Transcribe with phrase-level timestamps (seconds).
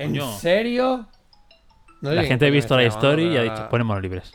[0.00, 0.32] ¿En Coño.
[0.38, 1.06] serio?
[2.00, 4.32] No La gente ha visto la historia y ha dicho, la- ponemos libres.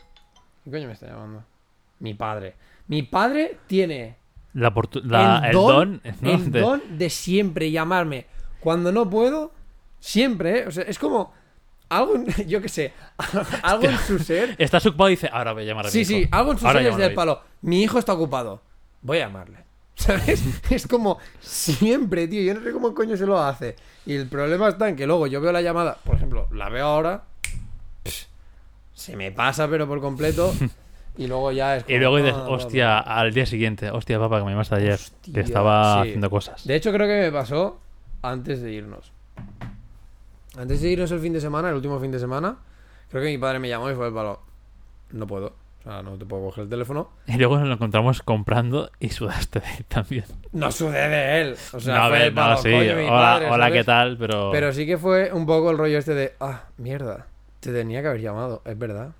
[0.62, 1.44] ¿Quién coño me está llamando?
[1.98, 2.54] Mi padre.
[2.88, 4.16] Mi padre tiene
[4.54, 6.30] La, la- el, don, ¿no?
[6.30, 8.26] el de- don de siempre llamarme
[8.60, 9.52] cuando no puedo,
[9.98, 10.64] siempre, ¿eh?
[10.68, 11.32] O sea, es como
[11.88, 12.92] algo, en- yo qué sé,
[13.62, 14.54] algo en su ser.
[14.58, 16.08] Está ocupado y dice, ahora voy a llamar a mi Sí, hijo".
[16.10, 17.42] sí, algo en su Ahora ser es del palo.
[17.62, 18.62] Mi hijo está ocupado.
[19.02, 19.65] Voy a llamarle.
[19.96, 20.44] ¿Sabes?
[20.70, 22.42] Es como siempre, tío.
[22.42, 23.74] Yo no sé cómo coño se lo hace.
[24.04, 26.86] Y el problema está en que luego yo veo la llamada, por ejemplo, la veo
[26.86, 27.24] ahora.
[28.04, 28.28] pss,
[28.94, 30.52] Se me pasa, pero por completo.
[31.18, 32.98] Y luego ya es Y luego dices, "Ah, bla, hostia, bla".
[33.20, 34.92] al día siguiente, hostia, papá, que me llamaste ayer.
[34.92, 36.08] Hostia, que estaba sí.
[36.10, 36.66] haciendo cosas.
[36.66, 37.80] De hecho, creo que me pasó
[38.20, 39.12] antes de irnos.
[40.58, 42.58] Antes de irnos el fin de semana, el último fin de semana,
[43.10, 44.40] creo que mi padre me llamó y fue el palo.
[45.12, 45.54] No puedo.
[45.86, 47.10] Sea, no te puedo coger el teléfono.
[47.28, 50.24] Y luego nos lo encontramos comprando y sudaste de él también.
[50.50, 51.56] No sudé de él.
[51.72, 52.70] O sea, no, fue ver, el no, sí.
[52.72, 53.70] coño, mi hola, padre, hola.
[53.70, 54.16] ¿qué tal?
[54.18, 57.28] Pero, Pero sí que fue un poco el rollo este de, ah, mierda,
[57.60, 59.12] te tenía que haber llamado, es verdad.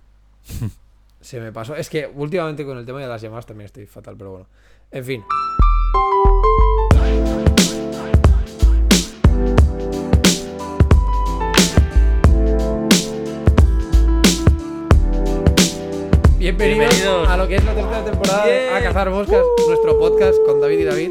[1.20, 1.76] Se me pasó.
[1.76, 4.46] Es que últimamente con el tema de las llamadas también estoy fatal, pero bueno.
[4.90, 5.22] En fin.
[16.46, 17.28] Bienvenidos, Bienvenidos.
[17.28, 18.70] a lo que es la tercera temporada de.
[18.70, 21.10] A Cazar Moscas, nuestro podcast con David y David.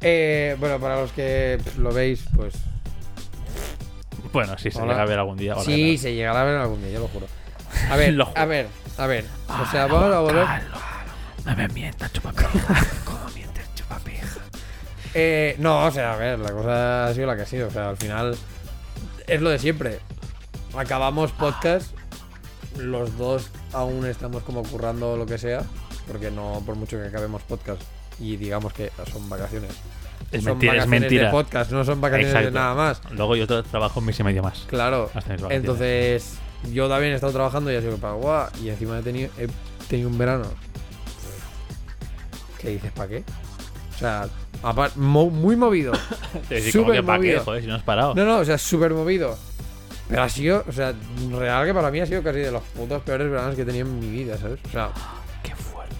[0.00, 2.54] Eh, bueno, para los que lo veis, pues
[4.32, 4.92] bueno, sí, se Hola.
[4.92, 5.54] llega a ver algún día.
[5.54, 7.26] Hola, sí, ¿qué se llegará a ver algún día, yo lo juro.
[7.90, 8.40] A ver, Lo juro.
[8.40, 9.24] a ver, a ver.
[9.48, 10.46] O sea, vamos a volver.
[11.44, 12.86] No me mientas, chupapija.
[13.04, 14.26] ¿Cómo mientes, chupapija?
[15.14, 17.66] Eh, no, o sea, a ver, la cosa ha sido la que ha sido.
[17.66, 18.36] O sea, al final
[19.26, 19.98] es lo de siempre.
[20.76, 21.92] Acabamos podcast,
[22.78, 25.62] los dos aún estamos como currando lo que sea,
[26.06, 27.82] porque no por mucho que acabemos podcast
[28.20, 29.70] y digamos que son vacaciones.
[30.30, 31.24] Es son mentira, es vacaciones mentira.
[31.26, 33.00] de podcast, no son vacaciones de nada más.
[33.12, 34.60] Luego yo trabajo un mes y medio más.
[34.68, 35.10] Claro.
[35.48, 36.34] Entonces,
[36.72, 38.48] yo también he estado trabajando y ha sido para guau.
[38.62, 39.48] Y encima he tenido, he
[39.88, 40.44] tenido un verano.
[42.58, 42.92] ¿Qué dices?
[42.92, 43.24] ¿Para qué?
[43.96, 44.28] O sea,
[44.62, 45.92] apar- mo- muy movido.
[46.48, 47.44] Te decía, ¿cómo súper que pa' qué, movido.
[47.44, 48.14] joder, si no has parado.
[48.14, 49.36] No, no, o sea, súper movido.
[50.10, 50.92] Pero ha sido, o sea,
[51.30, 53.86] real que para mí ha sido casi de los putos peores veranos que he tenido
[53.86, 54.58] en mi vida, ¿sabes?
[54.66, 54.90] O sea,
[55.42, 55.94] Qué fuerte.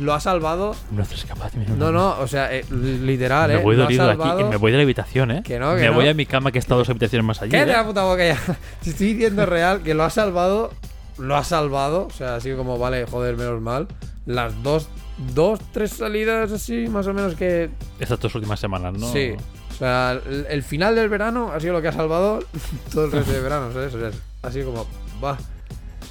[0.00, 0.74] lo ha salvado.
[0.92, 3.62] No eres capaz de No, no, o sea, eh, literal, Me ¿eh?
[3.62, 4.20] voy Lo ha dolido de aquí.
[4.22, 4.48] salvado.
[4.50, 5.42] Me voy de la habitación, ¿eh?
[5.44, 5.94] Que no, que me no.
[5.94, 7.50] voy a mi cama que está dos habitaciones más allí.
[7.50, 7.74] Cállate ¿eh?
[7.76, 8.38] la puta boca ya.
[8.82, 10.70] Te estoy diciendo real que lo ha salvado.
[11.18, 12.06] Lo ha salvado.
[12.06, 13.88] O sea, sido como, vale, joder, menos mal.
[14.26, 14.88] Las dos,
[15.34, 17.68] dos, tres salidas así, más o menos que.
[18.00, 19.12] Estas dos últimas semanas, ¿no?
[19.12, 19.34] Sí.
[19.74, 22.40] O sea, el, el final del verano ha sido lo que ha salvado
[22.92, 23.94] todo el resto de verano, ¿sabes?
[23.94, 24.10] O sea,
[24.42, 24.86] ha sido como,
[25.22, 25.36] va.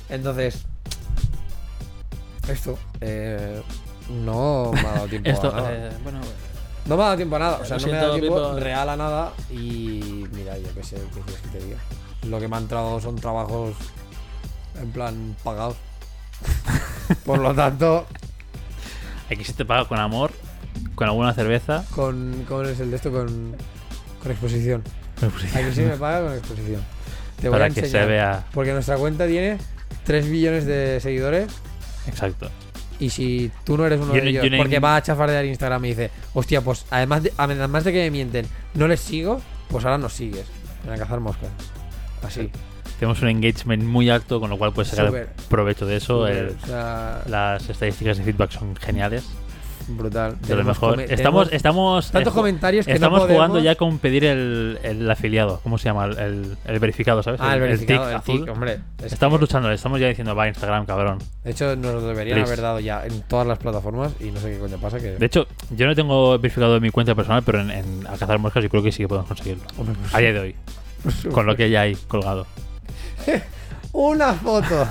[0.10, 0.66] Entonces.
[2.48, 2.78] Esto.
[3.02, 3.62] Eh,
[4.10, 5.74] no me ha dado tiempo Esto, a nada.
[5.74, 6.20] eh, bueno,
[6.86, 8.90] No me ha dado tiempo a nada, o sea, no me ha dado tiempo real
[8.90, 11.78] a nada y mira, yo qué sé, qué quieres que te diga.
[12.28, 13.76] Lo que me ha entrado son trabajos
[14.82, 15.78] en plan pagados.
[17.26, 18.06] Por lo tanto,
[19.32, 20.32] aquí se te paga con amor,
[20.96, 21.84] con alguna cerveza.
[21.94, 23.12] con ¿cómo es el de esto?
[23.12, 23.56] Con,
[24.22, 24.84] con exposición.
[25.22, 26.82] Aquí sí me paga con exposición.
[27.42, 28.46] Te voy Para a que se enseñar, vea.
[28.54, 29.58] Porque nuestra cuenta tiene
[30.06, 31.48] 3 billones de seguidores
[32.08, 32.50] Exacto.
[33.00, 35.90] y si tú no eres uno Yo de ellos, porque va a chafardear Instagram y
[35.90, 39.98] dice, hostia, pues además de, además de que me mienten, no les sigo, pues ahora
[39.98, 40.46] nos sigues.
[40.86, 41.50] Van a cazar moscas.
[42.22, 42.50] Así.
[43.00, 46.28] Tenemos un engagement muy alto, con lo cual puedes sacar provecho de eso.
[46.28, 49.26] el- o sea, las estadísticas de feedback son geniales.
[49.88, 50.40] Brutal.
[50.42, 51.02] De lo mejor.
[51.02, 53.48] Estamos, estamos, tantos eh, comentarios que estamos no podemos...
[53.48, 55.60] jugando ya con pedir el, el afiliado.
[55.64, 56.06] ¿Cómo se llama?
[56.06, 57.40] El, el- verificado, ¿sabes?
[57.42, 58.40] Ah, el verificado, tic el azul.
[58.46, 58.80] tic, hombre.
[59.04, 61.20] Es Estamos que, luchando, estamos ya diciendo, va Instagram, cabrón.
[61.44, 62.52] de hecho, nos lo deberían Please.
[62.52, 65.12] haber dado ya en todas las plataformas y no sé qué coño pasa que...
[65.12, 68.08] De hecho, yo no tengo verificado en mi cuenta personal, pero en, en
[68.40, 69.64] moscas yo creo que sí que podemos conseguirlo.
[69.78, 70.56] Hombre, pues A día de hoy,
[71.34, 72.46] con lo que ya hay colgado.
[73.92, 74.88] Una foto.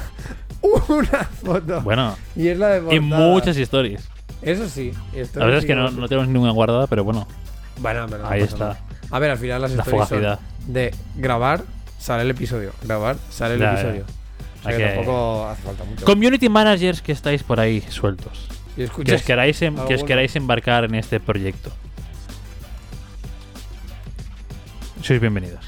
[0.88, 1.80] Una foto.
[1.82, 3.26] Bueno, Y es la de y portada.
[3.28, 4.08] muchas historias.
[4.42, 4.92] Eso sí.
[5.14, 7.26] esto La verdad es que no, no tenemos ninguna guardada, pero bueno,
[7.78, 8.58] Bueno, pero no ahí está.
[8.58, 8.80] nada.
[9.10, 11.62] A ver, al final las La stories son de grabar,
[11.98, 12.72] sale el episodio.
[12.82, 13.80] Grabar, sale el Ya, ya.
[13.80, 14.04] episodio.
[14.04, 16.04] O sea que que- tampoco hace falta mucho.
[16.04, 18.48] Community managers que estáis por ahí sueltos.
[18.76, 20.06] Y Que os, queráis em- que os alguno.
[20.06, 21.70] queráis embarcar en este proyecto.
[25.02, 25.64] Sois bienvenidos.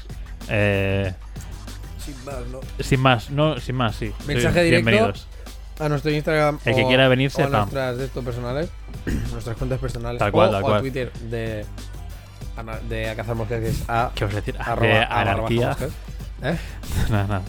[0.49, 1.13] Eh,
[1.99, 2.59] sin más, ¿no?
[2.83, 4.11] sin más, no, sin más, sí.
[4.17, 4.89] Sois Mensaje directo.
[4.89, 5.27] Bienvenidos.
[5.79, 7.07] A nuestro Instagram El que quiera
[7.51, 7.61] pam.
[7.61, 8.69] nuestras de estos personales,
[9.31, 10.77] nuestras cuentas personales Tal cual, o, tal o cual.
[10.77, 11.65] a Twitter de
[12.89, 14.55] de a cazar moscas que es a ¿Qué os decir?
[14.57, 15.75] arroba- de anarquía.
[16.41, 16.57] ¿Eh?
[17.09, 17.41] Nada, nada.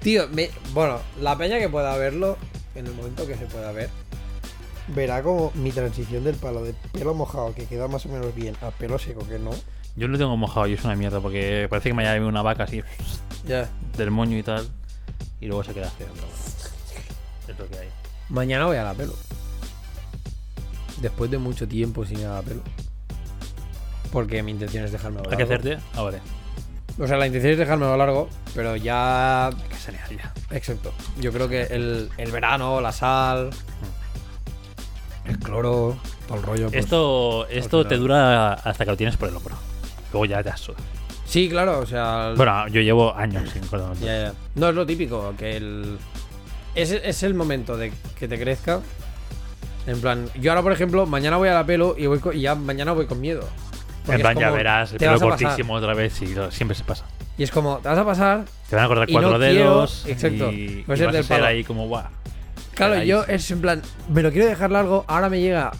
[0.00, 2.36] Tío, me- bueno, la peña que pueda verlo
[2.74, 3.88] en el momento que se pueda ver
[4.88, 8.54] verá como mi transición del palo de pelo mojado, que queda más o menos bien,
[8.60, 9.50] a pelo seco, que no.
[9.96, 12.64] Yo lo tengo mojado y es una mierda porque parece que me haya una vaca
[12.64, 12.82] así
[13.46, 13.68] Ya.
[13.96, 14.68] del moño y tal.
[15.40, 16.08] Y luego se queda feo.
[16.12, 16.53] pero bueno.
[17.48, 17.88] Es lo que hay.
[18.28, 19.14] Mañana voy a la pelo.
[21.00, 22.62] Después de mucho tiempo sin ir a la pelo.
[24.12, 25.78] Porque mi intención es dejarme ¿Hay que hacerte?
[25.94, 26.20] Ah, vale.
[26.98, 29.48] O sea, la intención es dejarme largo, pero ya.
[29.48, 30.32] Hay que salir ya.
[30.56, 30.92] Exacto.
[31.20, 33.50] Yo creo que el, el verano, la sal,
[35.24, 35.96] el cloro,
[36.28, 36.66] todo el rollo.
[36.70, 39.56] pues- Esto, esto te dura hasta que lo tienes por el hombro.
[40.12, 40.84] Luego ya te has sudado.
[41.26, 42.28] Sí, claro, o sea.
[42.30, 43.92] el- Bueno, yo llevo años sin pelo.
[43.94, 44.32] Ya, ya.
[44.54, 45.98] No es lo típico, que el.
[46.74, 48.80] Es, es el momento de que te crezca.
[49.86, 52.40] En plan, yo ahora, por ejemplo, mañana voy a la pelo y, voy co- y
[52.40, 53.46] ya mañana voy con miedo.
[54.08, 57.04] En plan, ya verás, el pelo cortísimo otra vez y lo- siempre se pasa.
[57.36, 58.44] Y es como, te vas a pasar.
[58.70, 60.04] Te van a cortar cuatro no quiero- dedos.
[60.06, 62.04] exacto, Y, vas a ser ahí como guau.
[62.74, 65.70] Claro, yo es en plan, me lo quiero dejar largo, ahora me llega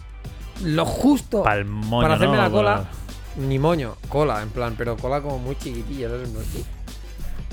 [0.63, 1.61] lo justo para
[2.15, 2.43] hacerme ¿no?
[2.43, 2.85] la cola.
[3.37, 6.29] Ni moño, cola, en plan, pero cola como muy chiquitilla, ¿sabes?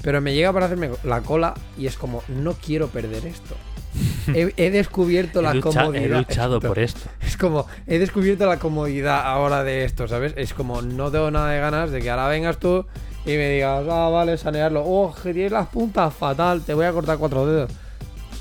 [0.01, 3.55] Pero me llega para hacerme la cola y es como, no quiero perder esto.
[4.33, 6.03] He, he descubierto la he, lucha- comodidad.
[6.05, 7.09] he luchado por esto.
[7.21, 10.33] Es como, he descubierto la comodidad ahora de esto, ¿sabes?
[10.37, 12.85] Es como, no tengo nada de ganas de que ahora vengas tú
[13.25, 14.83] y me digas, ah, vale, sanearlo.
[14.85, 17.71] Oh, que tienes las puntas fatal, te voy a cortar cuatro dedos.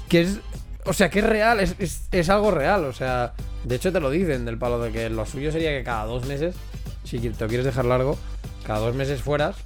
[0.09, 0.39] Que es,
[0.87, 3.33] o sea, que es real, es, es, es algo real, o sea,
[3.65, 6.27] de hecho te lo dicen del palo de que lo suyo sería que cada dos
[6.27, 6.55] meses,
[7.05, 8.17] si te lo quieres dejar largo,
[8.65, 9.57] cada dos meses fueras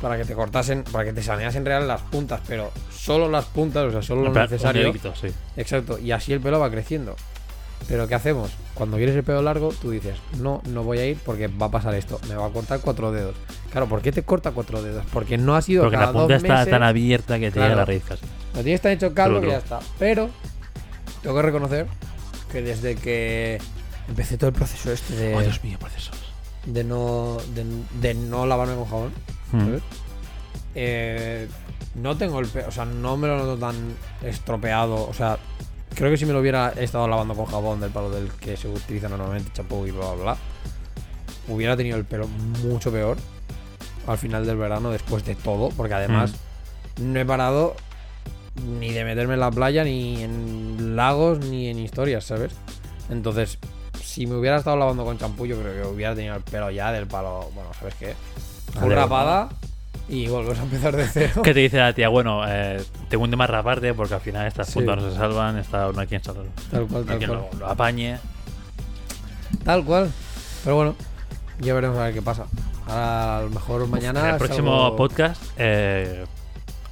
[0.00, 3.84] para que te cortasen, para que te saneasen real las puntas, pero solo las puntas,
[3.84, 4.92] o sea, solo lo necesario.
[5.20, 5.28] sí.
[5.56, 7.16] Exacto, y así el pelo va creciendo.
[7.86, 8.50] Pero ¿qué hacemos?
[8.74, 11.70] Cuando quieres el pelo largo, tú dices, no, no voy a ir porque va a
[11.70, 13.36] pasar esto, me va a cortar cuatro dedos.
[13.70, 15.04] Claro, ¿por qué te corta cuatro dedos?
[15.12, 17.52] Porque no ha sido Porque cada la punta dos está meses, tan abierta que te
[17.52, 17.68] Claro.
[17.68, 18.24] llega la raíz casi.
[18.54, 19.78] Lo tienes tan hecho calvo que ya está.
[19.98, 20.28] Pero
[21.22, 21.86] tengo que reconocer
[22.50, 23.58] que desde que
[24.08, 26.16] empecé todo el proceso este de, Oh, Dios mío, procesos.
[26.66, 27.64] de no de,
[28.00, 29.12] de no lavarme con jabón,
[29.52, 29.60] Mm.
[29.60, 29.82] ¿sabes?
[30.74, 31.48] Eh,
[31.94, 33.74] no tengo el pelo, o sea, no me lo noto tan
[34.22, 35.08] estropeado.
[35.08, 35.38] O sea,
[35.94, 38.68] creo que si me lo hubiera estado lavando con jabón del palo del que se
[38.68, 40.36] utiliza normalmente, champú y bla bla bla,
[41.48, 42.28] hubiera tenido el pelo
[42.62, 43.16] mucho peor
[44.06, 46.34] al final del verano después de todo, porque además
[47.00, 47.76] no he parado
[48.80, 52.52] ni de meterme en la playa, ni en lagos, ni en historias, ¿sabes?
[53.10, 53.58] Entonces,
[54.02, 56.90] si me hubiera estado lavando con champú, yo creo que hubiera tenido el pelo ya
[56.92, 58.14] del palo, bueno, ¿sabes qué?
[58.80, 59.48] Rapada
[60.08, 61.42] y volvemos a empezar de cero.
[61.42, 62.08] ¿Qué te dice la tía?
[62.08, 64.74] Bueno, eh, te hunde más raparte porque al final estas Sí.
[64.74, 66.42] puntas no se salvan, está, no hay quien salga.
[66.70, 67.48] Tal cual, No hay tal quien cual.
[67.52, 68.18] lo, lo apañe.
[69.64, 70.10] Tal cual.
[70.64, 70.94] Pero bueno,
[71.60, 72.46] ya veremos a ver qué pasa.
[72.86, 74.20] Ahora, a lo mejor mañana.
[74.20, 75.42] en el próximo algo- podcast.
[75.58, 76.24] Eh,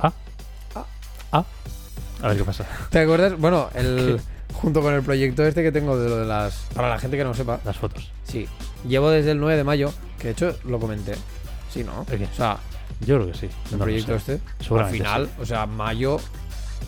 [0.00, 0.12] ah,
[0.74, 0.84] Ah.
[1.32, 1.44] ah.
[2.22, 2.64] A ver qué pasa.
[2.90, 3.38] ¿Te acuerdas?
[3.38, 4.20] Bueno, el.
[4.54, 6.54] Junto con el proyecto este que tengo de lo de las.
[6.74, 7.60] Para la gente que no sepa.
[7.64, 8.10] Las fotos.
[8.24, 8.48] Sí.
[8.88, 9.92] Llevo desde el 9 de mayo.
[10.18, 11.14] Que de hecho lo comenté.
[11.76, 12.00] Sí, ¿no?
[12.02, 12.58] O sea,
[13.00, 13.46] Yo creo que sí.
[13.72, 14.34] el No proyecto sé.
[14.60, 14.74] este.
[14.74, 15.42] Al final, sí.
[15.42, 16.18] o sea, mayo.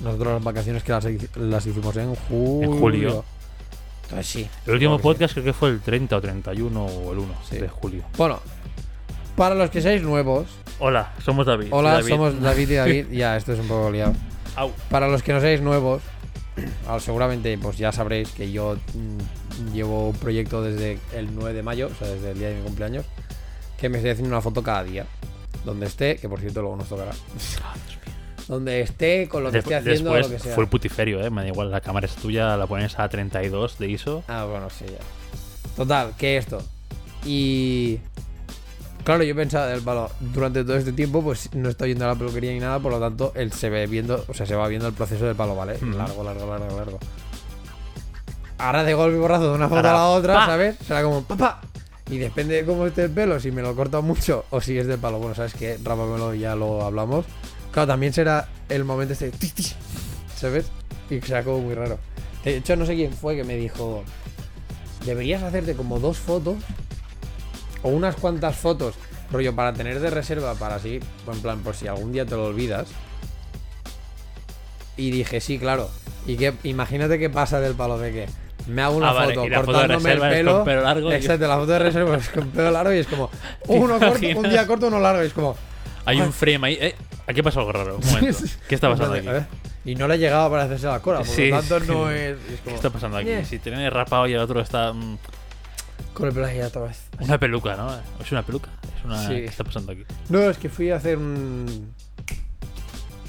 [0.03, 1.07] Nosotros las vacaciones que las,
[1.37, 2.71] las hicimos en julio.
[2.73, 3.25] En julio.
[4.05, 4.49] Entonces sí.
[4.67, 5.03] El último sí.
[5.03, 7.59] podcast creo que fue el 30 o 31 o el 1 Sí.
[7.59, 8.03] de julio.
[8.17, 8.41] Bueno,
[9.37, 10.47] para los que seáis nuevos.
[10.79, 11.69] Hola, somos David.
[11.73, 12.09] Hola, David.
[12.09, 13.07] somos David y David.
[13.11, 14.15] ya, esto es un poco liado.
[14.57, 14.73] Au.
[14.91, 16.01] Para los que no seáis nuevos,
[17.01, 21.89] seguramente pues ya sabréis que yo mm, llevo un proyecto desde el 9 de mayo,
[21.93, 23.05] o sea, desde el día de mi cumpleaños,
[23.79, 25.07] que me estoy haciendo una foto cada día.
[25.65, 27.13] Donde esté, que por cierto luego nos tocará.
[28.49, 30.55] Donde esté, con lo que esté haciendo, después lo que sea.
[30.55, 31.31] fue el putiferio, eh.
[31.31, 34.25] Me da igual, la cámara es tuya, la pones a 32 de ISO.
[34.27, 34.99] Ah, bueno, sí, ya.
[35.77, 36.63] Total, que esto.
[37.25, 37.99] Y.
[39.05, 42.15] Claro, yo pensaba del palo, durante todo este tiempo, pues no estoy yendo a la
[42.15, 44.87] peluquería ni nada, por lo tanto, él se ve viendo, o sea, se va viendo
[44.89, 45.79] el proceso del palo, ¿vale?
[45.81, 46.99] Largo, largo, largo, largo.
[48.59, 50.47] Ahora de golpe y borrazo de una foto Ahora, a la otra, pa.
[50.47, 50.77] ¿sabes?
[50.87, 51.61] Será como, papá.
[52.11, 54.87] Y depende de cómo esté el pelo, si me lo corto mucho o si es
[54.87, 55.19] del palo.
[55.19, 55.79] Bueno, ¿sabes qué?
[55.83, 57.27] Rápamelo ya lo hablamos.
[57.71, 59.77] Claro, también será el momento este, tis, tis,
[60.35, 60.67] ¿sabes?
[61.11, 61.99] Y será como muy raro.
[62.45, 64.05] De hecho, no sé quién fue que me dijo,
[65.05, 66.57] deberías hacerte como dos fotos
[67.83, 68.95] o unas cuantas fotos,
[69.31, 71.01] rollo, para tener de reserva, para así,
[71.31, 72.89] en plan, por si algún día te lo olvidas.
[74.97, 75.91] Y dije, sí, claro.
[76.27, 78.27] Y que imagínate qué pasa del palo de que
[78.69, 80.65] me hago una Ah, vale, foto de cortándome el pelo.
[80.65, 83.31] pelo largo Exacto, la foto de reserva es con pelo largo y es como
[83.69, 85.23] uno corto, un día corto, uno largo.
[85.23, 85.57] Y es como.
[86.05, 86.79] Hay un frame ahí.
[86.81, 86.95] Eh,
[87.27, 87.97] aquí pasa algo raro.
[87.99, 88.39] Un momento.
[88.69, 89.27] ¿Qué está pasando aquí?
[89.27, 89.47] ver,
[89.85, 92.37] Y no le ha llegado para hacerse la cola, por Sí, lo tanto no es.
[92.39, 93.29] es ¿Qué está pasando aquí?
[93.29, 93.45] "Ñe".
[93.45, 94.93] Si tiene rapado y el otro está.
[94.93, 95.19] mm,
[96.15, 97.03] Con el pelo ahí otra vez.
[97.21, 97.91] una peluca, ¿no?
[98.25, 98.71] ¿Es una peluca?
[98.99, 99.19] Es una...
[99.27, 99.35] Sí.
[99.35, 100.05] ¿Qué está pasando aquí?
[100.29, 101.93] No, es que fui a hacer un.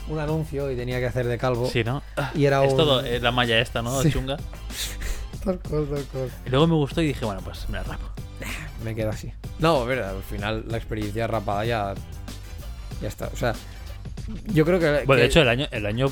[0.07, 1.69] Un anuncio y tenía que hacer de calvo.
[1.71, 2.01] Sí, ¿no?
[2.33, 2.77] Y era es un.
[2.77, 4.01] todo eh, la malla esta, ¿no?
[4.01, 4.11] Sí.
[4.11, 4.37] Chunga.
[6.45, 8.03] Y luego me gustó y dije, bueno, pues me la rapo.
[8.83, 9.31] Me quedo así.
[9.59, 11.93] No, a ver, al final la experiencia rapada ya.
[13.01, 13.29] Ya está.
[13.33, 13.53] O sea,
[14.53, 15.03] yo creo que.
[15.05, 16.07] Bueno, que- de hecho, el año, el año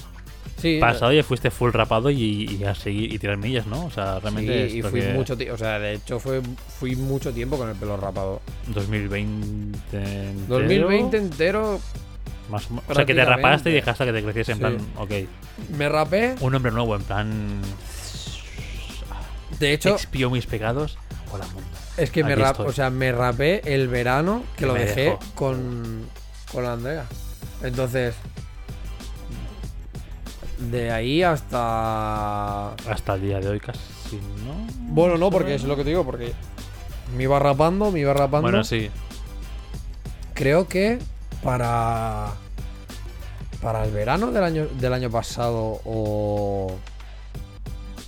[0.58, 3.86] sí, pasado ya fuiste full rapado y, y a seguir y tirar millas, ¿no?
[3.86, 5.56] O sea, realmente sí, y fui que mucho tiempo.
[5.56, 6.42] O sea, de hecho, fue,
[6.80, 8.42] fui mucho tiempo con el pelo rapado.
[8.68, 11.80] 2020 entero, 2020 entero
[12.50, 14.62] más o, sea, que te rapaste y dejaste que te creciese en Sí.
[14.64, 15.12] plan, ok,
[15.78, 16.36] me rapé.
[16.40, 17.62] un hombre nuevo, en plan,
[19.60, 20.98] De hecho, expío mis pecados.
[21.32, 21.70] Hola, mundo.
[21.98, 25.20] es que me, rap- o sea, me rapé el verano que lo dejé dejó.
[25.36, 26.06] con,
[26.52, 27.06] con la Andrea.
[27.64, 28.16] Entonces,
[30.58, 33.80] de ahí hasta Hasta el día de hoy casi,
[34.46, 34.56] ¿no?
[34.94, 36.34] Bueno, no, porque es lo que te digo, porque
[37.16, 38.44] me iba rapando, me iba rapando.
[38.50, 38.90] Bueno, sí.
[40.34, 41.00] Creo que
[41.44, 42.34] para.
[43.62, 46.76] Para el verano del año, del año pasado o.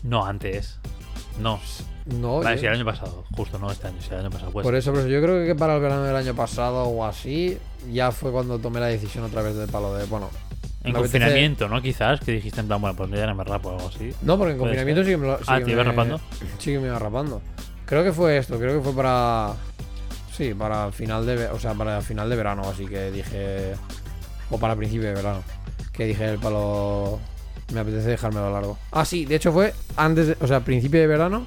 [0.03, 0.77] No, antes.
[1.39, 1.59] No.
[2.05, 3.23] No, Vale, yo- sí, el año pasado.
[3.35, 4.51] Justo, no este año, sí, el año pasado.
[4.51, 7.05] Pues, por eso, por eso yo creo que para el verano del año pasado o
[7.05, 7.57] así,
[7.91, 10.05] ya fue cuando tomé la decisión otra vez del palo de.
[10.05, 10.29] Bueno,
[10.83, 11.81] en apetece- confinamiento, ¿no?
[11.81, 14.11] Quizás, que dijiste en plan, bueno, pues ya no me rapo o algo así.
[14.23, 15.37] No, porque en ¿Puede confinamiento sí que me lo.
[15.37, 16.19] sí Ah, que ¿te ibas me- rapando?
[16.59, 17.41] Sí que me iba rapando.
[17.85, 19.53] Creo que fue esto, creo que fue para.
[20.35, 21.47] Sí, para final de.
[21.49, 23.73] O sea, para final de verano, así que dije.
[24.49, 25.43] O para principio de verano.
[25.93, 27.19] Que dije el palo.
[27.71, 28.77] Me apetece dejármelo largo.
[28.91, 30.37] Ah, sí, de hecho fue antes de.
[30.41, 31.45] O sea, principio de verano.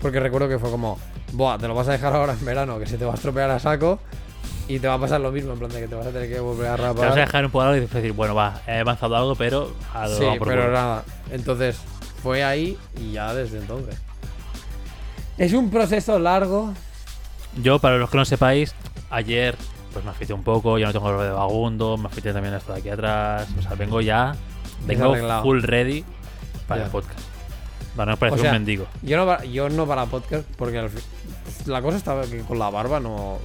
[0.00, 0.98] Porque recuerdo que fue como.
[1.32, 3.50] Buah, te lo vas a dejar ahora en verano, que se te va a estropear
[3.50, 3.98] a saco.
[4.68, 6.28] Y te va a pasar lo mismo, en plan de que te vas a tener
[6.28, 7.14] que volver a Te vas a rapar.
[7.14, 10.24] dejar un poco y después decir, bueno, va, he avanzado algo, pero a lo Sí,
[10.38, 10.72] por pero culo.
[10.74, 11.04] nada.
[11.32, 11.76] Entonces,
[12.22, 13.96] fue ahí y ya desde entonces.
[15.38, 16.72] Es un proceso largo.
[17.62, 18.74] Yo, para los que no sepáis,
[19.10, 19.56] ayer
[19.92, 22.72] pues me afeité un poco, ya no tengo el de vagundo, me afeité también esto
[22.72, 23.48] de aquí atrás.
[23.58, 24.36] O sea, vengo ya,
[24.86, 26.04] vengo full ready
[26.66, 26.84] para Ya.
[26.86, 27.20] el podcast.
[27.96, 28.86] Para no parecer O sea, un mendigo.
[29.02, 31.02] Yo no, para, yo no para podcast, porque al fin-
[31.66, 33.38] la cosa estaba que con la barba no.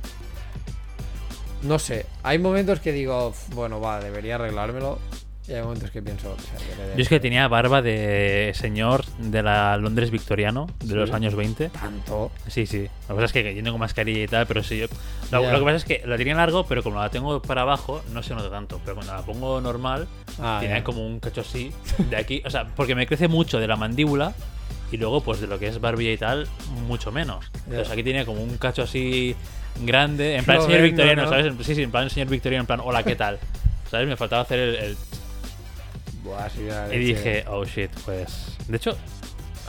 [1.63, 2.06] No sé.
[2.24, 5.00] Hay momentos que digo, "Uf, bueno, va, debería arreglármelo.
[5.48, 9.06] Y hay momentos que pienso, o sea, que Yo es que tenía barba de señor
[9.20, 11.70] de la Londres victoriano de los años 20.
[11.70, 12.32] tanto.
[12.48, 12.88] Sí, sí.
[13.08, 14.80] Lo que pasa es que yo tengo mascarilla y tal, pero sí.
[14.80, 14.88] yo-
[15.32, 18.24] Lo, que pasa es que la tenía largo, pero como la tengo para abajo, no
[18.24, 18.82] se nota tanto.
[18.84, 20.08] Pero cuando la pongo normal,
[20.40, 20.84] Ah, ya.
[20.84, 21.72] como un cacho así
[22.10, 22.42] de aquí.
[22.44, 24.34] O sea, porque me crece mucho de la mandíbula
[24.92, 26.48] y luego, pues de lo que es barbilla y tal,
[26.88, 27.46] mucho menos.
[27.68, 29.36] Entonces aquí tenía como un cacho así
[29.84, 31.30] grande, en plan Lo señor victoriano, ¿no?
[31.30, 31.54] ¿sabes?
[31.62, 33.38] Sí, sí, en plan señor victoriano, en plan, hola, ¿qué tal?
[33.92, 34.08] ¿Sabes?
[34.08, 34.75] Me faltaba hacer el.
[34.75, 34.98] el-
[36.25, 37.00] Buah, sí, la Y leche.
[37.00, 38.58] dije, oh shit, pues.
[38.67, 38.98] De hecho,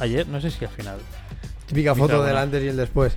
[0.01, 0.99] ayer, no sé si al final.
[1.67, 3.15] Típica foto del antes y el después.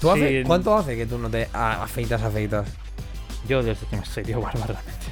[0.00, 2.66] ¿Tú Sí, hace- ¿Cuánto hace que tú no te a- afeitas, afeitas?
[3.48, 5.06] Yo desde que me salió barba realmente.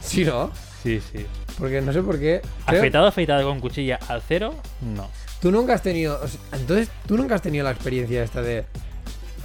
[0.00, 0.50] Sí, ¿no?
[0.82, 1.24] Sí, sí.
[1.58, 2.42] Porque no sé por qué.
[2.66, 5.08] creo- Afeitado, afeitado con cuchilla al cero, no.
[5.40, 6.20] Tú nunca has tenido.
[6.22, 8.64] o sea, entonces, tú nunca has tenido la experiencia esta de.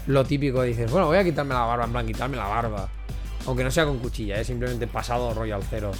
[0.08, 2.90] Lo típico, dices, bueno, voy a quitarme la barba, en plan, quitarme la barba.
[3.46, 5.92] Aunque no sea con cuchilla, es simplemente pasado rollo al cero.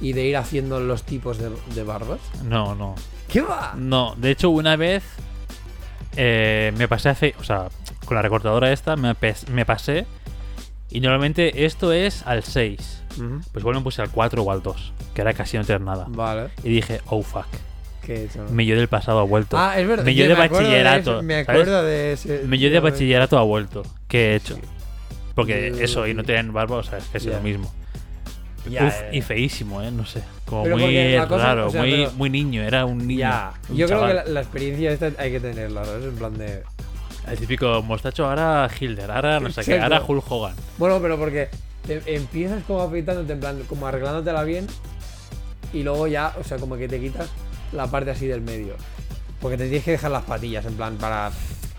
[0.00, 2.20] Y de ir haciendo los tipos de, de barbas.
[2.44, 2.94] No, no.
[3.28, 3.74] ¿Qué va?
[3.76, 5.02] No, de hecho, una vez
[6.16, 7.34] eh, me pasé hace.
[7.40, 7.68] O sea,
[8.04, 9.14] con la recortadora esta me,
[9.50, 10.06] me pasé.
[10.90, 13.02] Y normalmente esto es al 6.
[13.16, 13.40] Ujú.
[13.52, 14.92] Pues igual me puse al 4 o al 2.
[15.14, 16.06] Que era casi no tener nada.
[16.08, 16.50] Vale.
[16.62, 17.46] Y dije, oh fuck.
[18.50, 19.56] Mi yo del pasado ha vuelto.
[19.58, 20.04] Ah, es verdad.
[20.04, 21.12] Mi yo de me bachillerato.
[21.12, 21.48] eso, me ¿sabes?
[21.48, 22.42] acuerdo de ese.
[22.46, 23.82] Mi yo de bachillerato ha vuelto.
[24.08, 24.58] ¿Qué he hecho?
[25.34, 25.82] Porque Mm.
[25.82, 27.32] eso, y no tener barba, o sea, es que es Ya.
[27.36, 27.72] lo mismo.
[28.68, 29.10] Ya, Uf, eh.
[29.12, 29.90] y feísimo, ¿eh?
[29.90, 30.22] No sé.
[30.46, 32.62] Como Pero muy cosa- raro, o sea, muy, pero- muy niño.
[32.62, 33.20] Era un niño.
[33.20, 33.52] Ya.
[33.68, 36.04] un Yo creo que la, la experiencia esta hay que tenerla, ¿sabes?
[36.04, 36.62] En plan de.
[37.28, 40.54] El típico mostacho, ahora Hilder, ahora no sé qué, ahora Hulk Hogan.
[40.78, 41.48] Bueno, pero porque
[41.86, 44.66] te- empiezas como afeitándote, en plan, como arreglándotela bien.
[45.72, 47.28] Y luego ya, o sea, como que te quitas
[47.72, 48.76] la parte así del medio.
[49.40, 51.30] Porque te tienes que dejar las patillas, en plan, para.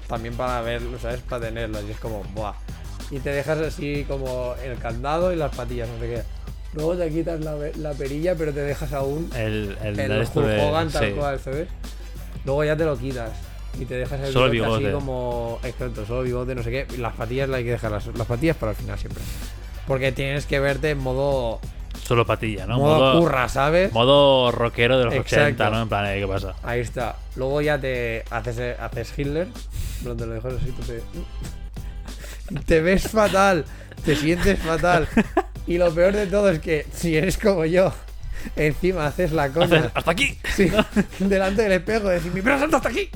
[0.08, 1.22] También para verlo, ¿sabes?
[1.22, 1.84] Para tenerlas.
[1.88, 2.54] Y es como, buah.
[3.12, 6.22] Y te dejas así como el candado y las patillas, no sé qué.
[6.75, 10.62] Luego te quitas la, la perilla, pero te dejas aún El, el, el esto de-
[10.62, 11.12] Hogan tal sí.
[11.13, 11.67] cual, ¿sabes?
[12.44, 13.32] Luego ya te lo quitas.
[13.79, 14.94] Y te dejas el Solo bigote así bigote.
[14.94, 15.60] como.
[15.63, 16.98] Exacto, solo bigote, no sé qué.
[16.98, 18.08] Las patillas las hay que dejarlas.
[18.15, 19.22] Las patillas para el final siempre.
[19.88, 21.60] Porque tienes que verte en modo.
[22.03, 22.77] Solo patilla, ¿no?
[22.77, 23.91] modo, Modo, curra, ¿sabes?
[23.91, 25.63] modo rockero de los Exacto.
[25.63, 25.82] 80, ¿no?
[25.82, 26.20] En plan, ¿eh?
[26.20, 26.55] ¿qué pasa?
[26.63, 27.15] Ahí está.
[27.36, 29.48] Luego ya te haces, eh, haces Hitler.
[30.01, 31.01] Donde lo dejas así, tú te.
[32.65, 33.65] Te ves fatal.
[34.05, 35.08] Te sientes fatal.
[35.67, 37.91] Y lo peor de todo es que si eres como yo,
[38.55, 39.91] encima haces la coña.
[39.93, 40.38] ¡Hasta aquí!
[40.55, 40.72] Sí,
[41.19, 43.10] delante del espejo, decir, mi pelo salta hasta aquí.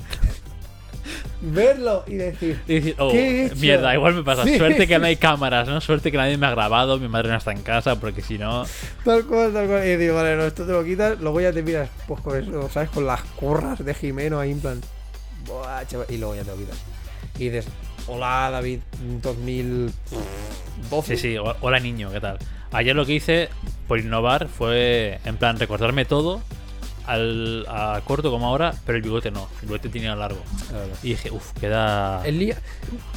[1.42, 3.56] Verlo y decir, Y decir, oh, ¿Qué he hecho?
[3.56, 4.44] mierda, igual me pasa.
[4.44, 4.58] Sí.
[4.58, 5.80] Suerte que no hay cámaras, ¿no?
[5.80, 8.64] Suerte que nadie me ha grabado, mi madre no está en casa, porque si no.
[9.04, 9.86] tal cual, tal cual.
[9.86, 12.68] Y digo, vale, no, esto te lo quitas, luego ya te miras, pues con eso,
[12.70, 12.90] ¿sabes?
[12.90, 14.80] Con las curras de Jimeno ahí en plan.
[15.46, 16.76] Buah, chaval", y luego ya te lo quitas.
[17.38, 17.66] Y dices,
[18.10, 18.80] hola David,
[19.22, 21.16] 2012.
[21.16, 22.38] Sí, sí, ho- hola niño, ¿qué tal?
[22.72, 23.48] Ayer lo que hice
[23.88, 26.40] por innovar fue, en plan, recordarme todo
[27.06, 30.40] al, a corto como ahora, pero el bigote no, el bigote tenía largo.
[31.02, 32.56] Y dije, uff, queda, El lia-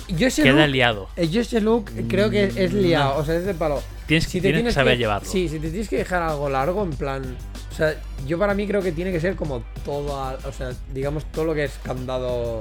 [0.07, 1.09] Yo ese queda look, liado.
[1.15, 3.81] eh, yo ese look creo que es, es liado, o sea, es de palo.
[4.07, 5.29] Tienes, Si te tienes que saber que- llevarlo.
[5.29, 7.38] Sí, si te tienes que dejar algo largo, en plan.
[7.71, 7.95] O sea,
[8.27, 10.19] yo para mí creo que tiene que ser como todo.
[10.21, 12.59] a- O sea, digamos todo lo que es candado.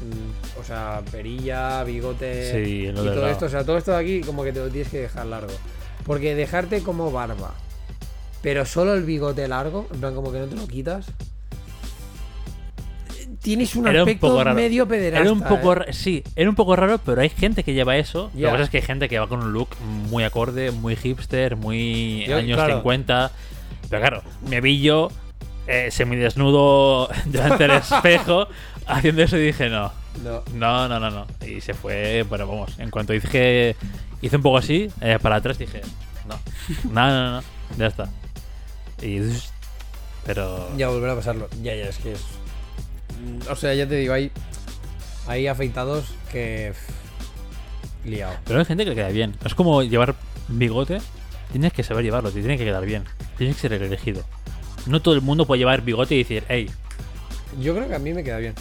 [0.00, 2.52] Mm, O sea, perilla, bigote.
[2.52, 3.46] Sí, y lo todo esto.
[3.46, 5.52] O sea, todo esto de aquí, como que te lo tienes que dejar largo.
[6.04, 7.54] Porque dejarte como barba,
[8.42, 11.06] pero solo el bigote largo, en plan, como que no te lo quitas.
[13.42, 15.22] Tienes un Era aspecto medio pederasta.
[15.22, 15.92] Era un poco, ¿eh?
[15.92, 18.30] sí, era un poco raro, pero hay gente que lleva eso.
[18.34, 18.46] Lo Ya.
[18.48, 19.68] que pasa es que hay gente que va con un look
[20.10, 22.74] muy acorde, muy hipster, muy Yo, años claro.
[22.76, 23.30] 50.
[23.88, 25.10] Pero claro, me vi yo
[25.66, 28.46] eh, semidesnudo delante del espejo
[28.92, 29.92] haciendo eso y dije, no,
[30.24, 30.42] No.
[30.54, 31.26] no, no, no, no.
[31.46, 33.76] Y se fue, bueno, vamos, en cuanto dije,
[34.22, 35.80] hice un poco así, eh, para atrás dije,
[36.28, 36.38] no,
[36.92, 37.42] no, no, no,
[37.78, 38.08] ya está.
[39.02, 39.20] Y,
[40.24, 40.68] pero...
[40.76, 41.48] Ya volver a pasarlo.
[41.62, 42.20] Ya, ya, es que es.
[43.50, 44.30] O sea, ya te digo, hay.
[45.26, 46.72] Hay afeitados que.
[48.04, 48.34] liado.
[48.44, 49.34] Pero hay gente que le queda bien.
[49.44, 50.14] Es como llevar
[50.48, 50.98] bigote.
[51.52, 53.04] Tienes que saber llevarlo, te tiene que quedar bien.
[53.38, 54.22] Tienes que ser el elegido.
[54.86, 56.70] No todo el mundo puede llevar bigote y decir, hey,
[57.60, 58.54] Yo creo que a mí me queda bien.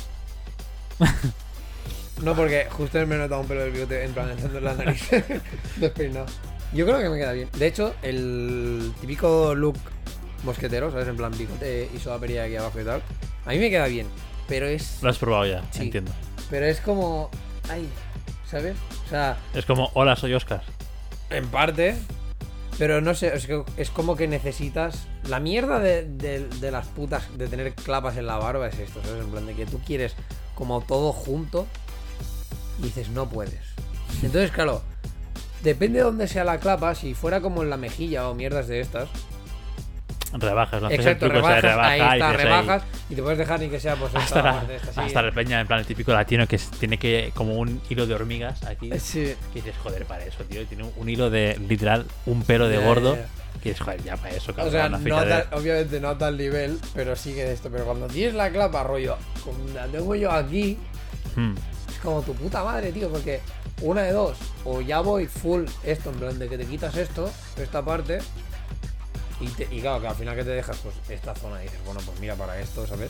[2.24, 4.74] no, porque justo me he notado un pelo del bigote en plan entrando en la
[4.74, 5.10] nariz.
[5.78, 6.26] Despeinado.
[6.74, 7.50] Yo creo que me queda bien.
[7.58, 9.78] De hecho, el típico look
[10.44, 11.08] mosquetero, ¿sabes?
[11.08, 13.02] En plan bigote y sodapería aquí abajo y tal.
[13.46, 14.08] A mí me queda bien.
[14.48, 15.00] Pero es.
[15.02, 15.84] lo has probado ya, Sí.
[15.84, 16.12] entiendo.
[16.50, 17.30] Pero es como.
[17.70, 17.88] Ay,
[18.50, 18.76] ¿sabes?
[19.06, 19.38] O sea.
[19.54, 20.62] Es como, hola, soy Oscar.
[21.30, 21.96] En parte.
[22.78, 25.08] Pero no sé, es, que es como que necesitas.
[25.28, 29.02] La mierda de, de- de las putas de tener clapas en la barba es esto,
[29.04, 29.22] ¿sabes?
[29.24, 30.16] En plan de que tú quieres
[30.60, 31.66] como todo junto
[32.80, 33.60] y dices, no puedes.
[34.22, 34.84] Entonces, claro,
[35.64, 38.82] depende de dónde sea la clapa, si fuera como en la mejilla o mierdas de
[38.82, 39.10] estas.
[40.32, 42.38] Rebajas, haces Exacto, el truco, o sea, rebajas, rebaja ahí y está, "Ey".
[42.38, 45.00] rebajas y te puedes dejar ni que sea pues esta Hasta la, parte, esta, sí.
[45.00, 48.14] hasta la peña, en plan, el típico latino que tiene que, como un hilo de
[48.14, 48.92] hormigas aquí.
[49.00, 49.34] Sí.
[49.54, 50.64] Que dices, joder, para eso, tío.
[50.68, 53.16] Tiene un, hilo de, literal, un pelo de gordo.
[53.16, 53.26] ya,
[53.62, 54.72] Que dices, joder, ya para eso, O cabrón.
[54.72, 57.70] sea, una no tal- obviamente no a tal nivel, pero sí que de esto.
[57.70, 60.78] Pero cuando tienes la clapa, rollo, como la tengo yo aquí,
[61.36, 61.54] Hmm.
[61.90, 63.42] es como tu puta madre, tío, porque
[63.82, 67.30] una de dos, o ya voy full esto, en plan de que te quitas esto,
[67.58, 68.20] esta parte,
[69.42, 71.80] y, te- y claro, que al final que te dejas, pues esta zona, y dices,
[71.86, 73.10] bueno, pues mira para esto, ¿sabes?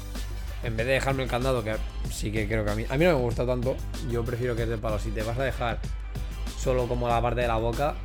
[0.63, 1.75] En vez de dejarme el candado, que
[2.11, 3.75] sí que creo que a mí, a mí no me gusta tanto,
[4.11, 4.99] yo prefiero que es de palo.
[4.99, 5.79] Si te vas a dejar
[6.59, 7.95] solo como la parte de la boca,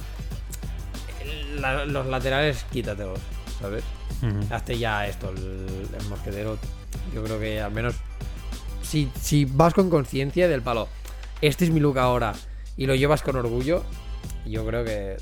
[1.60, 3.18] la- los laterales quítatelos,
[3.60, 3.84] ¿sabes?
[4.22, 4.54] Ujú.
[4.54, 5.66] Hazte ya esto, el,
[6.00, 6.58] el mosquetero.
[7.14, 7.94] Yo creo que al menos.
[8.82, 10.88] Si, si vas con conciencia del palo,
[11.40, 12.34] este es mi look ahora,
[12.76, 13.82] y lo llevas con orgullo,
[14.46, 15.16] yo creo que.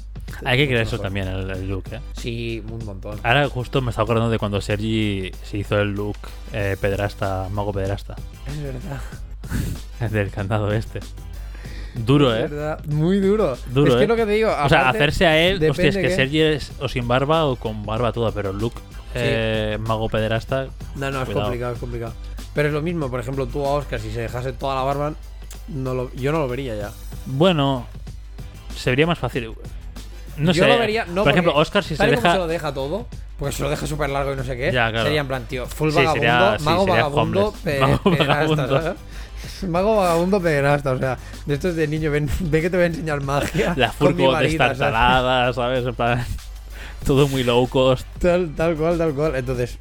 [0.44, 2.00] Hay que creer eso también, el, el look, ¿eh?
[2.16, 3.20] Sí, un montón.
[3.22, 6.16] Ahora justo me estaba acordando de cuando Sergi se hizo el look
[6.52, 8.16] eh, pederasta, mago pederasta,
[8.48, 9.00] Es verdad.
[10.10, 11.00] del candado este.
[11.94, 12.48] Duro, Es ¿eh?
[12.48, 12.84] verdad.
[12.86, 13.56] Muy duro.
[13.66, 14.06] Duro, es que ¿eh?
[14.08, 14.50] lo que te digo.
[14.64, 16.10] O sea, hacerse a él, hostia, es que qué.
[16.14, 18.72] Sergi es o sin barba o con barba toda, pero look
[19.14, 22.14] eh, mago pederasta, No, no, es complicado, es complicado.
[22.54, 25.12] Pero es lo mismo, por ejemplo, tú a Oscar, si se dejase toda la barba,
[25.68, 26.90] no lo, yo no lo vería ya.
[27.26, 27.86] bueno,
[28.76, 29.52] se vería más fácil.
[30.38, 30.68] No yo sé.
[30.70, 31.04] lo vería.
[31.04, 32.32] No, Por ejemplo, Oscar, si se deja.
[32.32, 33.06] se lo deja todo,
[33.38, 35.04] porque se lo deja súper largo y no sé qué, Ya, claro.
[35.04, 38.80] sería en plan, tío, full Sí, vagabundo, sería- mago vagabundo, pe- Mago pederasta, vagabundo.
[38.82, 38.98] ¿sabes?
[39.68, 42.86] Mago vagabundo pederasta, o sea, de estos de niño, ven, ve que te voy a
[42.86, 43.74] enseñar magia.
[43.76, 45.84] La furgo destartalada, ¿sabes?
[45.86, 46.24] En plan,
[47.06, 48.06] todo muy low cost.
[48.18, 49.36] Tal, tal cual, tal cual.
[49.36, 49.78] Entonces,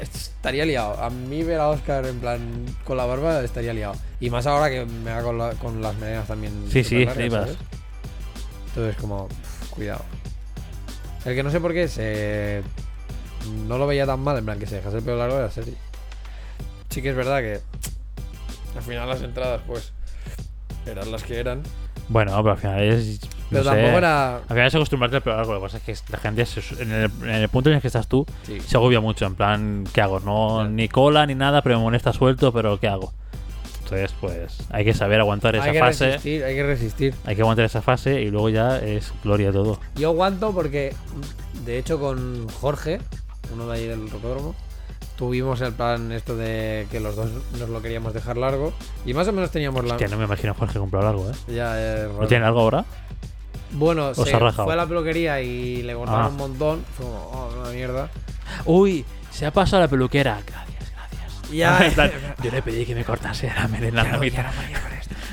[0.00, 1.02] estaría liado.
[1.02, 2.40] A mí ver a Oscar en plan
[2.84, 3.94] con la barba estaría liado.
[4.20, 6.52] Y más ahora que me haga con, la- con las medias también.
[6.70, 7.04] Sí, sí.
[7.06, 7.56] ¿sabes?
[8.68, 9.28] Entonces, como,
[9.70, 10.02] cuidado.
[11.24, 12.62] El que no sé por qué se.
[13.66, 15.50] No lo veía tan mal, en plan que se dejase el pelo largo de la
[15.50, 15.74] serie.
[16.90, 17.60] Sí que es verdad que.
[18.76, 19.92] Al final las entradas, pues.
[20.86, 21.62] Eran las que eran.
[22.08, 23.20] Bueno, pero al final es.
[23.50, 24.36] Pero no sé, tampoco era.
[24.36, 25.54] Al final es acostumbrarte al pelo largo.
[25.54, 27.80] Lo que pasa es que la gente, se- en el, en el punto en el
[27.82, 28.60] que estás tú, Sí.
[28.60, 29.26] se agobia mucho.
[29.26, 30.20] En plan, ¿qué hago?
[30.20, 33.12] No, ni cola ni nada, pero me molesta suelto, pero ¿qué hago?
[33.82, 36.06] Entonces, pues hay que saber aguantar esa Hay que fase.
[36.06, 37.14] resistir, hay que resistir.
[37.24, 39.80] Hay que aguantar esa fase y luego ya es gloria todo.
[39.96, 40.92] Yo aguanto porque,
[41.64, 43.00] de hecho, con Jorge,
[43.52, 44.54] uno de ahí del rocódromo,
[45.16, 48.72] tuvimos el plan esto de que los dos nos lo queríamos dejar largo
[49.04, 49.96] y más o menos teníamos la.
[49.96, 51.34] Que no me imagino a Jorge pelo largo, ¿eh?
[51.54, 52.84] Ya, eh, ¿No tiene algo ahora?
[53.72, 56.28] Bueno, ¿O se fue a la peluquería y le cortaron Ah.
[56.28, 56.84] un montón.
[56.96, 58.08] Fue como, oh, una mierda.
[58.64, 60.40] Uy, se ha pasado la peluquera.
[60.46, 61.50] Gracias, gracias.
[61.52, 64.46] Ya, Yo le pedí que me cortase la melena la mitad.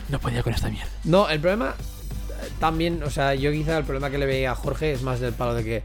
[0.09, 0.89] No podía con esta mierda.
[1.03, 4.55] No, el problema eh, también, o sea, yo quizá el problema que le veía a
[4.55, 5.83] Jorge es más del palo de que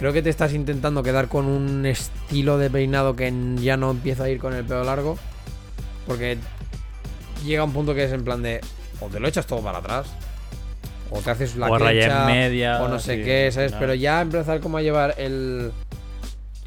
[0.00, 4.24] creo que te estás intentando quedar con un estilo de peinado que ya no empieza
[4.24, 5.18] a ir con el pelo largo.
[6.06, 6.38] Porque
[7.44, 8.62] llega un punto que es en plan de
[8.98, 10.06] o te lo echas todo para atrás
[11.10, 13.72] o te haces la O quecha, media, o no sé sí, qué, ¿sabes?
[13.72, 13.78] no.
[13.78, 15.70] Pero ya empezar como a llevar el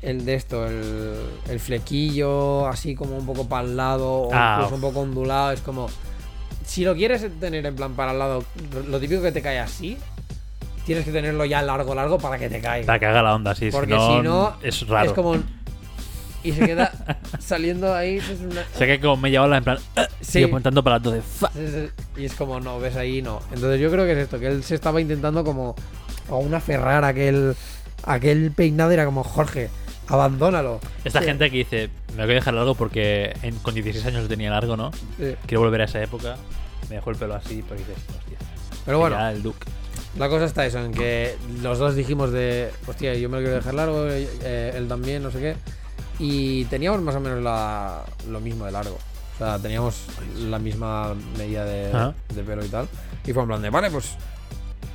[0.04, 1.15] el de esto, el,
[1.50, 5.54] el flequillo así como un poco para el lado o Ah, incluso un poco ondulado,
[5.54, 5.88] es como
[6.63, 8.43] si lo quieres tener en plan para el lado,
[8.88, 9.98] lo típico que te cae así,
[10.86, 12.91] tienes que tenerlo ya largo, largo para que te caiga.
[12.93, 13.69] La caga la onda, sí.
[13.72, 15.06] Porque si no, si no, es raro.
[15.08, 15.32] Es como.
[15.32, 15.63] un-
[16.43, 16.91] Y se queda
[17.39, 18.17] saliendo ahí.
[18.17, 19.78] es una- Sé que como media ola en plan.
[19.96, 20.34] "Ah", Sí.
[20.34, 21.00] Sigue apuntando para.
[21.00, 21.50] "Fa".
[22.17, 23.39] Y es como, no, ves ahí, no.
[23.54, 25.74] Entonces yo creo que es esto, que él se estaba intentando como
[26.30, 27.56] aún aferrar a aquel,
[28.06, 29.69] aquel peinado era como, Jorge,
[30.10, 30.82] abandónalo.
[31.06, 31.26] Esta Sí.
[31.28, 34.50] gente que dice, me voy a dejar largo porque en- con 16 años lo tenía
[34.50, 34.91] largo, ¿no?
[35.17, 35.36] Sí.
[35.46, 36.36] Quiero volver a esa época.
[36.89, 38.38] Me dejó el pelo así porque dices, hostia.
[38.86, 39.56] Pero bueno, Ya el look.
[40.17, 43.56] La cosa está eso, en que los dos dijimos de, hostia, yo me lo quiero
[43.56, 45.56] dejar largo, eh, él también, no sé qué.
[46.19, 48.97] Y teníamos más o menos la- lo mismo de largo.
[49.36, 49.95] O sea, teníamos
[50.38, 52.13] la misma medida de, Ajá.
[52.34, 52.88] de pelo y tal.
[53.26, 54.12] Y fue en plan de, vale, pues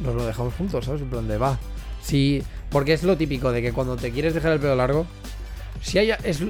[0.00, 1.00] nos lo dejamos juntos, ¿sabes?
[1.02, 1.58] En plan de, va.
[2.02, 5.06] Sí, porque es lo típico de que cuando te quieres dejar el pelo largo,
[5.82, 6.40] si hay, es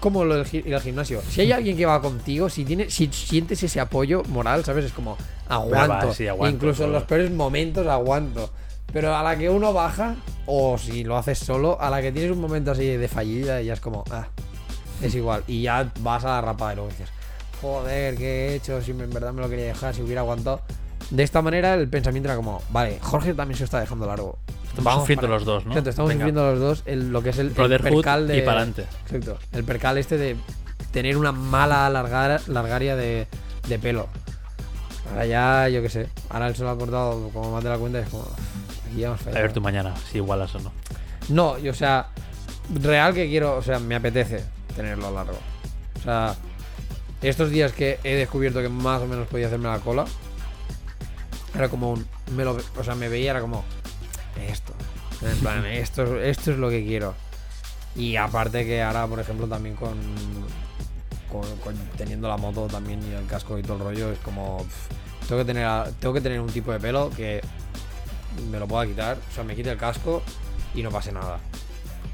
[0.00, 1.20] como lo del gi- ir al gimnasio.
[1.28, 4.84] Si hay alguien que va contigo, si tiene, si sientes ese apoyo moral, ¿sabes?
[4.86, 5.16] Es como,
[5.48, 6.08] aguanto.
[6.08, 8.50] va, sí, aguanto, Incluso en los peores momentos aguanto.
[8.92, 12.30] Pero a la que uno baja, o si lo haces solo, a la que tienes
[12.30, 14.28] un momento así de fallida, ya es como, ah,
[15.02, 15.44] es igual.
[15.46, 17.08] Y ya vas a la rapada y luego dices,
[17.60, 18.80] joder, ¿qué he hecho?
[18.80, 20.62] Si en verdad me lo quería dejar, si hubiera aguantado.
[21.10, 24.38] De esta manera el pensamiento era como, vale, Jorge también se está dejando largo.
[24.78, 25.72] Estamos sufriendo los dos, ¿no?
[25.72, 26.20] Exacto, estamos Venga.
[26.24, 28.38] sufriendo los dos el- lo que es el, percal de.
[28.38, 28.84] y para adelante.
[29.06, 29.38] Exacto.
[29.52, 30.36] El percal este de
[30.92, 33.26] tener una mala largar, largaria de,
[33.68, 34.08] de pelo.
[35.10, 36.08] Ahora ya, yo qué sé.
[36.30, 38.24] Ahora él se lo ha cortado como más de la cuenta y es como.
[38.86, 39.42] Aquí ya hemos A fallado.
[39.42, 40.72] ver tú mañana, si igualas o no.
[41.28, 42.08] No, y, o sea,
[42.82, 44.44] real que quiero, o sea, me apetece
[44.76, 45.38] tenerlo largo.
[45.98, 46.34] O sea,
[47.20, 50.04] estos días que he descubierto que más o menos podía hacerme la cola,
[51.54, 52.06] era como un.
[52.34, 53.64] Me lo, o sea, me veía, era como.
[54.46, 54.72] Esto.
[55.22, 57.14] En plan, esto, esto es lo que quiero.
[57.96, 59.96] Y aparte que ahora, por ejemplo, también con,
[61.30, 64.58] con- con teniendo la moto también y el casco y todo el rollo, es como.
[64.58, 67.40] pff, tengo que tener tengo que tener un tipo de pelo que
[68.50, 69.16] me lo pueda quitar.
[69.30, 70.22] O sea, me quite el casco
[70.74, 71.38] y no pase nada.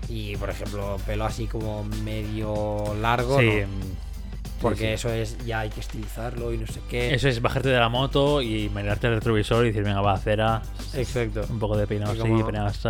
[0.09, 3.95] Y por ejemplo, pelo así como medio largo, Sí, no,
[4.71, 7.15] porque sí, eso es ya hay que estilizarlo y no sé qué.
[7.15, 10.63] Eso es bajarte de la moto y mirarte el retrovisor y decir, venga, va, cera.
[10.95, 11.45] Exacto.
[11.49, 12.89] Un poco de peinado así, como- peinado así.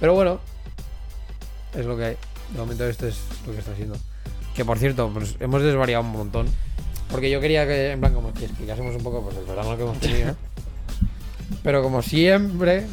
[0.00, 0.40] Pero bueno,
[1.74, 2.16] es lo que hay.
[2.52, 3.96] De momento esto es lo que está siendo.
[4.54, 6.46] Que por cierto, pues hemos desvariado un montón.
[7.10, 9.82] Porque yo quería que, en plan, como que explicásemos un poco pues, el verano que
[9.82, 10.36] hemos tenido.
[11.62, 12.86] Pero como siempre,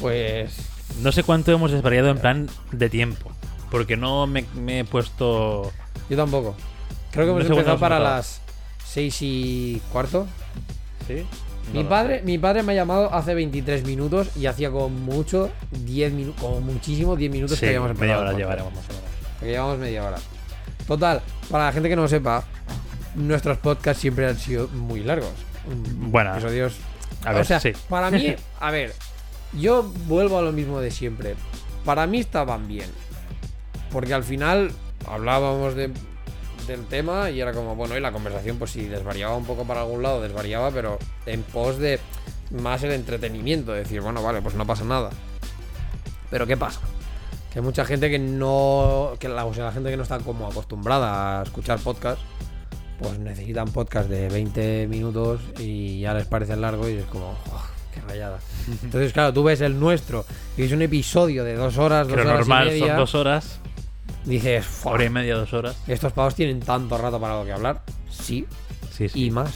[0.00, 0.56] pues...
[1.02, 3.30] No sé cuánto hemos desvariado en plan de tiempo.
[3.70, 5.70] Porque no me, me he puesto.
[6.08, 6.56] Yo tampoco.
[7.12, 8.40] Creo que hemos empezado para las
[8.86, 10.26] 6 y cuarto.
[11.06, 11.24] ¿Sí?
[11.72, 16.12] Mi padre, mi padre me ha llamado hace 23 minutos y hacía como mucho 10
[16.12, 18.20] minutos, como muchísimo 10 minutos Sí, que habíamos media empezado.
[18.22, 18.58] hora el podcast.
[18.58, 18.84] llevaremos.
[19.38, 20.16] Porque llevamos media hora.
[20.86, 22.44] Total, para la gente que no lo sepa,
[23.14, 25.30] nuestros podcasts siempre han sido muy largos.
[25.66, 26.76] Mm, Bueno, Episodios.
[27.24, 27.72] a ver, o sea, sí.
[27.90, 28.94] para mí, a ver,
[29.52, 31.34] yo vuelvo a lo mismo de siempre.
[31.84, 32.88] Para mí estaban bien.
[33.92, 34.70] Porque al final
[35.06, 35.90] hablábamos de-
[36.68, 39.80] del tema y era como, bueno, y la conversación, pues si desvariaba un poco para
[39.80, 41.98] algún lado, desvariaba, pero en pos de
[42.50, 43.72] más el entretenimiento.
[43.72, 45.10] de decir, bueno, vale, pues no pasa nada.
[46.30, 46.80] Pero ¿qué pasa?
[47.52, 49.14] Que hay mucha gente que no.
[49.18, 52.20] Que la, o sea, la gente que no está como acostumbrada a escuchar podcast,
[52.98, 57.66] pues necesitan podcast de 20 minutos y ya les parece largo y es como, "Oh,
[57.94, 58.38] qué rayada.
[58.82, 60.26] Entonces, claro, tú ves el nuestro
[60.58, 62.86] y es un episodio de dos horas, dos horas y normal media.
[62.88, 63.60] son dos horas.
[64.24, 65.76] Dices, "Fua, Hora y media, dos horas.
[65.86, 67.82] estos pavos tienen tanto rato para lo que hablar.
[68.10, 68.46] Sí,
[68.90, 69.26] Sí, sí.
[69.26, 69.50] y más.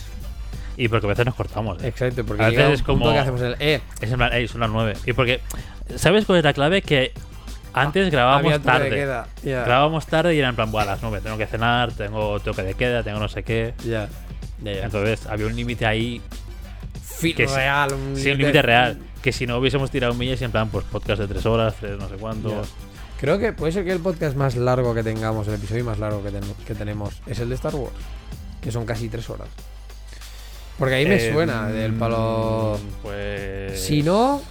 [0.76, 1.82] Y porque a veces nos cortamos.
[1.82, 1.88] ¿eh?
[1.88, 3.56] Exacto, porque A veces es como- que hacemos el.
[3.58, 4.94] Eh, Es en plan, "Ey, son las nueve.
[5.04, 5.40] Y porque.
[5.96, 6.80] ¿Sabes cuál es la clave?
[6.80, 7.12] Que
[7.74, 8.88] antes grabábamos tarde.
[8.90, 9.26] queda.
[9.42, 12.40] Ya, Grabábamos tarde y era en plan, "Buah, a las nueve tengo que cenar, tengo
[12.40, 13.74] toque de queda, tengo no sé qué.
[13.84, 14.08] ya.
[14.62, 14.84] Ya, ya.
[14.84, 16.22] Entonces había un límite ahí,
[17.02, 17.92] Fit que real.
[17.92, 18.98] Un sí, un límite real.
[19.20, 21.98] Que si no hubiésemos tirado millas y en plan, pues podcast de tres horas, tres
[21.98, 22.68] no sé cuántos.
[23.22, 26.22] Creo que puede ser que el podcast más largo que tengamos, el episodio más largo
[26.24, 27.94] que, ten- que tenemos, es el de Star Wars.
[28.60, 29.46] Que son casi tres horas.
[30.78, 32.78] Porque ahí me Eh, suena del palo.
[33.02, 33.80] Pues.
[33.80, 34.42] Si no.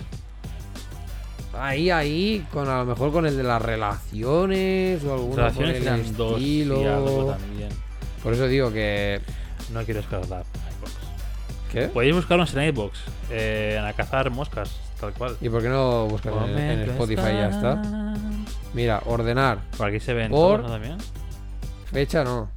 [1.54, 5.76] Ahí, ahí, con a lo mejor con el de las relaciones o alguna por Relaciones
[5.76, 6.40] el eran dos
[7.38, 7.70] también.
[8.24, 9.20] Por eso digo que.
[9.74, 10.38] No quiero descargar la
[10.78, 10.92] iBox.
[11.72, 11.88] ¿Qué?
[11.90, 13.00] Podéis buscarnos en iBox,
[13.32, 15.36] eh, a cazar moscas, tal cual.
[15.42, 18.11] ¿Y por qué no buscas en, en Spotify y ya está?
[18.74, 19.60] Mira, ordenar.
[19.78, 20.74] Por aquí se ven Por- todos, ¿no?
[20.74, 20.98] También.
[21.92, 22.50] Fecha no.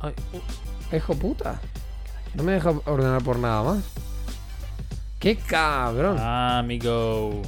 [0.00, 1.60] Ay, uh, Hijo puta.
[2.34, 3.84] No me deja ordenar por nada más.
[5.18, 6.16] ¡Qué cabrón!
[6.18, 7.42] Ah, amigo.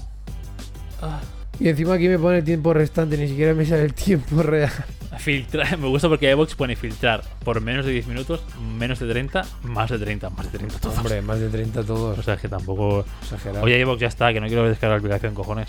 [1.00, 1.20] Ah,
[1.58, 4.70] Y encima aquí me pone el tiempo restante, ni siquiera me sale el tiempo real.
[5.18, 5.78] filtrar.
[5.78, 8.42] Me gusta porque iBox pone filtrar por menos de 10 minutos,
[8.78, 10.98] menos de 30, más de 30, más de 30 todos.
[10.98, 12.18] Hombre, más de 30 todos.
[12.18, 13.04] O sea que tampoco.
[13.22, 13.64] Exagerado.
[13.64, 15.68] Oye, iBox ya está, que no quiero descargar la aplicación, cojones.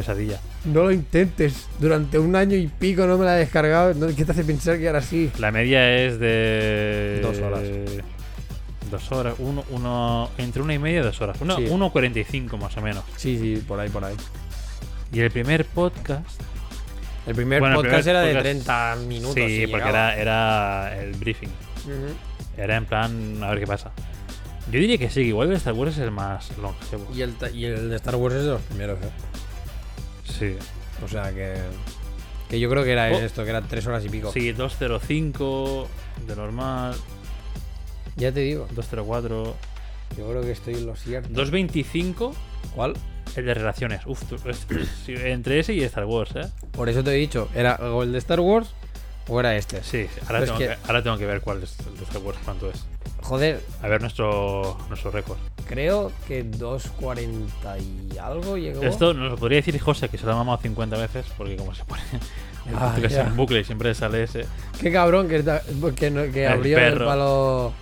[0.00, 0.38] Pesadilla.
[0.64, 1.66] No lo intentes.
[1.80, 3.94] Durante un año y pico no me la he descargado.
[3.94, 5.30] No, ¿Qué te hace pensar que ahora sí?
[5.38, 7.20] La media es de.
[7.22, 7.60] Dos horas.
[8.90, 9.34] Dos horas.
[9.38, 11.36] Uno, uno, entre una y media y dos horas.
[11.40, 11.66] Uno, Sí.
[11.66, 13.04] 1.45 más o menos.
[13.16, 14.14] Sí, sí, por ahí, por ahí.
[15.12, 16.40] Y el primer podcast.
[17.26, 19.34] El primer Bueno, el podcast primer era de podcast- 30 minutos.
[19.34, 21.50] sí, porque era, era el briefing.
[22.56, 23.90] Era en plan, a ver qué pasa.
[24.70, 27.06] Yo diría que sí, que igual el Star Wars es el más longevo.
[27.14, 29.08] Y el, y el de Star Wars es de los primeros, ¿eh?
[30.38, 30.56] Sí.
[31.04, 31.54] O sea que.
[32.48, 33.18] Que yo creo que era Oh.
[33.18, 34.32] esto, que eran 3 horas y pico.
[34.32, 35.88] Sí, 205
[36.26, 36.94] de normal,
[38.16, 38.66] Ya te digo.
[38.74, 39.54] 204,
[40.16, 41.28] Yo creo que estoy en lo cierto.
[41.28, 42.34] 225
[42.74, 42.94] ¿Cuál?
[43.36, 44.00] el de relaciones.
[44.06, 44.66] Uf, tú- es-
[45.06, 46.48] sí, entre ese y Star Wars, ¿eh?
[46.72, 48.70] Por eso te he dicho, ¿era o el de Star Wars
[49.28, 49.82] o era este?
[49.84, 50.66] Sí, ahora, tengo es que...
[50.74, 52.84] que- ahora tengo que ver cuál es el de Star Wars, cuánto es.
[53.22, 55.36] Joder, A ver nuestro, nuestro récord.
[55.66, 57.80] creo que 2.40
[58.12, 58.82] y algo llegó.
[58.82, 61.74] Esto nos lo podría decir José, que se lo ha mamado 50 veces, porque como
[61.74, 62.02] se pone
[62.74, 63.22] Ah, ya.
[63.22, 64.44] en bucle y siempre sale ese.
[64.80, 65.62] Qué cabrón que, ta-
[65.96, 67.72] que, no- que El abrió el palo.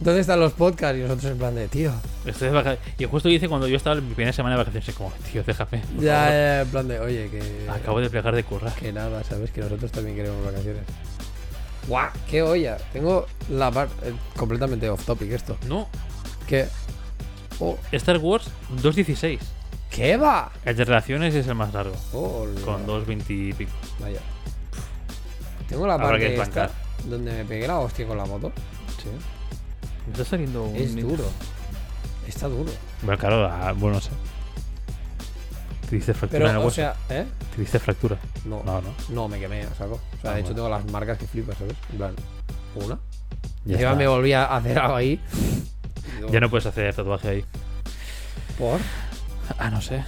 [0.00, 0.96] ¿Dónde están los podcasts?
[0.96, 1.90] Y nosotros en plan de, tío.
[2.24, 4.94] Estoy de vaca- Y justo dice cuando yo estaba en mi primera semana de vacaciones,
[4.94, 5.82] como, tío, déjame.
[5.98, 7.66] Ya, ya, en plan de, oye, que.
[7.68, 8.72] Acabo de plegar de currar.
[8.74, 9.50] Que nada, ¿sabes?
[9.50, 10.82] Que nosotros también queremos vacaciones.
[11.88, 12.10] ¡Guau!
[12.30, 12.76] ¡Qué olla!
[12.92, 14.12] Tengo la parte.
[14.36, 15.56] completamente off topic esto.
[15.66, 15.88] No,
[16.46, 16.68] ¿Qué?
[17.60, 18.48] Oh, Star Wars
[18.82, 19.38] 2.16.
[19.90, 20.52] ¿Qué va?
[20.64, 23.72] El de relaciones es el más largo, Oh, con la- 2.20 y pico.
[23.98, 24.20] Vaya.
[25.68, 26.70] Tengo la Habrá que parte esta desbancar.
[27.10, 28.52] donde me pegué la hostia con la moto.
[29.02, 29.08] Sí.
[30.06, 30.76] Me está saliendo un.
[30.76, 31.24] Es duro.
[32.26, 32.70] Está duro.
[33.02, 34.10] Bueno, claro, ah, bueno, no sé.
[35.88, 36.74] Te diste fractura en el o hueso.
[36.76, 37.24] sea, ¿eh?
[37.80, 38.18] Fractura.
[38.44, 38.94] No, No, no.
[39.08, 39.94] no, me quemé, saco.
[39.94, 40.54] O sea, Ah, de hecho bueno.
[40.56, 41.74] tengo las marcas que flipas, ¿sabes?
[41.90, 42.14] En plan,
[42.74, 42.98] una.
[43.66, 45.20] Y encima me volví a hacer algo ahí.
[46.32, 47.44] Ya no puedes hacer tatuaje ahí.
[48.58, 48.80] ¿Por?
[49.58, 50.04] Ah, no sé.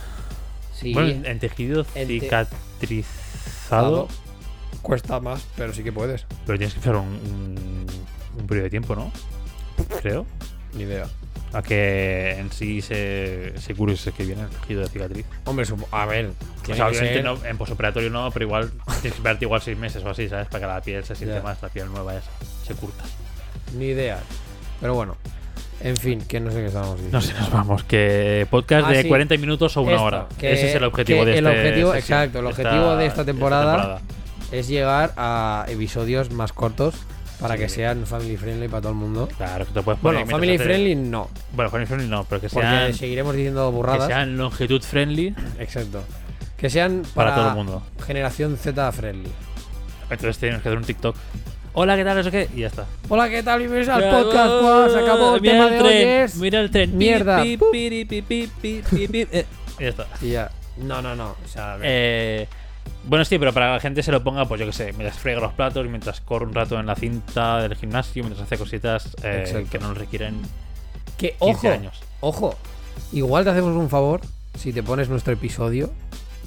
[0.74, 0.92] Sí.
[0.92, 4.08] Bueno, en tejido En te- cicatrizado.
[4.82, 6.26] Cuesta más, pero sí que puedes.
[6.46, 7.86] Pero tienes que un, un,
[8.40, 9.12] un periodo de tiempo, ¿no?
[10.00, 10.26] Creo.
[10.74, 11.06] Ni idea.
[11.52, 15.26] A que en sí se, se cure ese que viene el tejido de cicatriz.
[15.46, 16.30] Hombre, a ver.
[16.70, 20.04] O sea, que no, en posoperatorio no, pero igual tienes que esperarte igual seis meses
[20.04, 20.46] o así, ¿sabes?
[20.48, 22.30] Para que la piel se siente más, la piel nueva esa,
[22.64, 23.02] se curta.
[23.76, 24.18] Ni idea.
[24.80, 25.16] Pero bueno.
[25.82, 27.16] En fin, que no sé qué estábamos diciendo.
[27.18, 27.84] No sé, nos vamos.
[27.84, 29.08] Que podcast Ah, de sí.
[29.08, 30.26] 40 minutos o una Esto, hora.
[30.38, 34.00] Ese es el objetivo de el este objetivo- exacto, el objetivo de esta temporada
[34.52, 36.94] Es llegar a episodios más cortos
[37.40, 37.60] para Sí.
[37.62, 39.28] que sean family friendly para todo el mundo.
[39.36, 41.28] Claro, que te puedes poner Bueno, family friendly no.
[41.52, 44.06] Bueno, family friendly no, pero que Porque sean, seguiremos diciendo que burradas.
[44.06, 46.02] sean longitud friendly Exacto.
[46.56, 47.82] Que sean para, para, todo el mundo.
[48.06, 49.30] generación Z friendly.
[50.10, 51.16] Entonces tenemos que hacer un TikTok.
[51.72, 52.18] Hola, ¿qué tal?
[52.18, 52.48] Eso qué?
[52.54, 52.84] Y ya está.
[53.08, 53.60] Hola, ¿qué tal?
[53.60, 54.52] Bienvenidos al podcast.
[54.60, 56.24] Pues, se acabó el Mira tema el de tren, hoy.
[56.24, 56.36] Es...
[56.36, 56.98] Mira el tren.
[56.98, 57.42] Mierda.
[57.42, 59.26] pi, pi, pi, pi, pi, pi.
[59.30, 59.46] Eh,
[59.78, 60.06] y ya está.
[60.20, 60.50] Y ya.
[60.78, 61.36] No, no, no.
[61.44, 61.86] O sea, a ver.
[61.88, 62.48] Eh,
[63.04, 65.18] bueno, sí, pero para que la gente se lo ponga, pues yo qué sé, mientras
[65.18, 69.16] frega los platos, mientras corre un rato en la cinta del gimnasio, mientras hace cositas
[69.22, 70.40] eh, que no requieren
[71.16, 72.00] que 15 ojo, años.
[72.20, 72.56] ojo.
[73.12, 74.20] Igual te hacemos un favor
[74.58, 75.90] si te pones nuestro episodio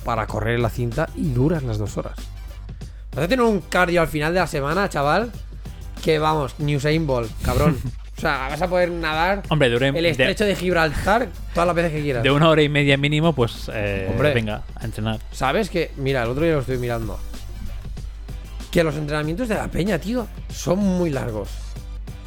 [0.03, 2.17] para correr la cinta y duras las dos horas.
[3.15, 5.31] Vas a tener un cardio al final de la semana, chaval.
[6.03, 7.79] Que vamos, Usain Bolt, cabrón.
[8.23, 11.91] O sea, vas a poder nadar Hombre, dure el estrecho de Gibraltar todas las veces
[11.91, 12.23] que quieras.
[12.23, 14.33] de una hora y media mínimo, pues eh, Hombre.
[14.33, 15.19] venga, a entrenar.
[15.33, 15.91] ¿Sabes que?
[15.97, 17.19] Mira, el otro día lo estoy mirando.
[18.71, 21.49] Que los entrenamientos de la peña, tío, son muy largos.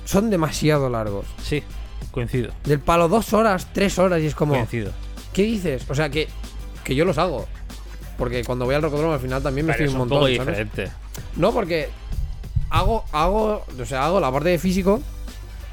[0.04, 1.24] Son demasiado largos.
[1.42, 1.62] Sí,
[2.10, 2.52] coincido.
[2.64, 4.52] Del palo dos horas, tres horas y es como...
[4.54, 4.92] Coincido.
[5.32, 5.86] ¿Qué dices?
[5.88, 6.28] O sea, que,
[6.84, 7.46] que yo los hago.
[8.18, 10.20] Porque cuando voy al rocódromo al final también me Pero estoy es un un poco
[10.20, 10.58] montón, ¿sabes?
[10.68, 10.92] diferente.
[11.36, 11.88] No, porque
[12.68, 15.00] hago, hago, o sea, hago la parte de físico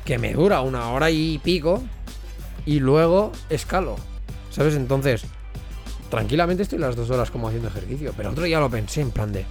[0.05, 1.81] que me dura una hora y pico
[2.65, 3.95] y luego escalo.
[4.49, 4.75] ¿Sabes?
[4.75, 5.25] Entonces,
[6.09, 8.13] tranquilamente estoy las dos horas como haciendo ejercicio.
[8.15, 9.45] Pero otro día lo pensé en plan de.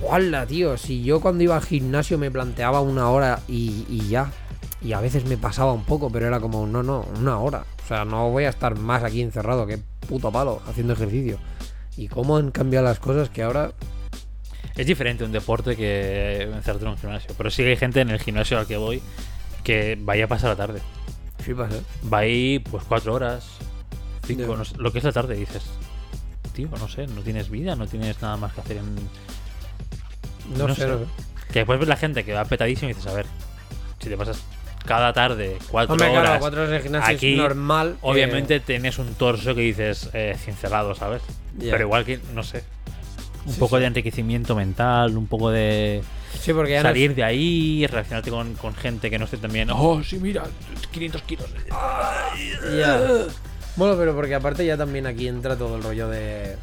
[0.00, 0.76] ¡Wala, tío!
[0.76, 4.30] Si yo cuando iba al gimnasio me planteaba una hora y, ya.
[4.80, 7.64] Y a veces me pasaba un poco, pero era como, no, no, una hora.
[7.84, 11.38] O sea, no voy a estar más aquí encerrado, que puto palo, haciendo ejercicio.
[11.96, 13.72] Y cómo han cambiado las cosas que ahora
[14.76, 17.34] Es diferente un deporte que encerrarte en un gimnasio.
[17.36, 19.02] Pero sí que hay gente en el gimnasio al que voy
[19.64, 20.80] que vaya a pasar la tarde.
[21.38, 21.82] Flipas, ¿eh?
[22.12, 23.46] Va ahí pues cuatro horas,
[24.26, 25.62] cinco, no sé, lo que es la tarde, dices.
[26.54, 28.94] Tío, no sé, no tienes vida, no tienes nada más que hacer en.
[30.56, 30.88] No, No sé, sé.
[30.88, 31.04] no sé.
[31.52, 33.26] Que después ves la gente que va petadísimo y dices, a ver,
[34.00, 34.42] si te pasas
[34.86, 36.22] cada tarde cuatro Hombre, horas.
[36.22, 37.92] claro, cuatro horas de gimnasio aquí, es normal.
[38.00, 41.22] que- Obviamente tienes un torso que dices eh, cincelado, ¿sabes?
[41.58, 42.64] Pero igual que, no sé.
[43.46, 43.80] Un Sí, poco sí.
[43.80, 46.02] de enriquecimiento mental, un poco de
[46.40, 49.36] Sí, porque ya no es- salir de ahí, relacionarte con, con gente que no esté
[49.38, 49.68] también.
[49.70, 50.44] Oh, sí, mira,
[50.92, 51.46] 500 kilos.
[52.76, 53.00] Ya.
[53.76, 56.56] Bueno, pero porque aparte ya también aquí entra todo el rollo de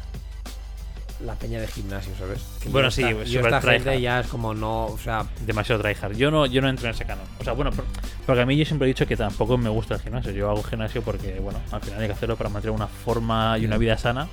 [1.24, 2.40] la peña de gimnasio, ¿sabes?
[2.62, 5.82] Que Bueno, yo sí, super yo esta gente ya es como no, o sea, Demasiado
[5.82, 6.16] tryhard.
[6.16, 7.26] Yo no, yo no entro en ese canon.
[7.38, 7.84] O sea, bueno, por-
[8.24, 10.30] porque a mí yo siempre he dicho que tampoco me gusta el gimnasio.
[10.32, 13.66] Yo hago gimnasio porque, bueno, al final hay que hacerlo para mantener una forma y
[13.66, 14.28] una vida sana.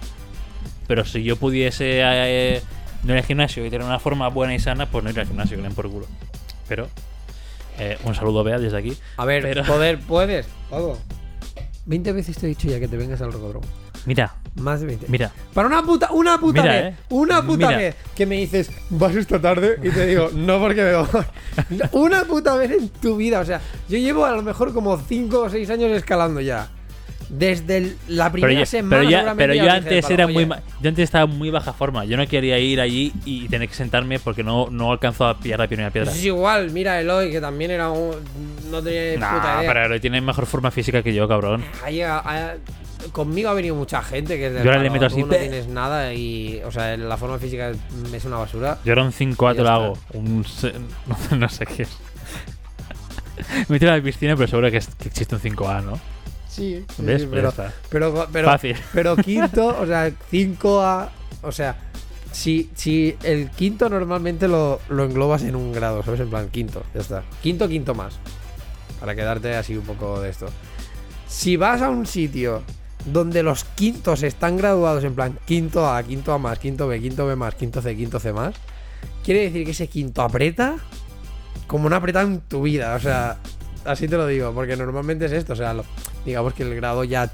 [0.88, 2.62] Pero si yo pudiese eh,
[3.04, 5.28] no ir al gimnasio y tener una forma buena y sana, pues no ir al
[5.28, 6.08] gimnasio, que den por culo.
[6.68, 6.88] Pero,
[7.80, 8.98] eh, un saludo, Bea, desde aquí.
[9.18, 10.98] a ver, Pero- poder, puedes, Pago.
[11.86, 13.66] 20 veces te he dicho ya que te vengas al rocodromo.
[14.06, 15.06] Mira, Más de 20.
[15.10, 15.32] mira.
[15.54, 16.98] Para una puta, una puta Mira, vez, eh.
[17.10, 17.78] una puta Mira.
[17.80, 21.08] vez que me dices, vas esta tarde y te digo, no porque me voy.
[21.94, 25.42] una puta vez en tu vida, o sea, yo llevo a lo mejor como 5
[25.42, 26.70] o 6 años escalando ya.
[27.30, 28.98] Desde el- la Pero primera yo, semana.
[29.02, 32.06] pero ya- pero yo antes era muy yo antes estaba en muy baja forma.
[32.06, 35.60] Yo no quería ir allí y tener que sentarme porque no, no alcanzó a pillar
[35.60, 36.12] la primera piedra.
[36.12, 38.12] Es igual, mira Eloy, que también era un.
[38.72, 39.74] No tenía Nah, puta idea.
[39.74, 41.66] pero tiene mejor forma física que yo, cabrón.
[41.84, 42.54] Ha llegado- ha-
[43.12, 46.14] conmigo ha venido mucha gente que es Yo ahora le meto así, no tienes nada
[46.14, 46.62] y.
[46.66, 47.72] O sea, la forma física
[48.14, 48.78] es, una basura.
[48.86, 49.98] Yo era un 5A te lo hago.
[50.14, 50.74] Un se-
[51.38, 51.90] no, sé qué es.
[53.70, 56.00] Me tiro a la piscina, pero seguro que, es- que existe un 5A, ¿no?
[56.58, 57.22] Sí, sí, ¿Ves?
[57.22, 58.76] sí, Pues pero, pero, pero, Fácil.
[58.94, 61.10] pero quinto, o sea, 5A.
[61.44, 61.78] O sea,
[62.32, 66.20] si, si el quinto normalmente lo, lo englobas en un grado, ¿sabes?
[66.20, 67.24] En plan, quinto, ya está.
[67.42, 68.16] Quinto, quinto más.
[69.00, 70.48] Para quedarte así un poco de esto.
[71.28, 72.64] Si vas a un sitio
[73.06, 77.28] donde los quintos están graduados en plan quinto A, quinto A más, quinto B, quinto
[77.28, 78.56] B más, quinto C, quinto C más,
[79.24, 80.78] quiere decir que ese quinto aprieta
[81.68, 82.96] como no ha apretado en tu vida.
[82.96, 83.38] O sea,
[83.88, 85.54] así te lo digo, porque normalmente es esto.
[85.54, 85.86] O sea, lo-
[86.26, 87.32] digamos que el grado ya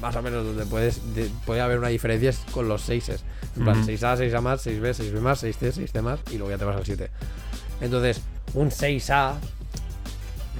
[0.00, 3.08] más o menos donde puedes de- puede haber una diferencia es con los 6
[3.56, 3.86] En plan, Ujú.
[3.86, 6.84] 6A, 6A más, 6B, 6B más, 6C, 6C más y luego ya te vas al
[6.86, 7.10] 7.
[7.80, 8.20] Entonces,
[8.54, 9.34] un 6A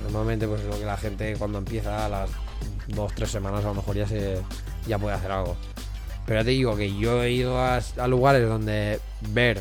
[0.04, 2.30] normalmente pues es lo que la gente cuando empieza a las
[2.88, 4.38] 2, 3 semanas a lo mejor ya se
[4.86, 5.56] ya puede hacer algo.
[6.26, 9.60] Pero ya te digo que yo he ido a, a lugares donde ver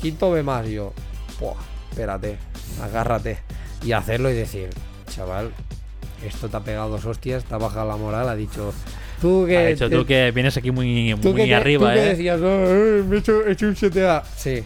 [0.00, 0.92] quinto B más y yo,
[1.40, 1.54] "Buah,
[1.90, 2.38] espérate,
[2.82, 3.38] agárrate
[3.84, 4.70] y hacerlo y decir,
[5.10, 5.50] chaval,
[6.24, 8.72] esto te ha pegado dos hostias, te ha bajado la moral, ha dicho,
[9.20, 12.04] tú que Ha te- tú que vienes aquí muy, Tú muy que, arriba, tú que
[12.06, 12.08] ¿eh?
[12.10, 14.22] decías, "No, eh, me he hecho, he hecho un 7A.
[14.36, 14.64] Sí.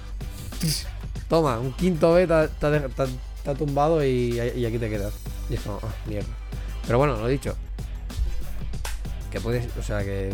[1.29, 5.13] Toma, un quinto B te, ha- tumbado y, y aquí te quedas.
[5.51, 6.29] Y es como, ah, mierda.
[6.87, 7.57] Pero bueno, lo he dicho.
[9.31, 10.33] Que puedes, o sea, que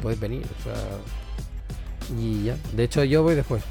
[0.00, 0.74] puedes venir, o sea.
[2.18, 2.56] Y ya.
[2.74, 3.62] De hecho, yo voy después.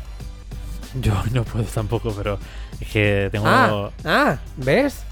[1.02, 2.38] Yo no puedo tampoco, pero
[2.82, 3.48] es que tengo.
[3.48, 5.04] Ah, ah, ¿ves?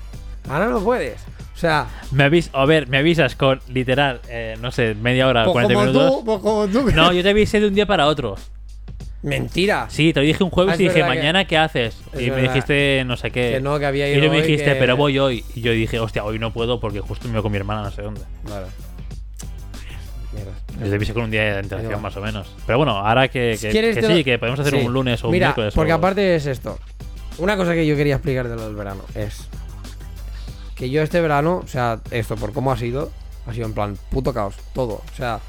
[0.50, 1.22] Ahora no puedes.
[1.56, 5.44] O sea, Me avis a ver, me avisas con literal, eh, no sé, media hora,
[5.44, 6.12] pues 40 como minutos.
[6.20, 6.92] tú, pues como tú.
[6.96, 8.36] No, yo te avisé de un día para otro.
[9.22, 9.88] Mentira.
[9.90, 11.98] Sí, te lo dije un jueves Ah, y dije, verdad que- mañana, ¿qué haces?
[12.14, 13.52] Es Y me dijiste, no sé qué.
[13.56, 15.44] Que no, que había y ido tú me dijiste, que- pero voy hoy.
[15.54, 17.92] Y yo dije, hostia, hoy no puedo porque justo me voy con mi hermana no
[17.92, 18.22] sé dónde.
[18.44, 18.68] Vale.
[20.32, 20.52] Mierda.
[20.82, 22.56] Les avisé con un día de antelación más o menos.
[22.66, 24.86] Pero bueno, ahora que, que, ¿Quieres que te sí, lo- que podemos hacer Sí.
[24.86, 25.74] un lunes o un Mira, miércoles.
[25.76, 26.80] porque o- aparte es esto.
[27.40, 29.48] Una cosa que yo quería explicar de lo del verano es
[30.76, 33.12] que yo este verano, o sea, esto por cómo ha sido,
[33.48, 35.02] ha sido en plan puto caos, todo.
[35.12, 35.40] O sea,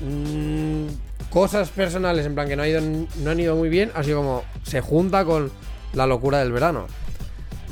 [0.00, 0.86] mm,
[1.30, 4.18] cosas personales en plan que no, ha ido, no han ido muy bien, ha sido
[4.18, 5.50] como se junta con
[5.92, 6.86] la locura del verano.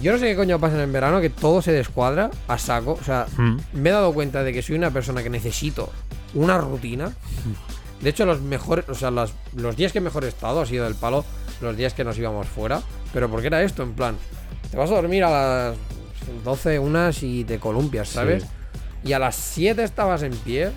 [0.01, 2.97] Yo no sé qué coño pasa en verano, que todo se descuadra a saco.
[2.99, 3.57] O sea, Mm.
[3.75, 5.93] me he dado cuenta de que soy una persona que necesito
[6.35, 7.13] una rutina.
[8.01, 10.85] De hecho, los mejores, o sea, los, los días que mejor he estado ha sido
[10.85, 11.25] del palo,
[11.61, 12.81] los días que nos íbamos fuera.
[13.13, 14.17] Pero porque era esto, en plan,
[14.71, 15.77] te vas a dormir a las
[16.45, 18.47] 12, unas y te columpias, ¿sabes?
[19.05, 20.71] Y a las 7 estabas en pie,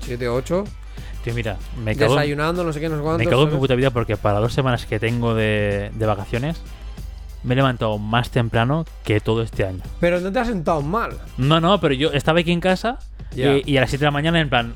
[0.00, 0.64] 7, 8,
[1.22, 3.30] Tío, mira, me cago, en- desayunando, no sé qué, no sé me cuánto.
[3.30, 6.60] cago en mi puta vida porque para dos semanas que tengo de, de vacaciones
[7.42, 9.80] me he levantado más temprano que todo este año.
[10.00, 11.18] Pero no te has sentado mal.
[11.38, 12.98] No, no, pero yo estaba aquí en casa
[13.34, 13.56] Ya.
[13.56, 14.74] y, y a las 7 de la mañana en plan,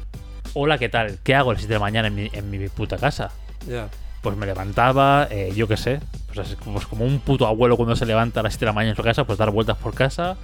[0.54, 1.18] hola, ¿qué tal?
[1.22, 3.30] ¿Qué hago a las 7 de la mañana en mi, en mi puta casa?
[3.68, 3.88] Ya.
[4.22, 6.00] Pues me levantaba, eh, yo qué sé,
[6.34, 8.90] pues, pues como un puto abuelo cuando se levanta a las 7 de la mañana
[8.90, 10.36] en su casa, pues dar vueltas por casa,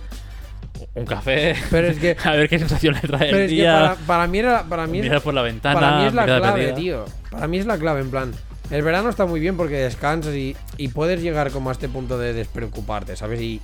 [0.95, 1.57] un café.
[1.71, 3.73] Pero es que- a ver qué sensación le trae Pero el es que día.
[3.73, 5.81] para, para mí era, para mí mirar por la ventana.
[5.81, 6.75] para mí es la clave, perdida.
[6.77, 7.05] tío.
[7.31, 8.33] Para mí es la clave, en plan.
[8.71, 12.17] El verano está muy bien porque descansas y, y puedes llegar como a este punto
[12.17, 13.41] de despreocuparte, ¿sabes?
[13.41, 13.61] Y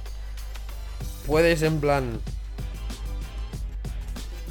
[1.27, 2.19] puedes, en plan,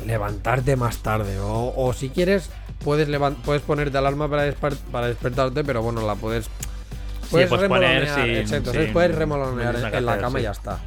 [0.06, 1.40] levantarte más tarde.
[1.40, 2.50] O, o si quieres,
[2.84, 3.08] puedes,
[3.46, 4.52] puedes ponerte alarma para,
[4.92, 6.50] para despertarte, pero bueno, la puedes.
[7.30, 10.80] Puedes puedes poner remolonear, sin- exacto, puedes remolonear en la cama y ya está.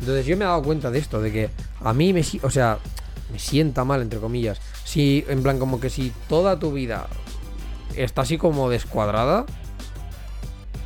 [0.00, 1.50] Entonces yo me he dado cuenta de esto, de que
[1.82, 2.78] a mí me, o sea,
[3.32, 4.60] me sienta mal, entre comillas.
[4.84, 7.06] Si, en plan, como que si toda tu vida
[7.96, 9.46] está así como descuadrada,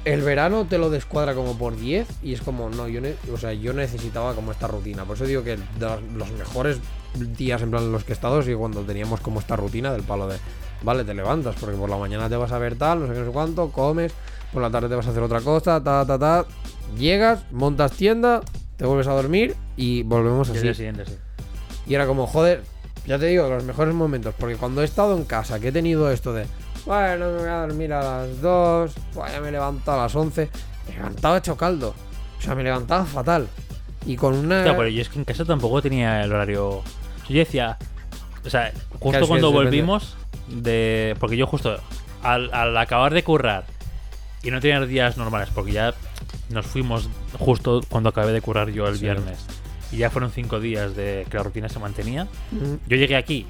[0.05, 3.01] el verano te lo descuadra como por 10 y es como, no, yo,
[3.32, 5.05] o sea, yo necesitaba como esta rutina.
[5.05, 6.78] Por eso digo que los- mejores
[7.36, 10.03] días, en plan, en los que he estado, sí cuando teníamos como esta rutina del
[10.03, 10.38] palo de,
[10.82, 13.18] vale, te levantas, porque por la mañana te vas a ver tal, no sé qué,
[13.20, 14.12] no sé cuánto, comes,
[14.53, 16.46] por la tarde te vas a hacer otra cosa, ta, ta, ta,
[16.98, 18.40] llegas, montas tienda,
[18.76, 20.61] te vuelves a dormir y volvemos Y así.
[20.62, 21.14] día siguiente, sí.
[21.86, 22.62] Y era como, joder,
[23.07, 24.34] ya te digo, los mejores momentos.
[24.38, 26.46] Porque cuando he estado en casa, que he tenido esto de,
[26.87, 30.14] bueno, me voy a dormir a las 2, pues ya me he levantado a las
[30.14, 30.49] 11,
[30.89, 31.95] me levantaba hecho caldo.
[32.39, 33.49] O sea, me levantaba fatal.
[34.07, 34.62] Y con una.
[34.62, 36.83] Claro, pero yo es que en casa tampoco tenía el horario.
[37.28, 37.76] Yo decía,
[38.45, 40.16] o sea, justo cuando volvimos
[40.49, 41.14] de.
[41.20, 41.78] Porque yo justo
[42.22, 43.64] al, al acabar de currar
[44.43, 45.93] y no tener días normales, porque ya
[46.49, 47.09] nos fuimos
[47.39, 49.03] justo cuando acabé de currar yo el Sí.
[49.03, 49.39] viernes.
[49.93, 52.24] Y ya fueron cinco días de que la rutina se mantenía.
[52.53, 53.47] Mm, Yo llegué aquí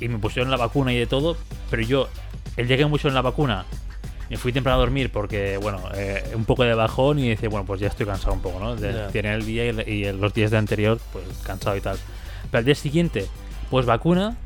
[0.00, 1.36] y me pusieron la vacuna y de todo,
[1.70, 2.08] pero yo,
[2.56, 3.64] el llegué mucho en la vacuna,
[4.30, 7.66] me fui temprano a dormir porque, bueno, eh, un poco de bajón y decía, bueno,
[7.66, 8.76] pues ya estoy cansado un poco, ¿no?
[8.76, 9.08] De Ya.
[9.08, 11.98] tener el día y, y los días de anterior, pues cansado y tal.
[12.50, 13.26] Pero al día siguiente,
[13.70, 14.36] pues vacuna,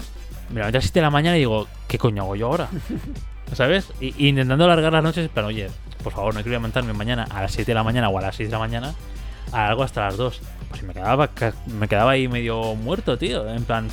[0.51, 2.69] me levanté a las 7 de la mañana y digo, ¿qué coño hago yo ahora?
[3.53, 3.93] ¿Sabes?
[4.01, 5.69] Y, y intentando alargar las noches, pero oye,
[6.03, 8.35] por favor, no quiero levantarme mañana a las 7 de la mañana o a las
[8.37, 8.95] 6 de la mañana,
[9.53, 10.41] a algo hasta las 2.
[10.69, 11.31] Pues me quedaba,
[11.79, 13.49] me quedaba ahí medio muerto, tío.
[13.49, 13.89] En plan,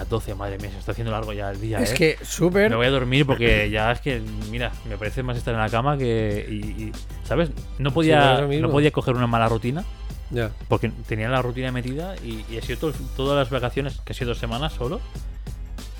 [0.00, 1.78] las 12, madre mía, se está haciendo largo ya el día.
[1.78, 1.94] Es ¿eh?
[1.94, 2.70] que súper.
[2.70, 4.20] Me voy a dormir porque ya es que,
[4.50, 6.46] mira, me parece más estar en la cama que.
[6.50, 6.92] Y, y,
[7.24, 7.50] ¿Sabes?
[7.78, 9.84] No podía, no podía coger una mala rutina
[10.30, 10.50] Ya.
[10.68, 14.16] porque tenía la rutina metida y, y he sido todo- todas las vacaciones, que he
[14.16, 15.00] sido dos semanas solo,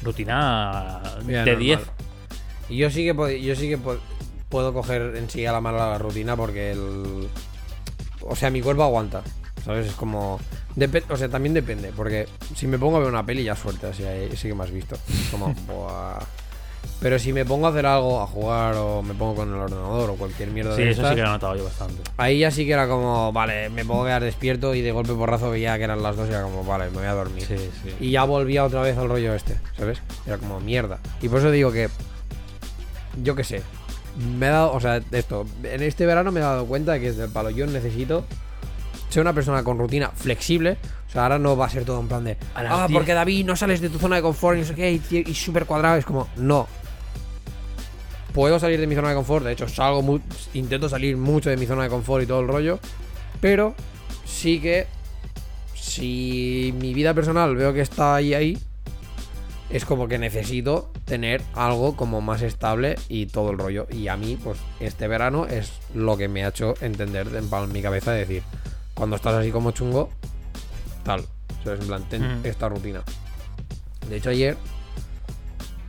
[0.03, 1.59] rutina Bien, de normal.
[1.59, 1.81] 10.
[2.71, 3.79] Y yo sí que, yo sí que
[4.49, 7.29] puedo coger en sí a la mala la rutina porque el.
[8.23, 9.23] O sea, mi cuerpo aguanta.
[9.65, 9.87] ¿Sabes?
[9.89, 10.39] Es como.
[10.77, 11.93] depe- o sea, también depende.
[11.97, 13.87] Porque si me pongo a ver una peli, ya suerte.
[13.89, 14.05] Así
[14.37, 14.97] sí que me has visto.
[15.09, 15.55] Es como.
[15.67, 16.19] buah.
[16.99, 20.11] Pero si me pongo a hacer algo, a jugar o me pongo con el ordenador
[20.11, 22.03] o cualquier mierda Sí, de eso estas, sí que lo he notado yo bastante.
[22.19, 25.51] Ahí ya sí que era como, vale, me puedo quedar despierto y de golpe porrazo
[25.51, 27.45] veía que eran las dos y era como, vale, me voy a dormir.
[27.47, 27.95] Sí, sí.
[28.01, 30.01] Y ya volvía otra vez al rollo este, ¿sabes?
[30.27, 30.99] Era como mierda.
[31.23, 31.89] Y por eso digo que.
[33.23, 33.63] Yo qué sé.
[34.39, 34.73] Me he dado.
[34.73, 35.47] O sea, esto.
[35.65, 38.25] En este verano me he dado cuenta de que desde el palo yo necesito
[39.11, 40.77] ser una persona con rutina flexible.
[41.09, 42.37] O sea, ahora no va a ser todo en plan de.
[42.55, 42.97] Ah, 10.
[42.97, 44.93] porque David no sales de tu zona de confort y no sé qué.
[44.93, 45.97] Y, y súper cuadrado.
[45.97, 46.67] Es como, no.
[48.33, 49.45] Puedo salir de mi zona de confort.
[49.45, 50.03] De hecho, salgo.
[50.03, 50.21] mu-
[50.55, 52.79] intento salir mucho de mi zona de confort y todo el rollo.
[53.41, 53.75] Pero
[54.25, 54.87] sí que.
[55.75, 58.59] Si mi vida personal veo que está ahí, ahí
[59.71, 63.87] es como que necesito tener algo como más estable y todo el rollo.
[63.91, 67.83] Y a mí, pues este verano es lo que me ha hecho entender en, mi
[67.83, 68.43] cabeza de decir,
[69.01, 70.11] cuando estás así como chungo,
[71.05, 71.25] tal.
[71.65, 72.45] En plan, ten Mm.
[72.47, 73.03] esta rutina.
[74.07, 74.59] De hecho, ayer,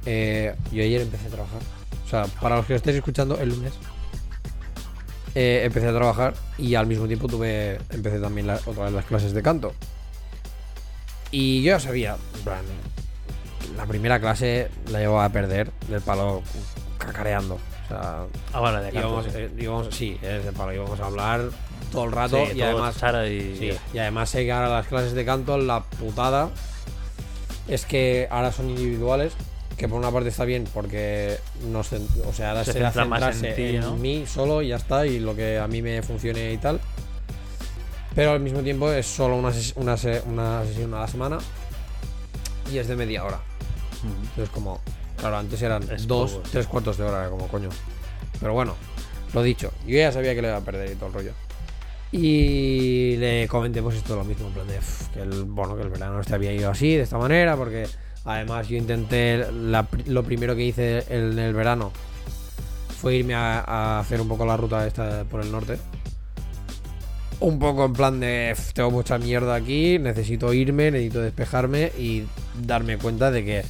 [0.05, 1.59] eh, yo ayer empecé a trabajar.
[2.05, 3.74] O sea, para los que lo estéis escuchando, el lunes.
[5.36, 9.05] eh, empecé a trabajar y al mismo tiempo tuve empecé también la- otra vez las
[9.05, 9.74] clases de canto.
[11.32, 12.62] Y yo ya sabía, en plan,
[13.78, 16.43] la primera clase la llevaba a perder del palo
[16.97, 17.55] cacareando.
[17.55, 19.32] O sea, Ah, vale, de canto, íbamos, sí.
[19.36, 21.49] eh, íbamos- sí, es del palo, íbamos a hablar
[21.92, 23.56] todo el rato Sí, y todo además Sara y...
[23.58, 26.50] Sí, y además sé que ahora las clases de canto, la putada
[27.68, 29.34] es que ahora son individuales,
[29.78, 31.38] que por una parte está bien porque
[31.70, 33.96] nos, o sea, ahora Se será centra más en centrarse ti, en ¿no?
[33.96, 36.80] mí solo y ya está, y lo que a mí me funcione y tal.
[38.14, 41.38] Pero al mismo tiempo es solo una, ses- una, se- una sesión a la semana
[42.72, 43.39] y es de media hora.
[44.04, 44.82] Entonces como,
[45.18, 46.50] claro, antes eran Es dos, poco.
[46.52, 47.70] tres cuartos de hora, como coño.
[48.39, 48.76] Pero bueno,
[49.34, 51.32] lo dicho, yo ya sabía que le iba a perder y todo el rollo.
[52.12, 55.84] Y le comenté pues esto lo mismo, en plan de "Uf, que el, bueno, que
[55.84, 57.88] el verano este había ido así, de esta manera, porque
[58.26, 61.91] además yo intenté, lo primero que hice en el verano
[62.99, 65.78] fue irme a, a hacer un poco la ruta esta por el norte.
[67.39, 72.26] Un poco en plan de "Uf, tengo mucha mierda aquí, necesito irme, necesito despejarme y
[72.66, 73.64] darme cuenta de que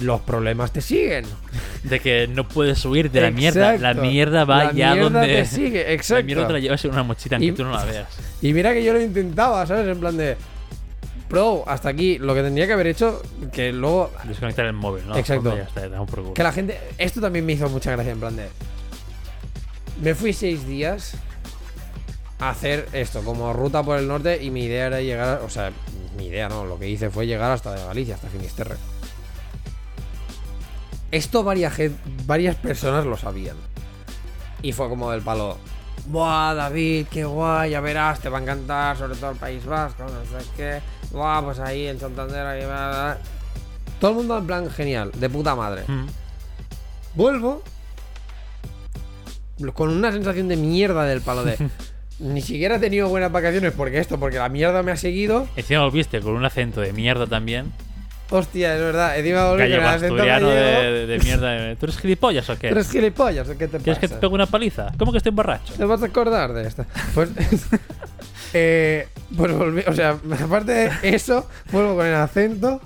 [0.00, 1.24] los problemas te siguen.
[1.82, 3.76] De que no puedes huir de la mierda.
[3.76, 5.34] La mierda va La ya mierda donde...
[5.34, 6.20] te sigue, exacto.
[6.20, 8.08] La mierda te la llevas en una mochila Y- aunque tú no la veas.
[8.40, 9.86] Y mira que yo lo intentaba, ¿sabes?
[9.88, 10.36] En plan de.
[11.28, 13.22] Pro, hasta aquí, lo que tendría que haber hecho,
[13.52, 15.16] que luego Desconectar el móvil, ¿no?
[15.16, 15.56] Exacto.
[15.56, 16.34] Ya está, por.
[16.34, 16.78] Que la gente.
[16.98, 18.48] Esto también me hizo mucha gracia, en plan de.
[20.02, 21.14] Me fui seis días
[22.38, 25.40] a hacer esto, como ruta por el norte, y mi idea era llegar.
[25.44, 25.70] O sea,
[26.18, 28.76] mi idea no, lo que hice fue llegar hasta Galicia, hasta Finisterre.
[31.12, 31.76] Esto varias,
[32.56, 33.56] personas lo sabían.
[34.62, 35.58] Y fue como del palo.
[36.06, 40.04] Buah, David, qué guay, ya verás, te va a encantar, sobre todo el País Vasco,
[40.04, 40.80] no sé qué.
[41.12, 43.18] Buah, pues ahí en Santander, ahí, bla, bla".
[44.00, 45.84] Todo el mundo en plan genial, de puta madre.
[45.86, 46.06] Mm.
[47.14, 47.62] Vuelvo
[49.74, 51.56] con una sensación de mierda del palo de.
[52.18, 55.46] Ni siquiera he tenido buenas vacaciones porque esto, porque la mierda me ha seguido.
[55.56, 57.72] Encima volviste con un acento de mierda también.
[58.32, 59.18] Hostia, es verdad.
[59.18, 60.82] Encima volví con Gallego el acento asturiano de, gallego.
[60.92, 61.74] de- de mierda.
[61.76, 62.68] ¿Tú eres gilipollas o qué?
[62.68, 64.90] ¿Tú eres gilipollas o qué te ¿Quieres que te pegue una paliza?
[64.98, 65.74] ¿Cómo que estoy borracho?
[65.74, 66.86] ¿Te vas a acordar de esta?
[67.14, 67.28] Pues.
[68.54, 69.82] eh, pues volví.
[69.86, 72.80] O sea, aparte de eso, vuelvo con el acento.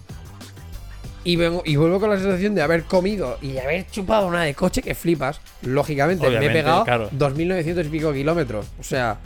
[1.24, 4.42] Y, vengo, y vuelvo con la sensación de haber comido y de haber chupado una
[4.44, 5.40] de coche que flipas.
[5.62, 7.10] Lógicamente, me Obviamente, he pegado claro.
[7.10, 8.66] 2.900 y pico kilómetros.
[8.78, 9.18] O sea,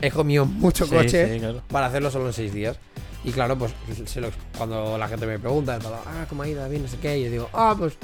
[0.00, 1.62] he comido mucho Sí, coche sí, claro.
[1.68, 2.78] para hacerlo solo en 6 días.
[3.24, 3.72] Y claro, pues
[4.06, 6.78] se lo- cuando la gente me pregunta, ah, ¿cómo ha ido David?
[6.80, 7.18] No sé qué.
[7.18, 7.94] Y yo digo, ah, pues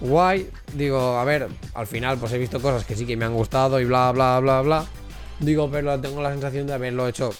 [0.00, 0.48] guay.
[0.74, 3.80] Digo, a ver, al final pues he visto cosas que sí que me han gustado
[3.80, 4.84] y bla, bla, bla, bla.
[5.38, 7.30] Digo, pero tengo la sensación de haberlo hecho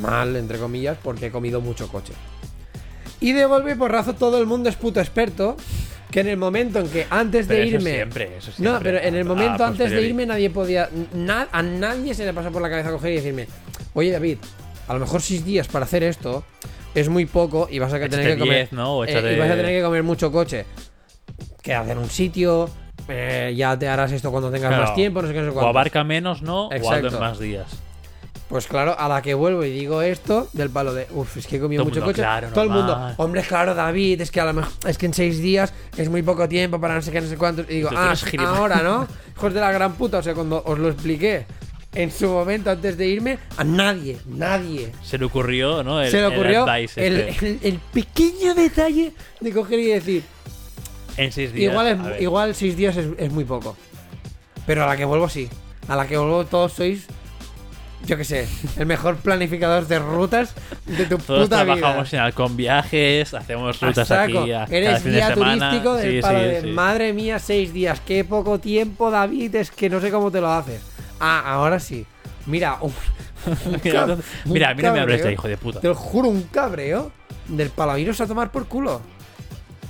[0.00, 2.14] mal, entre comillas, porque he comido mucho coche.
[3.20, 5.56] Y de golpe y porrazo todo el mundo es puto experto.
[6.10, 7.90] Que en el momento en que antes Pero de eso irme.
[7.90, 8.92] siempre, eso No, siempre.
[8.92, 10.88] pero en el momento antes de irme nadie podía.
[11.12, 13.48] na- a nadie se le pasó por la cabeza coger y decirme:
[13.92, 14.38] Oye, David,
[14.88, 16.44] a lo mejor seis días para hacer esto
[16.94, 18.56] es muy poco y vas a tener Échate que comer.
[18.68, 18.96] 10, ¿no?
[18.98, 20.64] O eh, échate- y vas a tener que comer mucho coche.
[21.62, 22.70] Quédate en un sitio.
[23.08, 24.82] eh, ya te harás esto cuando tengas Claro.
[24.84, 25.68] más tiempo, no sé qué, no sé O cuánto.
[25.68, 26.66] abarca menos, ¿no?
[26.68, 27.08] O Exacto.
[27.08, 27.66] en más días.
[28.48, 31.56] Pues claro, a la que vuelvo y digo esto, del palo de, uff, es que
[31.56, 32.22] he comido Todo mucho mundo, coche.
[32.22, 35.14] claro, todo el mundo, hombre, claro, David, es que a lo mejor, es que en
[35.14, 37.62] seis días es muy poco tiempo para no sé qué, no sé cuánto.
[37.62, 38.14] Y digo, ah,
[38.46, 39.06] ahora, ¿no?
[39.36, 41.44] Hijos de la gran puta, o sea, cuando os lo expliqué
[41.96, 46.00] en su momento antes de irme, a nadie, nadie Se le ocurrió, ¿no?
[46.00, 47.06] El, se le ocurrió el, este.
[47.06, 50.22] el- el pequeño detalle de coger y decir,
[51.16, 51.72] En seis días.
[52.20, 53.76] igual, es, seis días es, es muy poco.
[54.66, 55.48] Pero a la que vuelvo, sí.
[55.88, 57.06] A la que vuelvo, todos sois,
[58.04, 61.76] yo qué sé, el mejor planificador de rutas de tu Todos puta vida.
[61.76, 66.20] trabajamos en con viajes, hacemos rutas aquí a, cada Eres de guía turístico del Sí,
[66.20, 66.66] palo sí, de sí.
[66.68, 68.00] madre mía, seis días.
[68.04, 70.82] Qué poco tiempo, David, es que no sé cómo te lo haces.
[71.20, 72.06] Ah, ahora sí.
[72.46, 72.92] Mira, un,
[73.66, 75.80] un Mira, un mira, a mí no me de hijo de puta.
[75.80, 77.10] Te lo juro, un cabreo
[77.48, 79.00] del palaviros a tomar por culo.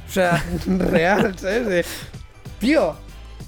[0.08, 1.66] O sea, real, ¿sabes?
[1.66, 1.84] De,
[2.58, 2.94] tío,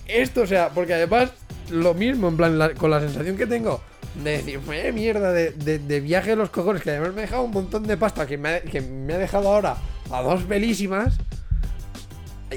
[0.06, 1.30] esto, o sea, porque además
[1.70, 3.80] lo mismo, en plan, la- con la sensación que tengo
[4.22, 7.24] de decir, "Eh, mierda, de, de- de viaje de los cojones, que además me ha
[7.26, 9.76] dejado un montón de pasta que me ha, que me ha dejado ahora
[10.10, 11.14] a dos belísimas.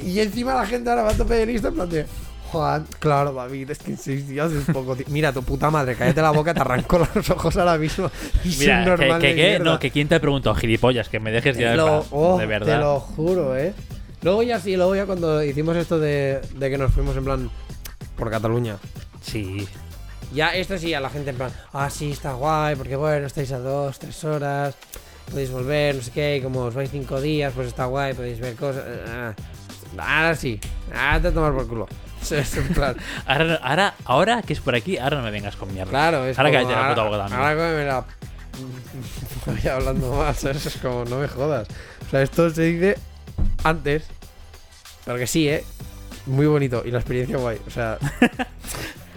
[0.01, 2.05] Y encima la gente ahora va a tope de lista en plan de.
[2.51, 5.13] Juan, claro, David, es que en seis días es poco tiempo.
[5.13, 8.11] Mira, tu puta madre, cállate la boca, te arranco los ojos ahora mismo.
[8.43, 11.75] Mira, que, normal que, no, que quién te ha preguntado, gilipollas, que me dejes ya
[11.75, 12.75] lo, oh, de verdad.
[12.77, 13.73] Te lo juro, eh.
[14.21, 17.49] Luego ya sí, luego ya cuando hicimos esto de, de que nos fuimos en plan
[18.17, 18.75] por Cataluña.
[19.21, 19.67] Sí.
[20.33, 23.51] Ya esto sí, a la gente en plan, ah, sí, está guay, porque bueno, estáis
[23.53, 24.75] a dos, tres horas,
[25.29, 28.39] podéis volver, no sé qué, y como os vais cinco días, pues está guay, podéis
[28.39, 28.83] ver cosas.
[29.07, 29.33] ah,
[29.97, 30.59] Ahora sí,
[30.93, 31.87] ahora te a tomar por culo.
[32.29, 32.95] En plan,
[33.25, 35.89] Ahora, ahora, ahora que es por aquí, ahora no me vengas con mierda.
[35.89, 37.41] claro, es Ahora como, cállate la puta boca ahora, también.
[37.41, 38.05] ahora que me la...
[39.45, 40.65] Voy hablando más, ¿sabes?
[40.65, 41.67] Es como, no me jodas.
[42.07, 42.97] O sea, esto se dice
[43.63, 44.03] antes,
[45.05, 45.63] pero que sí, ¿eh?
[46.27, 47.57] Muy bonito y la experiencia guay.
[47.65, 47.97] O sea,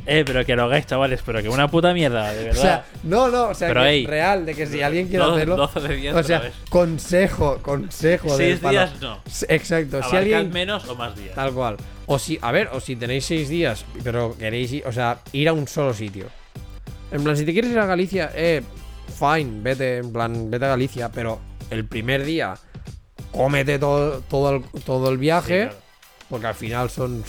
[0.06, 2.60] Eh, pero que lo hagáis, chavales, pero que una puta mierda, de o verdad.
[2.62, 5.32] sea no, no, o sea, Pero, que ey, real, de que si alguien quiere Do-
[5.34, 5.56] hacerlo.
[5.56, 6.52] 12 de 10 o sea, vez.
[6.68, 8.28] consejo, consejo.
[8.28, 8.70] del Seis palo.
[8.72, 9.18] días no.
[9.26, 10.50] S- Exacto, si Abarcad alguien.
[10.52, 11.34] menos o más días.
[11.34, 11.78] Tal cual.
[12.06, 15.48] O si, a ver, o si tenéis seis días, pero queréis ir, o sea, ir
[15.48, 16.26] a un solo sitio.
[17.10, 18.62] En plan, si te quieres ir a Galicia, eh,
[19.18, 21.40] fine, vete, en plan, vete a Galicia, pero
[21.70, 22.54] el primer día,
[23.32, 25.76] cómete todo, todo, el, todo el Sí, viaje, claro.
[26.28, 27.24] porque al final son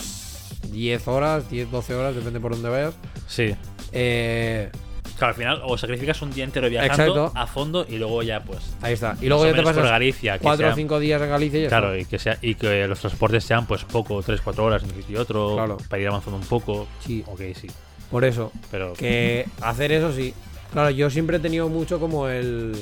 [0.71, 2.95] 10 horas, 10, 12 horas, depende por dónde vayas.
[3.27, 3.55] Sí.
[3.91, 4.69] Eh,
[5.17, 7.31] Claro, al final o sacrificas un día entero viajando Exacto.
[7.39, 8.75] a fondo y luego ya pues.
[8.81, 9.15] ahí está.
[9.21, 10.33] Y luego ya te menos por pasas Galicia.
[10.37, 12.01] Que 4 o sean- 5 días en Galicia y ya Claro, está.
[12.01, 15.17] y que, sea, y que los transportes sean pues poco, 3-4 horas entre un sitio
[15.17, 15.77] y otro, Claro.
[15.89, 16.85] para ir avanzando un poco.
[16.99, 17.23] Sí.
[17.27, 17.67] Ok, sí.
[18.11, 18.51] Por eso.
[18.71, 20.33] Pero Que hacer eso sí.
[20.73, 22.75] Claro, yo siempre he tenido mucho como el.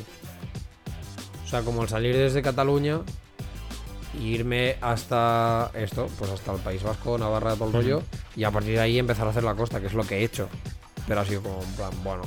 [1.45, 3.01] O sea, como el salir desde Cataluña
[4.19, 8.03] e irme hasta esto, pues hasta el País Vasco, Navarra, todo el rollo,
[8.36, 10.23] y a partir de ahí empezar a hacer la costa, que es lo que he
[10.23, 10.49] hecho.
[11.08, 12.24] Pero ha sido como en plan, bueno,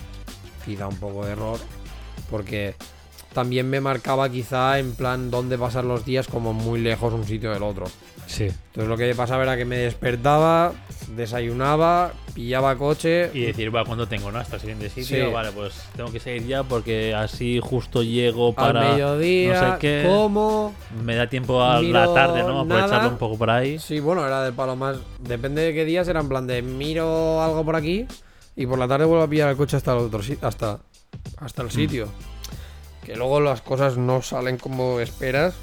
[0.65, 1.59] quizá un poco de error,
[2.31, 2.75] porque
[3.37, 7.53] también me marcaba quizá en plan dónde pasar los días como muy lejos un sitio
[7.53, 7.85] del otro.
[8.27, 8.45] Sí.
[8.45, 10.73] Entonces lo que pasaba era que me despertaba,
[11.15, 13.31] desayunaba, pillaba coche.
[13.35, 14.39] Y decir, va, ¿cuándo tengo, no?
[14.39, 15.27] Hasta el siguiente sitio.
[15.27, 15.33] Sí.
[15.33, 18.81] Vale, pues tengo que seguir ya porque así justo llego para.
[18.81, 20.05] al mediodía, no sé qué.
[20.07, 20.75] como.
[21.05, 22.61] Me da tiempo a la tarde, ¿no?
[22.61, 23.79] Aprovecharlo un poco por ahí.
[23.79, 24.97] Sí, bueno, era de palo más.
[25.21, 28.07] Depende de qué días, era en plan de miro algo por aquí
[28.57, 30.79] y por la tarde vuelvo a pillar el coche hasta el otro hasta,
[31.39, 31.67] hasta Mm.
[31.67, 32.09] el sitio.
[33.05, 35.55] Que luego las cosas no salen como esperas.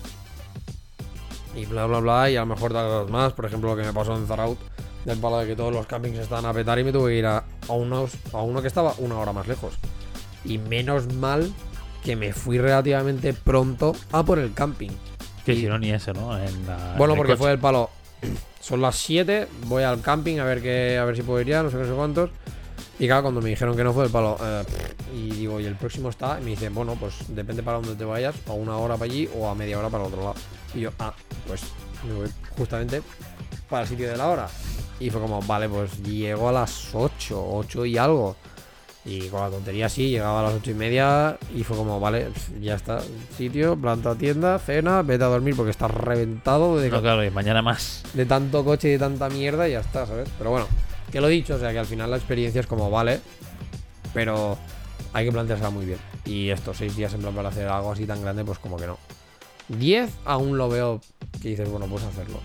[1.56, 2.30] Y bla bla bla.
[2.30, 3.34] Y a lo mejor tardas más.
[3.34, 4.58] Por ejemplo, lo que me pasó en Zaraut.
[5.06, 7.26] Del palo de que todos los campings estaban a petar y me tuve que ir
[7.26, 9.74] a, a unos, a uno que estaba una hora más lejos.
[10.46, 11.52] Y menos mal
[12.06, 14.92] que me fui relativamente pronto a por el camping.
[15.46, 16.38] Que si no, ni ese, ¿no?
[16.42, 17.44] En la- Bueno, en porque coche.
[17.44, 17.90] fue el palo.
[18.62, 21.62] Son las 7, voy al camping a ver qué, a ver si puedo ir ya,
[21.64, 22.30] no sé qué, no sé cuántos.
[23.00, 24.64] Y claro, cuando me dijeron que no fue el palo, eh,
[25.16, 26.38] y digo, ¿y el próximo está?
[26.40, 29.28] Y me dice, bueno, pues depende para dónde te vayas, a una hora para allí
[29.36, 30.36] o a media hora para el otro lado.
[30.76, 31.14] Y yo, ah,
[31.48, 31.62] pues
[32.08, 33.02] me voy justamente
[33.70, 34.48] para el sitio de la hora.
[35.00, 38.36] Y fue como, vale, pues llego a las 8, 8 y algo.
[39.06, 42.30] Y con la tontería sí, llegaba a las 8 y media y fue como, vale,
[42.62, 43.02] ya está,
[43.36, 47.62] sitio, planta tienda, cena, vete a dormir porque estás reventado de, No, claro, y mañana
[47.62, 48.04] más.
[48.14, 50.30] de tanto coche y de tanta mierda y ya está, ¿sabes?
[50.38, 50.68] Pero bueno,
[51.14, 53.22] que lo dicho, o sea que al final la experiencia es como, vale,
[54.16, 54.58] pero
[55.14, 56.00] hay que planteársela muy bien.
[56.26, 58.88] Y estos seis días en plan para hacer algo así tan grande, pues como que
[58.88, 58.98] no.
[59.70, 61.02] 10 aún lo veo
[61.40, 62.40] que dices, bueno, puedes hacerlo.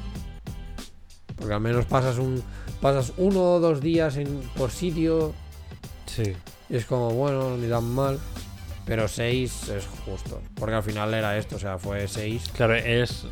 [1.37, 2.43] Porque al menos pasas un
[2.83, 5.33] pasas uno o dos días en, por sitio
[6.05, 6.35] Sí.
[6.69, 8.19] y es como, bueno, ni tan mal.
[8.89, 10.41] Pero 6 es justo.
[10.55, 13.27] Porque al final era esto, o sea, fue 6 Claro, es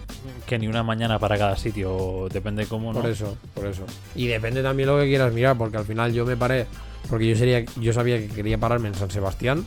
[0.46, 3.00] que ni una mañana para cada sitio, depende cómo, ¿no?
[3.00, 3.84] Por eso, por eso.
[4.14, 6.66] Y depende también lo que quieras mirar, porque al final yo me paré,
[7.08, 9.66] porque yo sería, yo sabía que quería pararme en San Sebastián,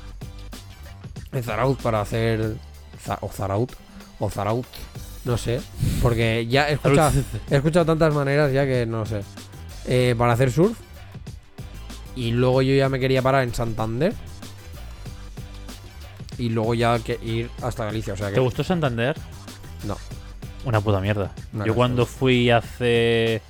[1.31, 2.55] en Zaraut para hacer
[3.21, 3.71] o Zaraut
[4.19, 4.65] o Zaraut,
[5.25, 5.59] no sé,
[6.03, 7.11] porque ya he escuchado,
[7.49, 9.21] he escuchado tantas maneras ya que no sé,
[9.87, 10.77] Eh, para hacer surf.
[12.15, 14.13] Y luego yo ya me quería parar en Santander.
[16.39, 19.15] Y luego ya que ir hasta Galicia, o sea que ¿Te gustó Santander?
[19.85, 19.97] No.
[20.65, 21.31] Una puta mierda.
[21.65, 23.41] Yo cuando fui hace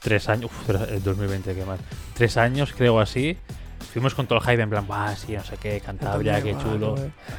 [0.00, 1.78] tres años, uf, era el 2020, qué mal.
[2.14, 3.36] Tres años, creo así.
[3.92, 6.94] Fuimos con todo el hype en plan, bah, sí, no sé qué, Cantabria, qué chulo.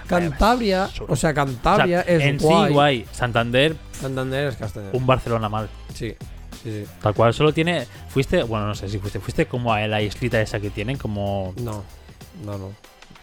[0.07, 1.13] Cantabria, basura.
[1.13, 2.67] o sea, O Cantabria sea, es en guay.
[2.67, 3.05] sí, guay.
[3.11, 4.89] Santander, Santander es Castañar.
[4.95, 5.69] un Barcelona mal.
[5.93, 6.15] Sí,
[6.63, 6.85] sí, sí.
[7.01, 7.85] Tal cual, solo tiene.
[8.09, 11.53] Fuiste, bueno, no sé si fuiste, fuiste como a la islita esa que tienen, como.
[11.61, 11.83] No,
[12.43, 12.71] no, no.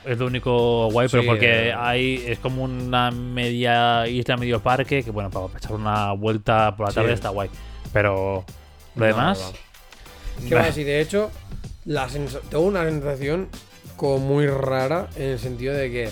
[0.06, 1.74] Es lo único guay, pero Sí, porque eh.
[1.76, 2.24] hay.
[2.26, 6.90] Es como una media isla, medio parque, que bueno, para echar una vuelta por la
[6.92, 6.94] Sí.
[6.96, 7.50] tarde está guay.
[7.92, 8.44] Pero.
[8.94, 9.52] Lo No, demás.
[10.42, 10.48] no.
[10.48, 10.86] ¿Qué a decir?
[10.86, 11.30] De hecho,
[11.84, 13.48] la tengo una sensación
[13.96, 16.10] como muy rara en el sentido de que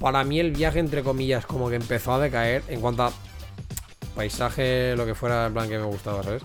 [0.00, 3.12] para mí el viaje, entre comillas, como que empezó a decaer en cuanto a
[4.16, 6.42] paisaje, lo que fuera, en plan que me gustaba, ¿sabes?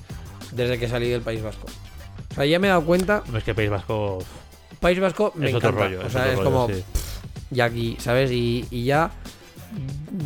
[0.52, 1.68] Desde que salí del País Vasco.
[2.32, 4.20] O sea, ya me he dado cuenta, No es que País Vasco.
[4.80, 5.86] País Vasco me es otro encanta.
[5.88, 6.06] rollo.
[6.06, 6.84] o sea, otro es rollo, como, sí.
[7.52, 8.32] y aquí, ¿sabes?
[8.32, 9.12] Y, y ya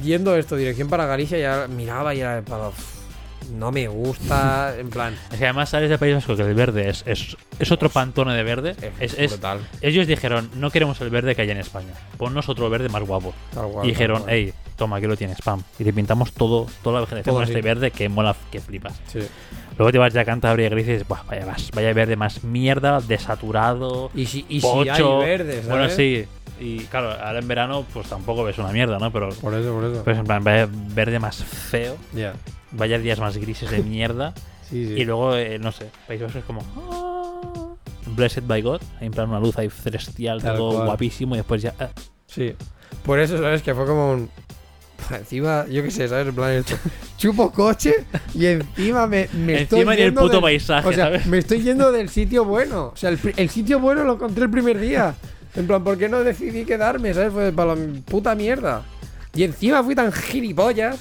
[0.03, 3.01] yendo esto, dirección para Galicia, ya miraba y era "Pff,
[3.53, 6.89] no me gusta, en plan, Es que además sales de País Vasco que el verde
[6.89, 8.75] es, es, es otro pantone de verde.
[8.99, 9.59] Es, es- brutal.
[9.81, 11.93] ellos dijeron, no queremos el verde que hay en España.
[12.17, 13.33] Ponnos otro verde más guapo.
[13.53, 15.61] Tal cual, y dijeron, hey, toma, aquí lo tienes, pam.
[15.79, 18.93] Y te pintamos todo, toda la vegetación con este verde que mola, que flipas.
[19.07, 19.19] Sí.
[19.77, 22.99] Luego te vas ya a Cantabria y dices, "Buah, vaya, vas- vaya verde más mierda,
[23.01, 25.21] desaturado, Y si, y si pocho.
[25.21, 25.67] hay verde, ¿sabes?
[25.69, 26.25] Bueno, sí.
[26.59, 29.11] Y claro, ahora en verano pues tampoco ves una mierda, ¿no?
[29.11, 30.03] Pero Por eso, por eso.
[30.03, 32.33] pues en plan, vaya verde más feo, Ya.
[32.71, 34.33] vaya días más grises de mierda.
[34.71, 34.93] Sí, sí.
[34.93, 36.61] Y luego, eh, no sé, País Vasco es como...
[36.77, 37.73] "Ah,
[38.15, 40.85] Blessed by God, hay en plan una luz ahí celestial, Tal todo cual.
[40.85, 41.73] guapísimo y después ya...
[41.77, 41.89] ah,
[42.25, 42.55] Sí.
[43.05, 43.61] Por eso, ¿sabes?
[43.63, 44.29] Que fue como un.
[45.09, 46.27] Encima, yo qué sé, ¿sabes?
[46.27, 46.63] En plan,
[47.17, 51.25] chupo coche y encima me, me estoy Encima yendo puto del- paisaje, O sea, ¿sabes?
[51.25, 52.91] me estoy yendo del sitio bueno.
[52.93, 55.15] O sea, el, el sitio bueno lo encontré el primer día.
[55.55, 57.13] En plan, ¿por qué no decidí quedarme?
[57.13, 57.33] ¿Sabes?
[57.33, 58.83] Fue para la puta mierda.
[59.33, 60.99] Y encima fui tan gilipollas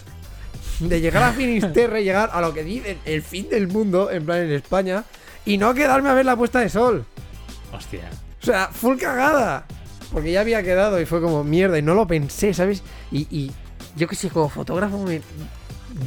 [0.81, 4.39] de llegar a Finisterre, llegar a lo que dicen el fin del mundo, en plan
[4.43, 5.05] en España,
[5.45, 7.05] y no quedarme a ver la puesta de sol.
[7.73, 8.09] Hostia.
[8.43, 9.67] O sea, full cagada.
[10.13, 12.83] Porque ya había quedado y fue como mierda y no lo pensé, ¿sabes?
[13.13, 13.53] Y, y
[13.97, 15.21] yo que sé, como fotógrafo me...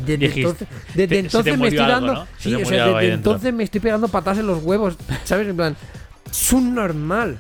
[0.06, 2.14] Desde Dijiste, entonces, desde te entonces me estoy algo, dando...
[2.14, 2.28] ¿no?
[2.38, 5.48] Sí, o sea, desde entonces me estoy pegando patas en los huevos, ¿sabes?
[5.48, 5.76] En plan,
[6.32, 7.40] subnormal.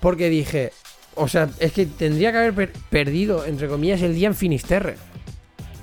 [0.00, 0.72] Porque dije,
[1.16, 4.96] o sea, es que tendría que haber per- perdido, entre comillas, el día en Finisterre.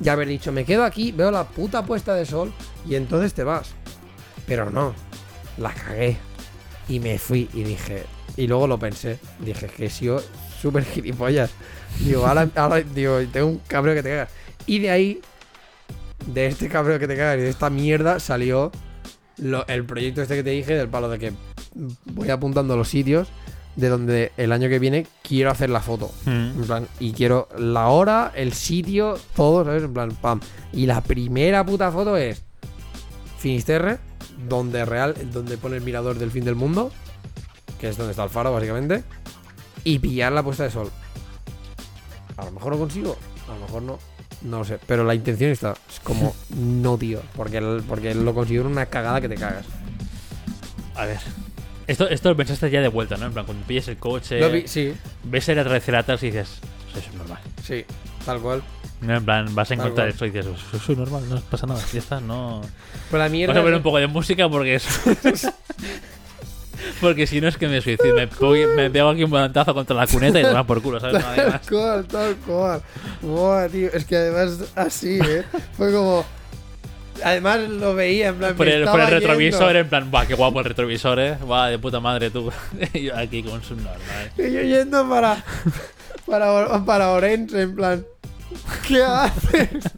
[0.03, 2.53] Y haber dicho, me quedo aquí, veo la puta puesta de sol
[2.88, 3.73] y entonces te vas.
[4.47, 4.93] Pero no,
[5.57, 6.17] la cagué.
[6.88, 8.03] Y me fui y dije,
[8.38, 10.21] y luego lo pensé, dije que he sido
[10.61, 11.51] súper gilipollas.
[11.99, 14.29] Digo, ahora, ahora, digo, tengo un cabreo que te cagas.
[14.65, 15.21] Y de ahí,
[16.27, 18.71] de este cabreo que te cagas y de esta mierda, salió
[19.37, 21.33] lo- el proyecto este que te dije, del palo de que
[22.05, 23.27] voy apuntando los sitios
[23.75, 26.09] de donde el año que viene quiero hacer la foto.
[26.25, 26.29] Mm.
[26.31, 29.83] En plan, y quiero la hora, el sitio, todo, ¿sabes?
[29.83, 30.39] En plan, pam.
[30.71, 32.41] Y la primera puta foto es
[33.37, 33.99] Finisterre,
[34.47, 36.91] donde real, donde pone el mirador del fin del mundo,
[37.79, 39.03] que es donde está el faro, básicamente,
[39.83, 40.89] y pillar la puesta de sol.
[42.38, 43.17] A lo mejor lo consigo,
[43.49, 43.99] a lo mejor no.
[44.41, 45.73] No lo sé, pero la intención está.
[45.89, 49.65] Es como, no, tío, porque, el- porque lo considero una cagada que te cagas.
[50.95, 51.19] A ver.
[51.88, 53.27] Esto, esto lo pensaste ya de vuelta, ¿no?
[53.27, 56.49] En plan, cuando pilles el coche, Lo vi- sí, ves el atrás y dices,
[56.89, 57.39] eso es normal.
[57.63, 57.86] sí,
[58.25, 58.63] tal cual.
[59.01, 61.81] No, en plan, vas a encontrar eso y dices, eso es normal, no pasa nada,
[61.93, 62.61] ya está, no.
[63.11, 63.53] Pero la mierda.
[63.53, 64.88] Vamos a poner un poco de música porque es.
[67.01, 68.15] porque si no es que me suicido.
[68.15, 71.23] Me, pego aquí un volantazo contra la cuneta y te va por culo, ¿sabes?
[71.36, 72.81] Tal cual, tal cual.
[73.21, 73.89] Buah, tío.
[73.93, 75.43] Es que además así, ¿eh?
[75.77, 76.25] Fue como.
[77.23, 78.55] Además lo veía en plan.
[78.55, 79.79] Por el, por el retrovisor, yendo.
[79.79, 81.38] en plan, va, qué guapo el retrovisor, eh.
[81.49, 82.51] Va, de puta madre tú.
[82.93, 84.31] Yo aquí con su normal.
[84.38, 85.43] Y yo yendo para.
[86.25, 88.05] Para, para Orense, en plan.
[88.88, 89.91] ¿Qué haces?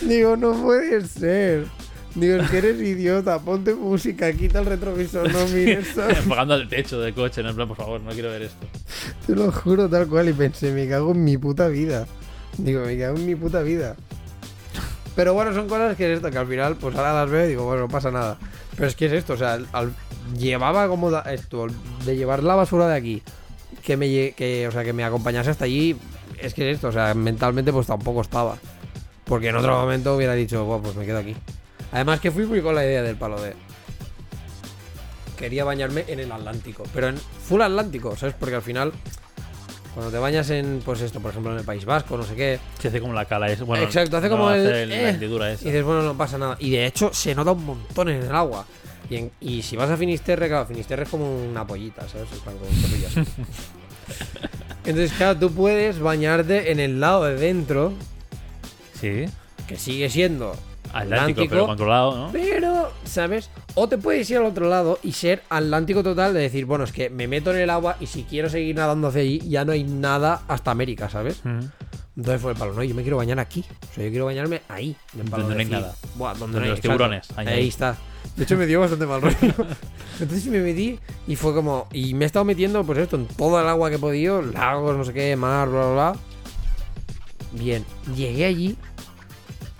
[0.02, 1.66] Digo, no puede ser.
[2.14, 3.38] Digo, es que eres idiota.
[3.40, 5.96] Ponte música, quita el retrovisor, no mires.
[6.16, 7.50] Enfocando al techo del coche, ¿no?
[7.50, 8.66] en plan, por favor, no quiero ver esto.
[9.26, 12.06] Te lo juro tal cual y pensé, me cago en mi puta vida.
[12.56, 13.96] Digo, me cago en mi puta vida.
[15.16, 17.48] Pero bueno, son cosas que es esto, que al final, pues ahora las veo y
[17.48, 18.36] digo, bueno, no pasa nada.
[18.76, 19.94] Pero es que es esto, o sea, al-
[20.38, 21.66] llevaba como da- esto,
[22.04, 23.22] de llevar la basura de aquí,
[23.82, 25.96] que me, que, o sea, que me acompañase hasta allí,
[26.40, 28.56] es que es esto, o sea, mentalmente pues tampoco estaba.
[29.24, 31.34] Porque en otro momento hubiera dicho, "Buah, pues me quedo aquí.
[31.94, 33.54] Además que fui muy con la idea del palo de...
[35.38, 38.34] Quería bañarme en el Atlántico, pero en full Atlántico, ¿sabes?
[38.38, 38.92] Porque al final,
[39.94, 42.58] cuando te bañas en, pues esto, por ejemplo, en el País Vasco, no sé qué,
[42.78, 45.08] Se hace como la cala es bueno, Exacto, hace no como el- hace eh, la
[45.10, 45.64] hendidura y esa.
[45.64, 46.56] dices, bueno, no pasa nada.
[46.60, 48.64] Y de hecho, se nota un montón en el agua.
[49.10, 52.28] Y, en- y si vas a Finisterre, claro, Finisterre es como una pollita, ¿sabes?
[52.42, 53.26] Plan, como un.
[54.84, 57.92] Entonces, claro, tú puedes bañarte en el lado de dentro,
[59.00, 59.24] Sí.
[59.66, 60.54] que sigue siendo
[60.94, 62.30] Atlántico, Atlántico, pero controlado, ¿no?
[62.32, 63.50] pero, ¿sabes?
[63.74, 66.92] O te puedes ir al otro lado y ser Atlántico total de decir, bueno, es
[66.92, 69.72] que me meto en el agua y si quiero seguir nadando hacia allí, ya no
[69.72, 71.42] hay nada hasta América, ¿sabes?
[72.16, 73.64] Entonces fue el palo, no, yo me quiero bañar aquí.
[73.90, 74.94] O sea, yo quiero bañarme ahí.
[75.18, 75.94] en palo Donde de no hay nada.
[76.14, 77.68] Buah, donde, Donde no hay los tiburones, ahí, Ahí, ahí.
[77.68, 77.96] está.
[78.36, 79.36] De hecho, me dio bastante mal rollo.
[80.20, 81.88] Entonces me metí y fue como.
[81.92, 84.96] Y me he estado metiendo, pues esto, en todo el agua que he podido, lagos,
[84.96, 86.16] no sé qué, mar, bla, bla, bla.
[87.52, 87.84] Bien,
[88.16, 88.76] llegué allí.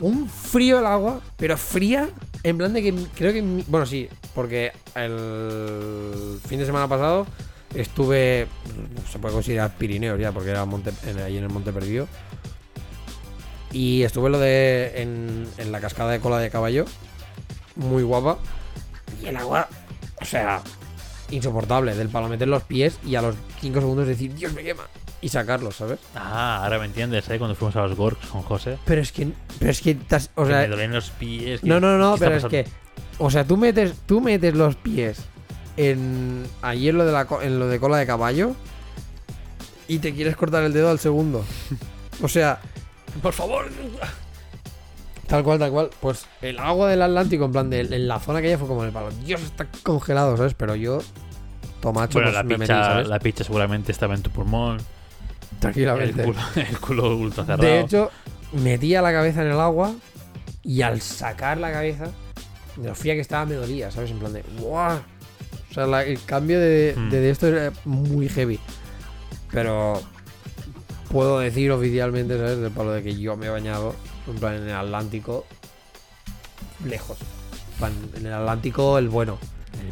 [0.01, 2.09] Un frío el agua, pero fría.
[2.43, 3.43] En plan de que creo que.
[3.69, 7.27] Bueno, sí, porque el fin de semana pasado
[7.75, 8.49] estuve.
[9.11, 12.09] Se puede considerar Pirineos ya, porque era en, ahí en el Monte Perdido.
[13.73, 14.93] Y estuve lo de.
[14.97, 16.85] En, en la cascada de cola de caballo.
[17.77, 18.39] Muy guapa.
[19.23, 19.69] Y el agua.
[20.21, 20.61] O sea.
[21.31, 21.95] Insoportable.
[21.95, 24.85] Del palo meter los pies y a los 5 segundos decir, Dios me quema.
[25.25, 25.99] Y sacarlos, ¿sabes?
[26.14, 27.39] Ah, ahora me entiendes, ¿eh?
[27.39, 28.77] Cuando fuimos a los Gorks con José.
[28.85, 29.29] Pero es que.
[29.59, 29.95] Pero es que.
[29.95, 31.61] te has- o que sea, me dolían los pies.
[31.62, 32.51] que- no, no, no, ¿qué está pero es pasando?
[32.51, 32.70] que.
[33.18, 35.20] O sea, tú metes, tú metes los pies
[35.79, 36.45] en.
[36.61, 38.55] Allí en lo de la co- en lo de cola de caballo.
[39.89, 41.43] Y te quieres cortar el dedo al segundo.
[42.22, 42.61] O sea.
[43.22, 43.70] Por favor.
[45.27, 45.91] Tal cual, tal cual.
[46.01, 48.83] Pues el agua del Atlántico, en plan, de, en la zona que ya fue como
[48.83, 49.09] en el palo.
[49.25, 50.53] Dios, está congelado, ¿sabes?
[50.55, 50.99] Pero yo.
[51.81, 53.09] Tomacho, Bueno, pues, la me metí, picha, ¿sabes?
[53.09, 54.79] la picha seguramente estaba en tu pulmón.
[55.55, 56.23] El Tranquilamente.
[56.25, 57.63] culo, el culo ultra cerrado.
[57.63, 58.11] De hecho,
[58.53, 59.95] metía la cabeza en el agua
[60.63, 62.07] y al sacar la cabeza,
[62.77, 64.11] de lo fría que estaba, me dolía, ¿sabes?
[64.11, 64.99] En plan de, ¡guau!
[65.71, 67.11] O sea, la- el cambio de, Hmm.
[67.11, 68.61] de- de esto era muy heavy.
[69.51, 70.01] Pero
[71.11, 72.59] puedo decir oficialmente, ¿sabes?
[72.59, 73.95] Del palo de que yo me he bañado,
[74.29, 75.47] en plan, en el Atlántico,
[76.87, 77.19] lejos.
[78.17, 79.39] En el Atlántico, el bueno.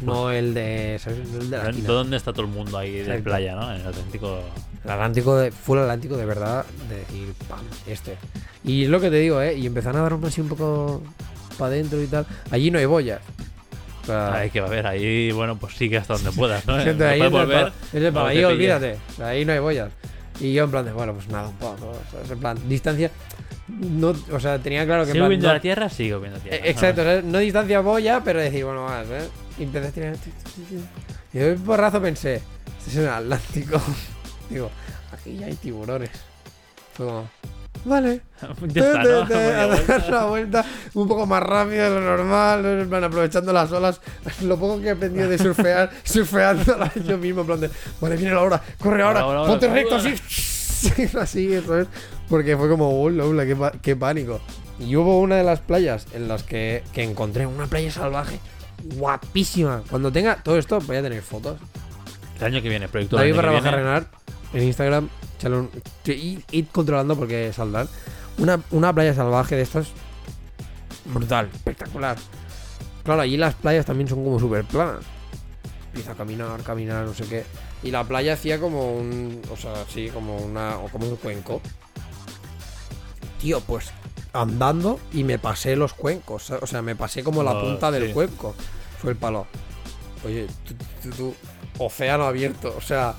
[0.01, 0.99] No el de.
[1.05, 1.71] No el de la.
[1.71, 3.23] ¿Dónde está todo el mundo ahí de Exacto.
[3.23, 3.73] playa, no?
[3.73, 4.39] En el Atlántico.
[4.83, 8.17] El Atlántico, de, full Atlántico de verdad, de decir, pam, este.
[8.63, 9.55] Y es lo que te digo, ¿eh?
[9.57, 11.01] Y empezaron a darme así un poco
[11.57, 12.25] para adentro y tal.
[12.51, 13.21] Allí no hay boyas.
[14.03, 16.75] O sea, Hay que va a ver, ahí, bueno, pues sigue hasta donde puedas, ¿no?
[16.93, 17.71] No ahí volver.
[18.13, 18.97] o ahí olvídate.
[19.13, 19.91] O sea, ahí no hay boyas.
[20.41, 22.31] Y yo en plan de, bueno, pues nada, un.
[22.31, 23.09] En plan, distancia.
[23.67, 25.87] No, o sea, tenía claro que ¿Sigo viendo no- la tierra?
[25.89, 26.57] Sigo viendo tierra.
[26.57, 27.23] Eh, Exacto, ¿sabes?
[27.23, 29.29] no distancia boya, pero decir, bueno, más, ¿eh?
[29.57, 30.15] Y empecé a tirar.
[31.33, 32.35] Y de un porrazo pensé,
[32.79, 33.79] este es el Atlántico.
[34.49, 34.69] Digo,
[35.11, 36.09] aquí ya hay tiburones.
[36.93, 37.29] Fue como,
[37.85, 38.21] vale.
[38.67, 39.27] Ya está, ¿no?
[39.27, 42.69] Te- a dar una vuelta un poco más rápido de lo normal, ¿no?
[42.81, 44.01] en plan, aprovechando las olas.
[44.41, 46.75] Lo poco que he aprendido de surfear, surfeando
[47.05, 47.69] yo mismo, en plan de,
[48.01, 49.81] vale, viene la hora, corre ahora, Ahora, ahora, ponte ahora.
[49.81, 51.17] recto así.
[51.17, 51.87] así, eso es.
[52.29, 54.39] Porque fue como, oh, lola, qué, qué pánico.
[54.79, 58.39] Y hubo una de las playas en las que, que encontré una playa salvaje
[58.83, 59.83] guapísima.
[59.89, 61.59] Cuando tenga todo esto, voy a tener fotos.
[62.39, 63.71] El año que viene, proyecto David barra baja.
[63.71, 64.05] Renard
[64.53, 65.09] en Instagram.
[66.05, 67.87] id, id controlando porque saldrán.
[68.37, 69.87] Una, una playa salvaje de estas.
[71.05, 72.17] Brutal, espectacular.
[73.03, 75.03] Claro, allí las playas también son como súper planas.
[75.87, 77.43] Empieza a caminar, caminar, no sé qué.
[77.83, 79.41] Y la playa hacía como un.
[79.51, 80.77] O sea, sí, como una.
[80.77, 81.61] O como un cuenco.
[83.39, 83.91] Tío, pues
[84.33, 86.49] andando y me pasé los cuencos.
[86.51, 88.55] O sea, me pasé como la Oh, punta del cuenco.
[88.99, 89.45] Fue el palo.
[90.25, 90.47] Oye,
[91.17, 91.33] tú,
[91.77, 92.73] océano abierto.
[92.77, 93.13] O sea,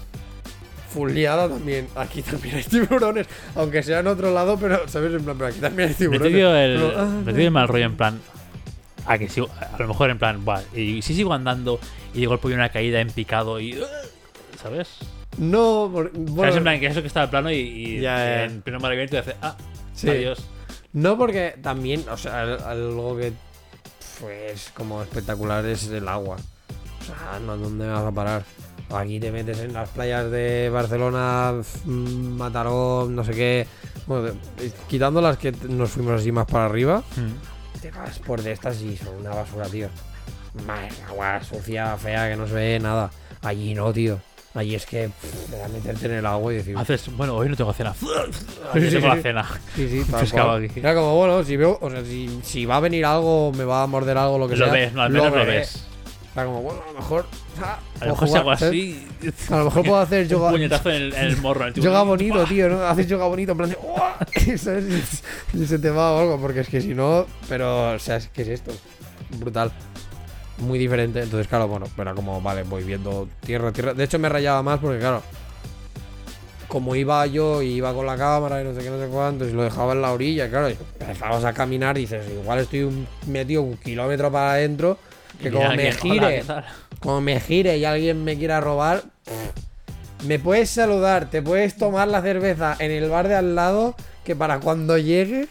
[0.91, 1.89] fuleada también.
[1.97, 3.27] Aquí también hay tiburones.
[3.55, 5.13] Aunque sea en otro lado, pero, ¿sabes?
[5.15, 6.33] En plan, pero aquí también hay Me tiburones.
[6.35, 8.21] dio el, Pero, ah, me dio el mal rollo en plan.
[9.07, 10.43] A que sigo, a lo mejor en plan,
[10.75, 11.79] y si sigo andando
[12.15, 13.79] y de golpe hay una caída en picado y.
[14.63, 14.97] ¿Sabes?
[15.37, 16.31] No, por- ¿Sabes?
[16.31, 19.17] bueno, En plan, que eso que estaba plano y, y Ya, en pleno mar abierto
[19.17, 19.35] y hace.
[19.43, 19.57] Ah,
[19.95, 20.09] Sí.
[20.09, 20.39] adiós.
[20.95, 23.33] No porque también, o sea, al- algo que
[24.21, 26.37] pues como espectacular es el agua.
[27.01, 28.45] O sea, no, ¿dónde vas a parar?
[28.91, 31.53] Aquí te metes en las playas de Barcelona,
[31.85, 33.67] mm, Mataró, no sé qué.
[34.07, 37.81] Bueno, de- quitando las que nos fuimos así más para arriba, Mm.
[37.81, 39.89] te vas por de estas y son una basura, tío.
[40.67, 43.11] Madre, agua sucia, fea, que no se ve nada.
[43.43, 44.21] Allí no, tío.
[44.55, 46.77] Allí es que pff, te da a meterte en el agua y decir.
[46.79, 47.93] Haces, bueno, hoy no tengo cena.
[48.03, 48.07] Sí,
[48.73, 49.17] Hoy sí, tengo sí.
[49.17, 49.49] la cena.
[49.75, 50.65] Sí, sí, tal cual.
[50.65, 50.81] aquí.
[50.81, 53.83] Era como, bueno, si veo, o sea, si, si va a venir algo, me va
[53.83, 54.73] a morder algo, lo que Lo sea.
[54.75, 55.85] ves, no, al menos lo ves.
[56.35, 57.27] Era como, bueno, a lo mejor.
[57.63, 59.07] ah, A lo mejor si hago así.
[59.51, 60.51] A lo mejor puedo hacer Un yoga.
[60.51, 61.65] puñetazo en el, en el morro.
[61.67, 61.75] el.
[61.75, 62.83] Yoga bonito, tío, ¿no?
[62.85, 63.77] Haces yoga bonito, en plan de.
[63.83, 64.19] "Uah",
[64.59, 65.23] ¿sabes?
[65.53, 67.27] Y se te va o algo, porque es que si no.
[67.49, 68.73] Pero, o sea, ¿qué es esto?
[69.39, 69.71] Brutal.
[70.59, 71.23] Muy diferente.
[71.23, 73.95] Entonces, claro, bueno, era como, vale, voy viendo tierra, tierra.
[73.95, 75.23] De hecho, me rayaba más porque, claro.
[76.69, 79.47] Como iba yo y iba con la cámara y no sé qué, no sé cuánto,
[79.47, 82.83] y lo dejaba en la orilla, claro, y empezabas a caminar y dices, igual estoy
[82.83, 84.99] un- metido un kilómetro para adentro,
[85.41, 86.45] que como me hola, gire,
[87.01, 89.05] como me gire y alguien me quiera robar,
[90.27, 93.95] me puedes saludar, te puedes tomar la cerveza en el bar de al lado,
[94.25, 95.47] que para cuando llegue,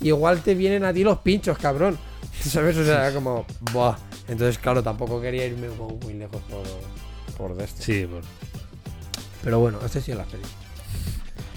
[0.00, 1.98] igual te vienen a ti los pinchos, cabrón.
[2.40, 2.76] ¿Sabes?
[2.78, 3.96] O sea, como, buah.
[4.28, 6.62] Entonces, claro, tampoco quería irme muy lejos por,
[7.36, 7.82] por de este.
[7.82, 8.24] Sí, pues,
[9.44, 10.56] Pero bueno, este sí es la experiencia.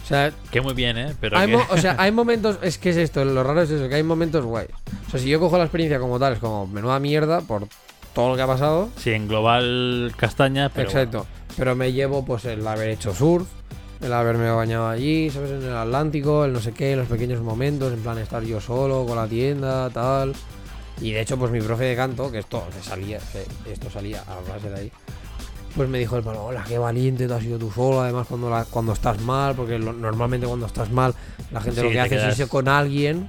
[0.04, 1.16] O sea, que muy bien, ¿eh?
[1.22, 3.70] Pero hay que- mo- o sea, hay momentos, es que es esto, lo raro es
[3.70, 4.70] eso, que hay momentos guays.
[5.08, 7.68] O sea, si yo cojo la experiencia como tal, es como menuda mierda por
[8.14, 8.90] todo lo que ha pasado.
[8.98, 10.90] Sí, en global castaña, pero.
[10.90, 11.26] Exacto.
[11.58, 13.48] Pero me llevo pues el haber hecho surf,
[14.02, 15.52] el haberme bañado allí, ¿sabes?
[15.52, 19.06] En el Atlántico, el no sé qué, los pequeños momentos, en plan estar yo solo
[19.06, 20.34] con la tienda, tal.
[21.02, 23.20] Y de hecho, pues mi profe de canto, que esto que salía,
[23.64, 24.92] que esto salía a base de ahí,
[25.76, 28.50] pues me dijo el palo, hola, qué valiente te has ido tú solo, además cuando,
[28.50, 31.14] la- cuando estás mal, porque lo- normalmente cuando estás mal,
[31.52, 33.28] la gente Sí, lo que hace quedas- es irse con alguien.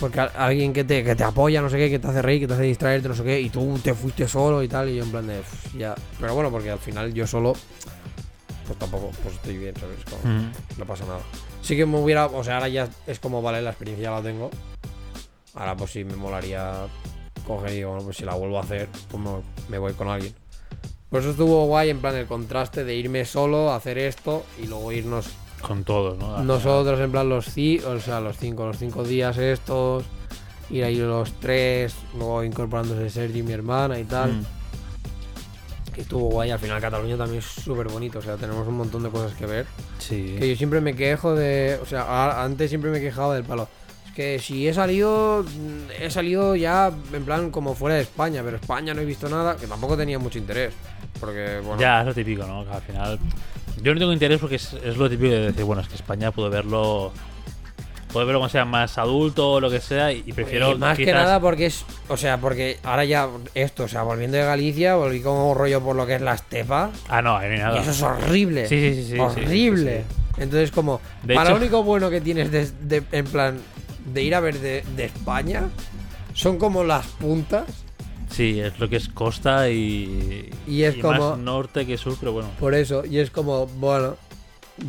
[0.00, 2.40] Porque a- alguien que te, que te apoya, no sé qué, que te hace reír,
[2.40, 4.96] que te hace distraerte, no sé qué, y tú te fuiste solo y tal, y
[4.96, 5.94] yo en plan de, "Uf, ya.
[6.18, 7.52] Pero bueno, porque al final yo solo,
[8.66, 9.98] pues tampoco, pues estoy bien, ¿sabes?
[10.10, 10.50] Como, Mm.
[10.78, 11.20] no pasa nada.
[11.60, 14.22] Sí que me hubiera, o sea, ahora ya es como, vale, la experiencia ya la
[14.22, 14.50] tengo.
[15.54, 16.72] Ahora pues sí me molaría
[17.46, 19.22] coger y digo, bueno, pues si la vuelvo a hacer, pues
[19.68, 20.34] me, voy con alguien.
[21.10, 24.92] Por eso estuvo guay, en plan, el contraste de irme solo, hacer esto y luego
[24.92, 25.26] irnos
[25.60, 26.42] Con todos, ¿no?
[26.42, 30.04] Nosotros, en plan, los, ci- o sea, los cinco, los cinco días estos,
[30.70, 34.32] ir ahí los tres, luego incorporándose Sergi, mi hermana y tal.
[34.32, 34.44] Mm.
[35.94, 36.50] Que estuvo guay.
[36.50, 39.44] Al final, Cataluña también es súper bonito, o sea, tenemos un montón de cosas que
[39.44, 39.66] ver.
[39.98, 40.36] Sí.
[40.38, 41.78] Que yo siempre me quejo de.
[41.82, 43.68] O sea, a- antes siempre me he quejado del palo.
[44.14, 45.42] Que si he salido.
[45.44, 49.28] mm, He salido ya en plan como fuera de España, pero España no he visto
[49.28, 50.72] nada, que tampoco tenía mucho interés.
[51.18, 51.80] Porque, bueno.
[51.80, 52.64] Ya, es lo típico, ¿no?
[52.64, 53.18] Que al final.
[53.82, 56.30] Yo no tengo interés porque es, es lo típico de decir, bueno, es que España
[56.30, 57.12] puedo verlo.
[58.12, 60.72] Puedo verlo cuando sea más adulto o lo que sea, y, prefiero.
[60.72, 61.82] Y más que nada porque es.
[62.08, 65.96] O sea, porque ahora ya esto, o sea, volviendo de Galicia, volví como rollo por
[65.96, 66.90] lo que es la estepa.
[67.08, 67.80] Ah, no, Y nada.
[67.80, 68.66] eso es horrible.
[68.68, 70.04] Sí, sí, sí, sí, sí, horrible.
[70.08, 71.00] sí, Entonces, como.
[71.22, 73.58] De para hecho- lo único bueno que tienes de, de- en plan.
[74.06, 75.68] De ir a ver de, de España.
[76.34, 77.64] Son como las puntas.
[78.30, 80.48] Sí, es lo que es costa y.
[80.66, 82.48] Y es como- Más norte que sur, pero bueno.
[82.58, 83.04] Por eso.
[83.04, 84.16] Y es como, bueno.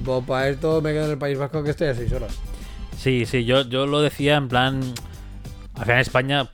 [0.06, 2.34] Pues para esto me quedo en el País Vasco que estoy a 6 horas.
[2.98, 4.82] Sí, sí, yo, yo lo decía en plan.
[5.76, 6.50] Al final, España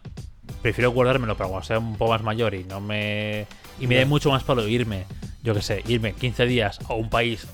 [0.63, 3.45] prefiero guardármelo para cuando sea un poco más mayor y no me.
[3.79, 5.05] Y me dé mucho más para irme.
[5.43, 7.47] Yo qué sé, irme 15 días a un país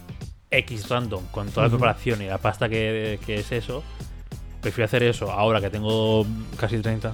[0.50, 3.84] X random con toda la preparación y la pasta que, que es eso,
[4.66, 6.26] prefiero hacer eso ahora que tengo
[6.60, 7.14] casi 30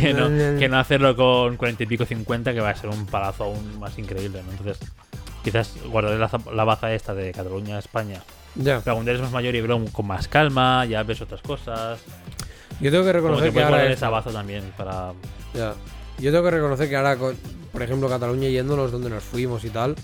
[0.00, 3.06] que no, que no hacerlo con 40 y pico 50 que va a ser un
[3.06, 4.50] palazo aún más increíble, ¿no?
[4.52, 4.78] Entonces,
[5.42, 8.22] quizás guardaré la, la baza esta de Cataluña a España.
[8.54, 8.80] Ya.
[8.84, 11.98] Pero cuando eres más mayor y verlo con más calma, ya ves otras cosas.
[12.80, 13.86] Yo tengo que reconocer que puedes ahora.
[13.86, 15.12] es- esa baza también para...
[15.54, 15.74] Ya.
[16.18, 17.36] Yo tengo que reconocer que ahora, con-
[17.72, 19.96] por ejemplo, Cataluña yéndonos donde nos fuimos y tal,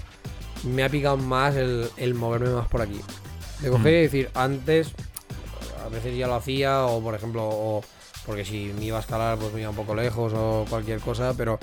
[0.65, 3.01] me ha picado más el, el moverme más por aquí.
[3.61, 3.97] De coger Mm.
[3.97, 4.93] y decir, antes,
[5.89, 7.83] a veces ya lo hacía, o por ejemplo, o
[8.27, 11.33] porque si me iba a escalar, pues me iba un poco lejos o cualquier cosa,
[11.35, 11.59] pero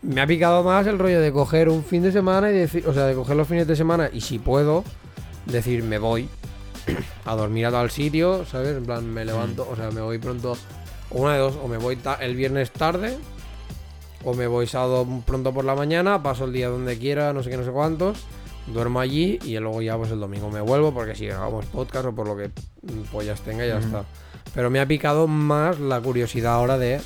[0.00, 2.94] me ha picado más el rollo de coger un fin de semana y decir, o
[2.94, 4.82] sea, de coger los fines de semana y si puedo,
[5.44, 6.26] decir, me voy
[7.26, 8.76] a dormir a tal sitio, ¿sabes?
[8.76, 10.56] En plan, me levanto, o sea, me voy pronto,
[11.10, 13.18] o una de dos, o me voy el viernes tarde,
[14.24, 17.50] o me voy sábado pronto por la mañana, paso el día donde quiera, no sé
[17.50, 18.24] qué, no sé cuántos,
[18.66, 22.14] duermo allí y luego ya pues el domingo me vuelvo porque si grabamos podcast o
[22.14, 22.50] por lo que
[23.10, 24.04] pollas tenga ya está.
[24.54, 27.00] Pero me ha picado más la curiosidad ahora de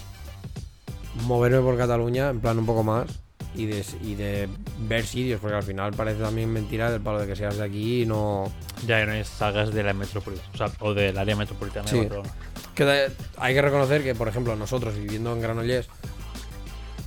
[1.27, 3.07] moverme por Cataluña, en plan un poco más,
[3.55, 4.49] y de, y de
[4.87, 8.03] ver sitios, porque al final parece también mentira del palo de que seas de aquí
[8.03, 8.53] y no...
[8.87, 11.97] Ya no salgas de la metrópolis, o sea, o del área metropolitana Sí.
[11.97, 12.31] de Barcelona.
[12.75, 15.89] Que de- hay que reconocer que, por ejemplo, nosotros viviendo en Granollers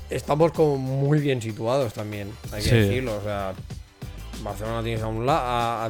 [0.09, 2.75] estamos como muy bien situados también, hay que Sí.
[2.75, 3.17] decirlo.
[3.17, 3.53] O sea,
[4.43, 5.89] Barcelona tienes a un lado,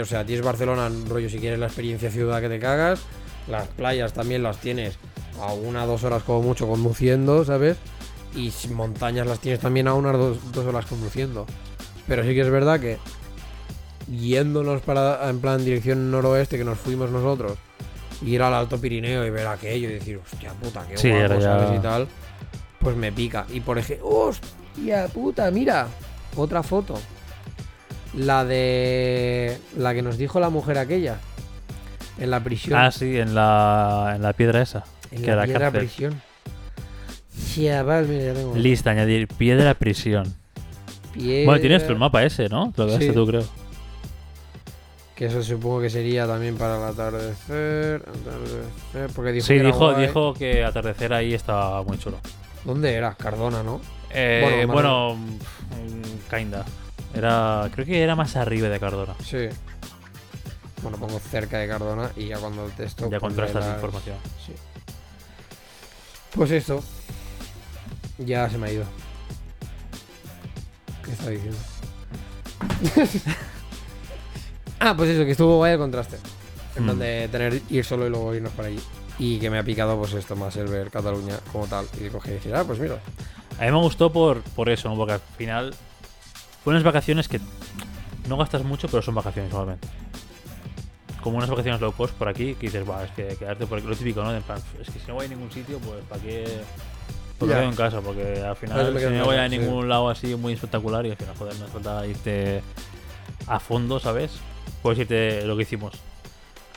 [0.00, 3.00] o sea, tienes Barcelona, rollo, si quieres la experiencia ciudad que te cagas.
[3.48, 4.98] Las playas también las tienes
[5.40, 7.76] a una dos horas como mucho conduciendo, ¿sabes?
[8.34, 11.46] Y montañas las tienes también a unas dos, dos horas conduciendo.
[12.06, 12.98] Pero sí que es verdad que
[14.10, 17.58] yéndonos para en plan dirección noroeste que nos fuimos nosotros
[18.24, 21.78] ir al Alto Pirineo y ver aquello y decir, hostia puta, qué Sí, guapo, ¿sabes?
[21.78, 22.08] Y tal,
[22.80, 23.46] pues me pica.
[23.52, 25.86] Y por ejemplo, hostia puta, mira,
[26.36, 26.94] otra foto.
[28.16, 31.18] La de la que nos dijo la mujer aquella
[32.18, 32.78] en la prisión.
[32.78, 34.84] Ah, sí, en la, en la piedra esa.
[35.10, 35.80] en que la piedra cárcel.
[35.80, 36.22] prisión.
[37.54, 38.54] Chaval, mira, ya tengo.
[38.56, 40.34] Lista, añadir piedra prisión.
[41.14, 42.72] Bueno, tienes el mapa ese, ¿no?
[42.76, 43.12] Lo que Sí.
[43.12, 43.44] tú creo.
[45.14, 48.02] Que eso supongo que sería también para el atardecer.
[48.02, 50.06] atardecer, porque dijo Sí, que era dijo, guay.
[50.06, 52.18] dijo que atardecer ahí estaba muy chulo.
[52.64, 53.14] ¿Dónde era?
[53.14, 53.80] Cardona, ¿no?
[54.10, 56.64] Eh, Bueno, bueno, mm, kinda.
[57.16, 59.14] Era, creo que era más arriba de Cardona.
[59.24, 59.48] Sí.
[60.82, 63.08] Bueno, pongo cerca de Cardona y ya cuando el texto.
[63.10, 64.16] Ya contrastas la las- información.
[64.44, 64.52] Sí.
[66.34, 66.82] Pues esto.
[68.18, 68.84] Ya se me ha ido.
[71.04, 71.58] ¿Qué estaba diciendo?
[74.80, 76.18] ah, pues eso, que estuvo guay el contraste.
[76.76, 77.00] En plan Mm.
[77.00, 78.80] de tener ir solo y luego irnos para allí.
[79.18, 81.86] Y que me ha picado pues esto más el ver Cataluña como tal.
[81.98, 82.98] Y de coger y decir, ah, pues mira.
[83.58, 84.96] A mí me gustó por, por eso, ¿no?
[84.96, 85.74] porque al final
[86.72, 87.40] unas vacaciones que
[88.28, 89.86] no gastas mucho, pero son vacaciones igualmente.
[91.22, 93.86] Como unas vacaciones low cost por aquí, que dices, va, es que quedarte por aquí,
[93.88, 94.38] lo típico, ¿no?
[94.42, 96.44] Plan, es que si no voy a ningún sitio, pues ¿para qué?
[97.38, 97.60] Pues me Ya.
[97.60, 99.58] quedo en casa, porque al final si no voy a sí.
[99.58, 102.62] ningún lado así muy espectacular y al final, joder, no hace falta irte
[103.46, 104.32] a fondo, ¿sabes?
[104.82, 105.94] Puedes irte, lo que hicimos,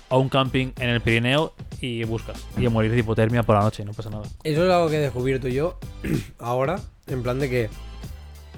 [0.10, 2.34] a un camping en el Pirineo y busca.
[2.58, 4.24] Y a morir de hipotermia por la noche, no pasa nada.
[4.44, 5.78] Eso es algo que he descubierto yo
[6.40, 7.70] ahora, en plan de que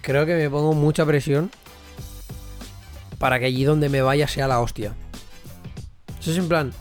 [0.02, 1.52] creo que me pongo mucha presión
[3.18, 4.94] para que allí donde me vaya sea la hostia.
[6.20, 6.74] Eso es en plan,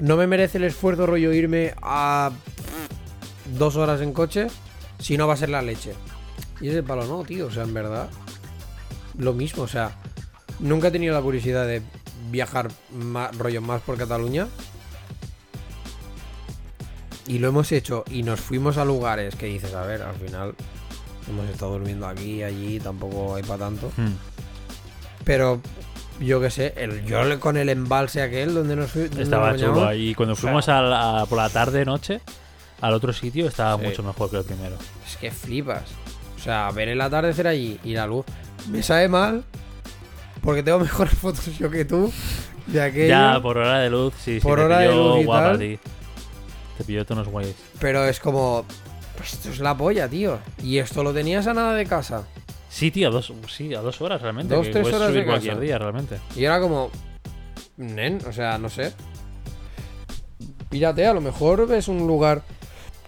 [0.00, 2.30] no me merece el esfuerzo rollo irme a
[3.56, 4.48] dos horas en coche
[4.98, 5.94] si no va a ser la leche.
[6.60, 8.08] Y ese palo no, tío, o sea, en verdad,
[9.16, 9.96] lo mismo, o sea,
[10.58, 11.82] nunca he tenido la curiosidad de
[12.30, 14.48] viajar más, rollo más por Cataluña.
[17.26, 20.54] Y lo hemos hecho y nos fuimos a lugares que dices, a ver, al final
[21.28, 23.90] hemos estado durmiendo aquí, allí, tampoco hay para tanto.
[23.96, 24.12] Hmm.
[25.24, 25.60] Pero
[26.20, 29.60] yo qué sé, el, yo con el embalse aquel donde nos fui- donde Estaba nos
[29.60, 30.14] chulo ahí.
[30.14, 32.20] Cuando o sea- fuimos a la- por la tarde, noche,
[32.80, 33.86] al otro sitio, estaba Sí.
[33.86, 34.76] mucho mejor que el primero.
[35.06, 35.82] Es que flipas.
[36.36, 38.24] O sea, ver el atardecer allí y la luz.
[38.70, 39.44] Me sabe mal
[40.42, 42.12] porque tengo mejores fotos yo que tú
[42.66, 43.08] de aquello.
[43.08, 44.40] Ya, por hora de luz, sí, sí.
[44.40, 45.54] Por te hora de pilló luz y guapa tal.
[45.56, 45.78] a ti.
[46.78, 47.54] Te pilló todos unos guays.
[47.80, 48.64] Pero es como.
[49.18, 50.38] Pues esto es la polla, tío.
[50.62, 52.22] Y esto lo tenías a nada de casa.
[52.70, 54.54] Sí, tío, a dos, sí, a dos horas realmente.
[54.54, 55.60] Dos, que tres horas subir de cualquier casa.
[55.60, 56.18] día realmente.
[56.36, 56.90] Y era como.
[57.76, 58.92] Nen, o sea, no sé.
[60.70, 62.42] Pírate, a lo mejor ves un lugar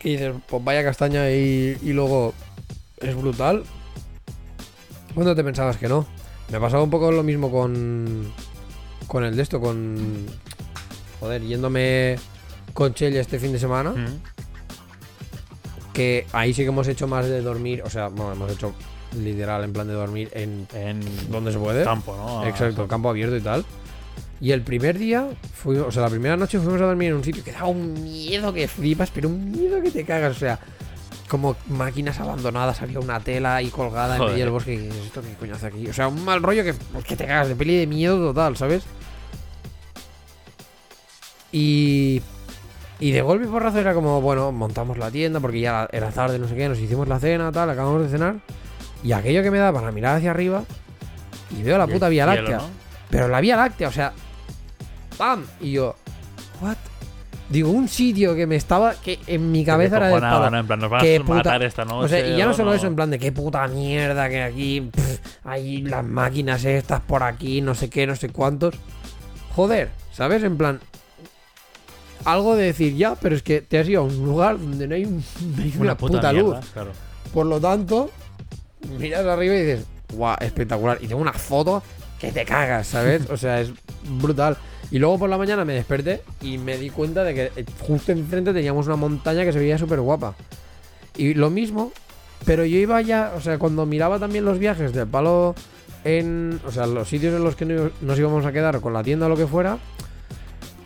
[0.01, 2.35] que dices, pues vaya castaña y, y luego
[2.99, 3.63] es brutal.
[5.15, 6.07] ¿Cuándo te pensabas que no?
[6.51, 8.33] Me ha pasado un poco lo mismo con.
[9.07, 10.27] Con el de esto, con.
[11.21, 12.17] Joder, yéndome
[12.73, 13.91] con Chelle este fin de semana.
[13.91, 14.21] Mm.
[15.93, 17.83] Que ahí sí que hemos hecho más de dormir.
[17.85, 18.73] O sea, bueno, hemos hecho
[19.19, 21.85] literal, en plan de dormir en En donde se puede.
[21.85, 22.47] campo, ¿no?
[22.47, 23.65] Exacto, campo abierto y tal.
[24.41, 27.25] Y el primer día, fuimos, o sea, la primera noche fuimos a dormir en un
[27.25, 30.35] sitio que daba un miedo que flipas, pero un miedo que te cagas.
[30.35, 30.59] O sea,
[31.29, 34.33] como máquinas abandonadas, había una tela ahí colgada en Joder.
[34.33, 34.75] medio del bosque.
[34.75, 35.87] Y ¿esto qué coño hace aquí?
[35.89, 36.75] O sea, un mal rollo que,
[37.07, 38.83] que te cagas de peli de miedo total, ¿sabes?
[41.53, 42.23] Y.
[43.01, 46.39] Y de golpe y porrazo era como, bueno, montamos la tienda porque ya era tarde,
[46.39, 48.37] no sé qué, nos hicimos la cena, tal, acabamos de cenar.
[49.03, 50.63] Y aquello que me da para mirar hacia arriba
[51.59, 52.59] y veo la Y puta Vía cielo, Láctea.
[52.59, 52.65] ¿no?
[53.09, 54.13] Pero la Vía Láctea, o sea,
[55.17, 55.45] ¡pam!
[55.61, 55.97] Y yo,
[56.61, 56.77] ¿what?
[57.49, 60.51] Digo, un sitio que me estaba, que en mi cabeza era de palo.
[60.51, 60.59] ¿no?
[60.59, 62.05] En plan, nos van a puta- matar esta noche.
[62.05, 64.83] O sea, y ya no solo eso, en plan de qué puta mierda que aquí
[64.83, 68.75] pff, hay las máquinas estas por aquí, no sé qué, no sé cuántos.
[69.57, 70.45] Joder, ¿sabes?
[70.45, 70.79] En plan,
[72.25, 74.95] algo de decir ya, pero es que te has ido a un lugar donde no
[74.95, 75.23] hay, un-
[75.57, 76.43] no hay una, puta, luz.
[76.53, 76.91] mierda, Claro.
[77.33, 78.11] Por lo tanto,
[78.99, 80.99] miras arriba y dices, guau, espectacular.
[81.01, 81.83] Y tengo una foto
[82.19, 83.23] que te cagas, ¿sabes?
[83.31, 83.71] O sea, es
[84.21, 84.57] brutal.
[84.91, 88.11] Y luego por la mañana me desperté y me di cuenta de que eh, justo
[88.11, 90.35] enfrente teníamos una montaña que se veía súper guapa.
[91.17, 91.93] Y lo mismo,
[92.45, 95.55] pero yo iba ya, o sea, cuando miraba también los viajes del palo
[96.03, 99.05] en, o sea, los sitios en los que no- nos íbamos a quedar con la
[99.05, 99.79] tienda o lo que fuera.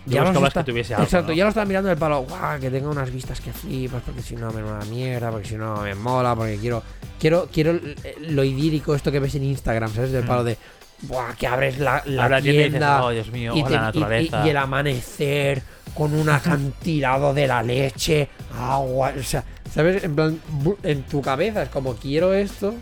[0.04, 1.34] Tú los buscabas está- que tuviese algo, Exacto, ¿no?
[1.34, 4.36] ya lo estaba mirando del palo, guau, que tenga unas vistas que flipas, porque si
[4.36, 6.82] no me da mierda, porque si no me mola, porque quiero,
[7.18, 10.12] quiero, quiero eh, lo idílico, esto que ves en Instagram, ¿sabes?
[10.12, 10.26] Del Mm.
[10.28, 10.58] palo de,
[11.02, 12.66] buah, que abres la, la Ahora tienda
[12.98, 14.42] dices, oh, Dios mío, y, te- la y- naturaleza.
[14.42, 15.62] y- y el amanecer
[15.94, 18.28] con un acantilado de la leche,
[18.58, 20.04] agua, o sea, ¿sabes?
[20.04, 20.38] En plan,
[20.82, 22.74] en tu cabeza es como quiero esto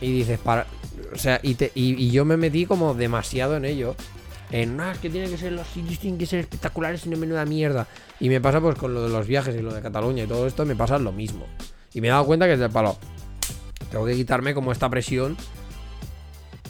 [0.00, 0.66] y dices, para,
[1.12, 3.94] o sea, y, te- y, y yo me metí como demasiado en ello.
[4.50, 7.44] En, es que tiene que ser los sitios, tienen que ser espectaculares y no menuda
[7.44, 7.86] mierda.
[8.18, 10.46] Y me pasa pues con lo de los viajes y lo de Cataluña y todo
[10.46, 11.46] esto, me pasa lo mismo.
[11.92, 12.96] Y me he dado cuenta que es del palo.
[13.90, 15.36] Tengo que quitarme como esta presión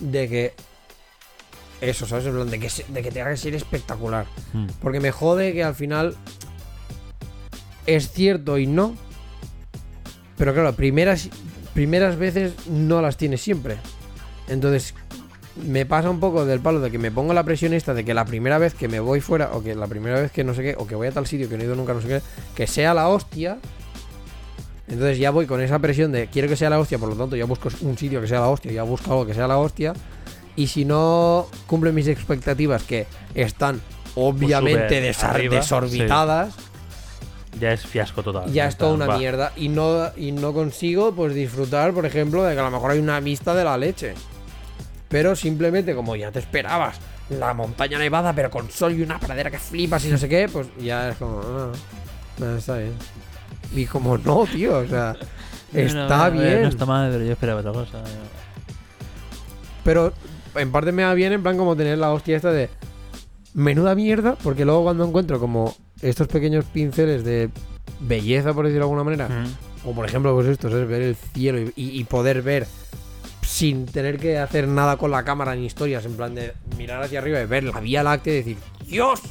[0.01, 0.55] de que...
[1.81, 2.27] Eso, ¿sabes?
[2.27, 4.27] En plan, de que, de que tenga que ser espectacular.
[4.53, 4.67] Mm.
[4.81, 6.17] Porque me jode que al final
[7.87, 8.97] es cierto y no.
[10.37, 11.31] Pero claro, primeras,
[11.75, 13.77] primeras veces no las tienes siempre.
[14.49, 14.95] Entonces,
[15.65, 18.15] me pasa un poco del palo de que me pongo la presión esta de que
[18.15, 20.63] la primera vez que me voy fuera, o que la primera vez que no sé
[20.63, 22.21] qué, o que voy a tal sitio que no he ido nunca, no sé qué,
[22.55, 23.59] que sea la hostia.
[24.89, 27.37] Entonces ya voy con esa presión de quiero que sea la hostia, por lo tanto
[27.37, 29.93] ya busco un sitio que sea la hostia, ya busco algo que sea la hostia.
[30.57, 33.81] Y si no cumple mis expectativas, que están
[34.15, 36.55] obviamente arriba, desorbitadas,
[37.61, 38.51] Ya es fiasco total.
[38.53, 39.19] ya es toda una Va.
[39.19, 39.53] mierda.
[39.57, 42.99] Y no, y no consigo pues disfrutar, por ejemplo, de que a lo mejor hay
[42.99, 44.15] una vista de la leche.
[45.09, 46.97] Pero simplemente como ya te esperabas,
[47.31, 50.49] la montaña nevada, pero con sol y una pradera que flipas y no sé qué,
[50.49, 51.73] pues ya es como, ah,
[52.43, 52.93] ah, está bien.
[53.75, 55.17] Y como no, tío, o sea,
[55.73, 56.63] No, está no, no, bien.
[56.63, 58.03] No está mal, pero yo esperaba otra cosa.
[59.85, 60.13] Pero
[60.55, 62.69] en parte me va bien en plan como tener la hostia esta de
[63.55, 67.51] menuda mierda, porque luego cuando encuentro como estos pequeños pinceles de
[68.01, 69.89] belleza, por decirlo de alguna manera, Mm.
[69.89, 72.67] o por ejemplo, pues esto, es ver el cielo y poder ver
[73.49, 77.19] sin tener que hacer nada con la cámara ni historias, en plan de mirar hacia
[77.19, 79.23] arriba y ver la Vía Láctea y decir, ¡Dios!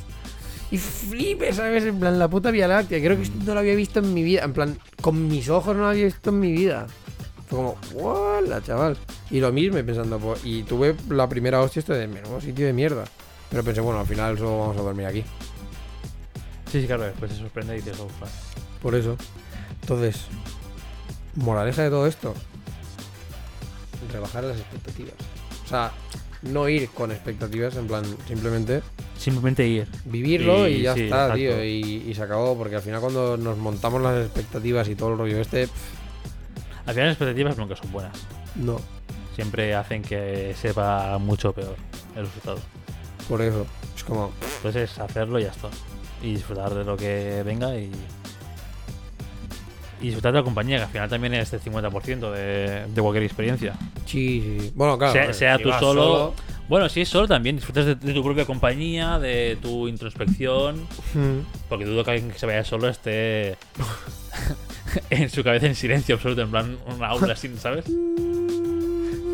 [0.71, 1.85] Y flipe, ¿sabes?
[1.85, 2.99] En plan, la puta Vía Láctea.
[2.99, 4.43] Creo que esto no lo había visto en mi vida.
[4.43, 6.87] En plan, con mis ojos no lo había visto en mi vida.
[7.47, 8.97] Fue como, ¡Wala, chaval!
[9.29, 12.73] Y lo mismo, pensando, pues, y tuve la primera hostia esto de menudo sitio de
[12.73, 13.05] mierda.
[13.51, 15.23] Pero pensé, bueno, al final solo vamos a dormir aquí.
[16.71, 18.25] Sí, sí, claro, después se sorprende y dices, "Ufa".
[18.81, 19.15] Por eso.
[19.81, 20.25] Entonces,
[21.35, 22.33] moraleja de todo esto.
[24.11, 25.13] Rebajar las expectativas.
[25.65, 25.91] O sea,
[26.43, 28.81] no ir con expectativas, en plan, simplemente
[29.17, 29.87] Simplemente ir.
[30.05, 31.35] vivirlo y, Y ya sí, está, exacto.
[31.35, 31.63] tío.
[31.63, 35.17] Y, y se acabó, porque al final cuando nos montamos las expectativas y todo el
[35.17, 38.17] rollo este, pff, Al final las expectativas nunca son buenas.
[38.55, 38.79] no.
[39.35, 41.75] Siempre hacen que sepa mucho peor
[42.15, 42.57] el resultado.
[43.29, 43.67] Por eso.
[43.95, 45.67] Es como, Entonces es hacerlo y ya está.
[46.23, 47.91] Y disfrutar de lo que venga y.
[50.01, 53.23] Y disfrutar de la compañía, que al final también es el 50% de, de cualquier
[53.23, 53.73] experiencia.
[54.05, 54.71] sí, sí.
[54.75, 55.33] Bueno, claro.
[55.33, 56.33] sea si tú solo,
[56.67, 60.81] Bueno, si es solo también, disfrutas de, de tu propia compañía, de tu introspección.
[61.13, 61.39] Mm.
[61.69, 63.57] Porque dudo que alguien que se vaya solo esté
[65.09, 67.85] en su cabeza en silencio absoluto, en plan una aula así, ¿sabes?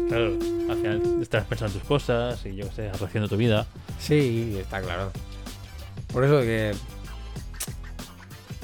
[0.07, 0.37] Claro,
[0.69, 3.65] al final estás pensando en tus cosas y yo qué sé, haciendo tu vida.
[3.99, 5.11] Sí, está claro.
[6.11, 6.73] Por eso que.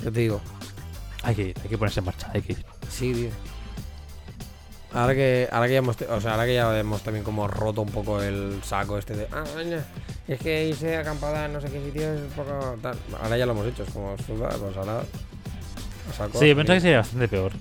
[0.04, 0.42] Yo te digo,
[1.24, 2.66] Hay que ir, hay que ponerse en marcha, hay que ir.
[2.90, 3.30] Sí, tío.
[4.92, 7.82] Ahora que, ahora que ya hemos, o sea, ahora que ya hemos también como roto
[7.82, 9.78] un poco el saco este de, ah, coño,
[10.28, 12.98] es que irse acampada en no sé qué sitio es un poco tal.
[13.22, 15.04] Ahora ya lo hemos hecho, es como, suda, pues ahora.
[16.18, 17.52] saco, Sí, pensaba que sería bastante peor.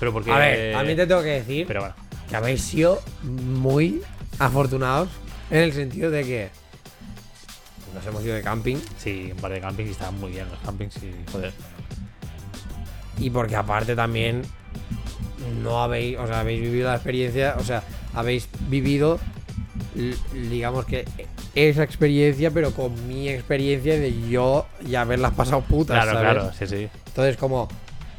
[0.00, 0.32] Pero porque.
[0.32, 1.94] A ver, a mí te tengo que decir Pero bueno.
[2.28, 4.02] que habéis sido muy
[4.38, 5.08] afortunados
[5.50, 6.50] en el sentido de que
[7.94, 10.58] nos hemos ido de camping Sí, un par de campings y estaban muy bien los
[10.60, 11.52] campings y joder.
[13.20, 14.42] Y porque aparte también
[15.62, 17.82] no habéis, o sea, habéis vivido la experiencia, o sea,
[18.14, 19.18] habéis vivido,
[20.32, 21.04] digamos que
[21.54, 26.32] esa experiencia, pero con mi experiencia de yo y haberlas pasado putas, Claro, ¿sabes?
[26.32, 26.88] claro, sí, sí.
[27.08, 27.68] Entonces, como,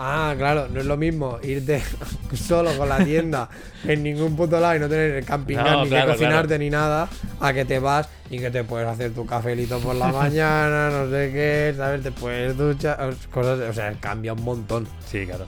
[0.04, 1.82] ah, claro, no es lo mismo irte
[2.34, 3.50] solo con la tienda
[3.86, 6.64] en ningún puto lado y no tener el camping No, ni claro, que cocinarte claro.
[6.64, 7.10] ni nada,
[7.40, 11.10] a que te vas y que te puedes hacer tu cafelito por la mañana, no
[11.10, 12.02] sé qué, ¿sabes?
[12.04, 14.88] Te puedes duchar, cosas, o sea, cambia un montón.
[15.06, 15.46] Sí, claro.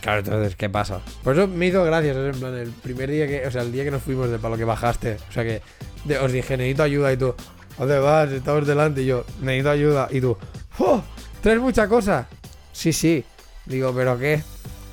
[0.00, 1.00] Claro, entonces, ¿qué pasa?
[1.24, 2.34] Por eso me hizo gracia, ¿sabes?
[2.34, 4.50] En plan, el primer día que, o sea, el día que nos fuimos de para
[4.50, 5.62] lo que bajaste, o sea, que
[6.04, 7.34] de- os dije, necesito ayuda y tú,
[7.76, 8.30] ¿a ¿dónde vas?
[8.30, 10.36] Estamos delante y yo, necesito ayuda y tú,
[10.78, 11.02] ¡oh!
[11.40, 12.26] ¿Traes mucha cosa?
[12.72, 13.24] Sí, sí.
[13.66, 14.42] Digo, ¿pero qué?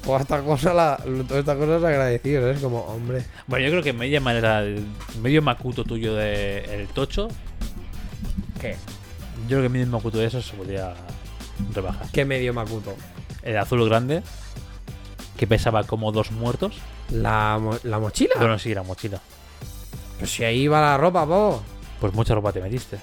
[0.04, 0.98] Toda esta cosa, la,
[1.28, 2.60] toda esta cosa es agradecido, ¿sabes?
[2.60, 3.24] Como, hombre.
[3.48, 4.86] Bueno, yo creo que media manera, el
[5.22, 7.30] medio macuto tuyo de el tocho,
[8.60, 8.76] ¿Qué?
[9.44, 10.94] yo creo que medio macuto de eso se podía
[11.74, 12.08] rebajar.
[12.12, 12.96] ¿Qué medio Makuto?
[13.44, 14.24] El azul grande,
[15.38, 16.76] que pesaba como dos muertos.
[17.10, 18.36] ¿La, mo- la mochila?
[18.38, 19.20] Bueno, sí, la mochila.
[20.18, 21.62] Pues si ahí va la ropa, po.
[22.00, 22.98] Pues mucha ropa te metiste.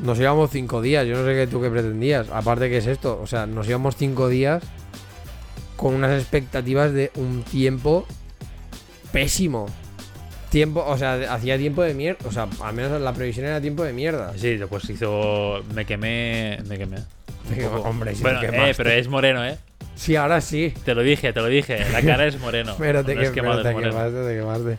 [0.00, 2.28] Nos íbamos cinco días, yo no sé qué tú qué pretendías.
[2.30, 3.18] Aparte, ¿qué es esto?
[3.20, 4.62] O sea, nos íbamos cinco días
[5.76, 8.06] con unas expectativas de un tiempo
[9.12, 9.66] pésimo.
[10.50, 12.26] Tiempo, o sea, hacía tiempo de mierda.
[12.26, 14.32] O sea, al menos la previsión era tiempo de mierda.
[14.36, 15.62] Sí, después hizo.
[15.74, 16.58] Me quemé.
[16.68, 16.98] Me quemé.
[17.54, 19.58] Digo, hombre, si bueno, eh, pero es moreno, ¿eh?
[19.94, 20.72] Sí, ahora sí.
[20.84, 21.84] Te lo dije, te lo dije.
[21.92, 22.74] La cara es moreno.
[22.78, 24.78] Pero te, no que- quemado, pero te quemaste, te quemaste.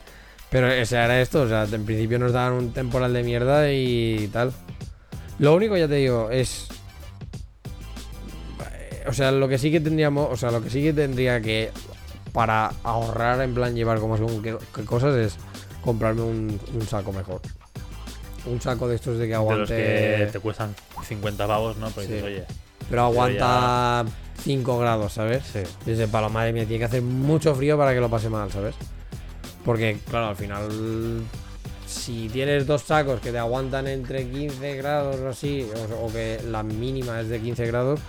[0.50, 3.72] Pero o sea, era esto, o sea, en principio nos daban un temporal de mierda
[3.72, 4.52] y tal.
[5.40, 6.68] Lo único, ya te digo, es.
[8.72, 11.42] eh, O sea, lo que sí que tendríamos, o sea, lo que sí que tendría
[11.42, 11.72] que.
[12.34, 15.38] Para ahorrar, en plan, llevar como según qué, qué cosas, es
[15.82, 17.42] comprarme un, un saco mejor.
[18.46, 19.76] Un saco de estos de que De los aguante.
[19.76, 20.76] que te cuestan
[21.08, 21.90] 50 pavos, ¿no?
[21.90, 22.14] Pero Sí.
[22.14, 22.44] dices, oye,
[22.90, 24.06] Pero aguanta
[24.44, 25.44] 5 grados, ¿sabes?
[25.52, 25.60] sí.
[25.86, 28.52] Dice, para la madre mía, tiene que hacer mucho frío para que lo pase mal,
[28.52, 28.76] ¿sabes?
[29.66, 30.70] Porque, claro, al final,
[31.90, 36.40] si tienes dos sacos que te aguantan entre 15 grados o así, o, o que
[36.50, 38.00] la mínima es de 15 grados,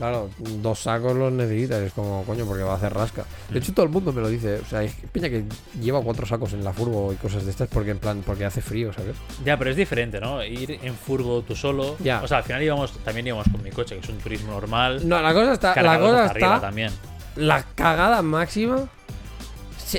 [0.00, 1.82] claro, dos sacos los necesitas.
[1.82, 3.24] Es como, coño, porque va a hacer rasca.
[3.50, 4.56] De hecho, todo el mundo me lo dice.
[4.56, 5.44] O sea, hay peña que
[5.80, 8.62] lleva cuatro sacos en la furgo y cosas de estas porque, en plan, porque hace
[8.62, 9.16] frío, ¿sabes?
[9.44, 10.42] Ya, pero es diferente, ¿no?
[10.42, 11.96] Ir en furgo tú solo.
[11.98, 12.22] Ya.
[12.22, 15.06] O sea, al final íbamos, también íbamos con mi coche, que es un turismo normal.
[15.06, 16.90] No, la cosa está, la cosa está también.
[17.36, 18.88] la cagada máxima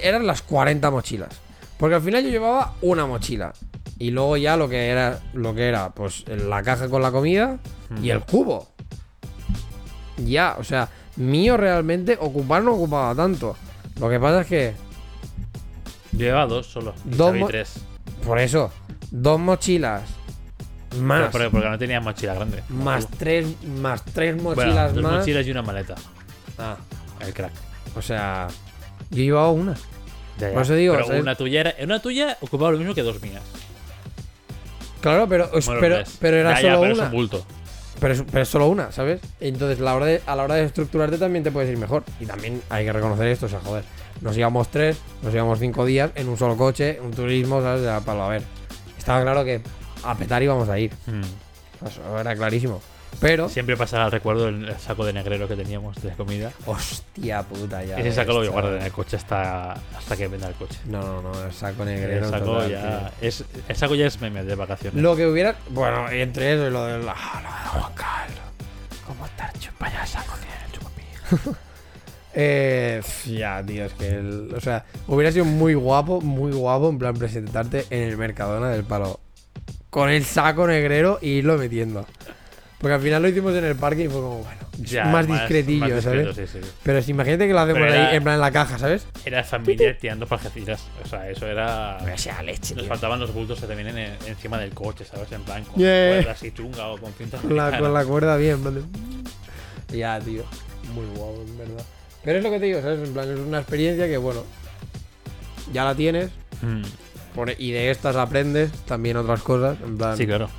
[0.01, 1.50] eran las 40 mochilas.
[1.81, 3.51] Porque al final yo llevaba una mochila.
[3.99, 7.57] Y luego ya lo que era, lo que era, pues la caja con la comida
[8.01, 8.69] y el cubo.
[10.17, 13.55] Ya, o sea, mío realmente ocupar no ocupaba tanto.
[13.99, 14.73] Lo que pasa es que,
[16.13, 16.93] Yo llevaba dos solo.
[17.05, 17.73] Y Dos mo- tres.
[18.25, 18.71] por eso,
[19.11, 20.03] dos mochilas
[20.89, 22.63] Pero más, porque, porque no tenía mochila grande.
[22.69, 25.13] más tres, más tres Bueno, mochilas dos más.
[25.19, 25.95] mochilas y una maleta.
[26.59, 26.75] Ah,
[27.19, 27.53] El crack.
[27.95, 28.47] o sea,
[29.09, 29.75] yo llevaba una.
[30.41, 30.53] Ya, ya.
[30.53, 31.21] Por eso digo, Pero ¿sabes?
[31.21, 33.41] una tuya era, una tuya ocupaba lo mismo que dos mías.
[35.01, 36.17] Claro, pero, or pero, less.
[36.19, 37.03] pero era Ya, ya, solo pero una.
[37.03, 37.45] es un bulto.
[37.99, 39.19] Pero es, pero es solo una, ¿sabes?
[39.39, 42.03] Entonces la hora de- a la hora de estructurarte también te puedes ir mejor.
[42.19, 43.83] Y también hay que reconocer esto, o sea, joder.
[44.21, 47.83] Nos íbamos tres, nos íbamos cinco días en un solo coche, un turismo, ¿sabes?
[47.83, 48.43] Ya, para a ver.
[48.97, 49.61] Estaba claro que
[50.03, 50.91] a petar íbamos a ir.
[51.07, 51.85] Mm.
[51.87, 52.81] Eso era clarísimo.
[53.19, 53.49] Pero.
[53.49, 56.51] Siempre pasará al recuerdo el, el saco de negrero que teníamos de comida.
[56.65, 57.97] Hostia puta, ya.
[57.97, 60.79] Ese saco lo voy a guardar en el coche hasta, hasta que venda el coche.
[60.85, 62.29] No, no, no, el saco El negrero.
[62.29, 63.27] saco, total, ya, tío.
[63.27, 65.01] es, el saco ya es meme de vacaciones.
[65.01, 65.55] Lo que hubiera.
[65.69, 67.13] Bueno, entre eso y lo de la.
[67.13, 68.39] Lo de Juan Carlos.
[69.05, 71.57] ¿Cómo estar chupaya saco tiene chupapi?
[72.33, 74.07] Eh, pf, ya, tío, es que.
[74.07, 78.69] el- o sea, hubiera sido muy guapo, muy guapo, en plan, presentarte en el Mercadona
[78.69, 79.19] del palo.
[79.89, 82.05] Con el saco negrero y irlo metiendo.
[82.81, 85.87] Porque al final lo hicimos en el parque y fue como, bueno, Ya, más, discretillo,
[85.95, 86.35] más ¿sabes?
[86.35, 86.59] sí, sí.
[86.81, 89.05] Pero si imagínate que lo hacemos ahí, en plan en la caja, ¿sabes?
[89.23, 90.81] Era familia tirando parjecitas.
[91.05, 91.99] O sea, eso era.
[92.01, 92.89] O sea, leche, Nos tío.
[92.89, 95.31] faltaban los bultos que vienen en- encima del coche, ¿sabes?
[95.31, 96.09] En plan, con Yeah.
[96.23, 97.41] cuerdas y chunga o con cintas.
[97.41, 97.87] Con la, americanas.
[97.89, 98.81] con la cuerda bien, de-
[99.97, 100.43] Ya, tío.
[100.95, 101.85] Muy guapo, en verdad.
[102.23, 103.07] Pero es lo que te digo, ¿sabes?
[103.07, 104.43] En plan, es una experiencia que, bueno,
[105.71, 106.31] ya la tienes.
[106.61, 106.81] Mm,
[107.35, 109.77] por- y de estas aprendes también otras cosas.
[109.83, 110.49] En plan, Sí, claro.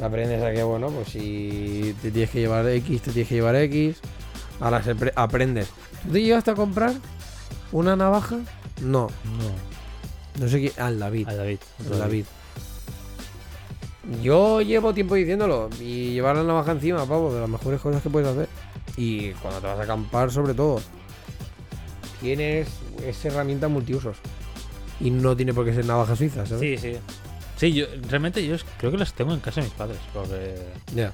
[0.00, 3.56] Aprendes a que, bueno, pues si te tienes que llevar X, te tienes que llevar
[3.56, 3.96] X.
[4.60, 4.82] Ahora
[5.16, 5.68] aprendes.
[6.04, 6.92] ¿Tú te llevaste a comprar
[7.72, 8.36] una navaja?
[8.80, 10.40] No, No.
[10.44, 10.72] no sé quién.
[10.88, 11.28] El David.
[11.28, 11.58] A David.
[11.90, 12.24] El David.
[14.22, 15.68] Yo llevo tiempo diciéndolo.
[15.80, 18.48] Y llevar la navaja encima, pavo, de las mejores cosas que puedes hacer.
[18.96, 20.80] Y cuando te vas a acampar, sobre todo.
[22.20, 22.68] tienes
[23.06, 24.16] es herramienta multiusos.
[25.00, 26.60] Y no tiene por qué ser navaja suiza, ¿sabes?
[26.60, 26.98] Sí, sí.
[27.58, 30.56] Sí, yo realmente yo creo que las tengo en casa de mis padres, porque
[30.94, 31.12] Ya.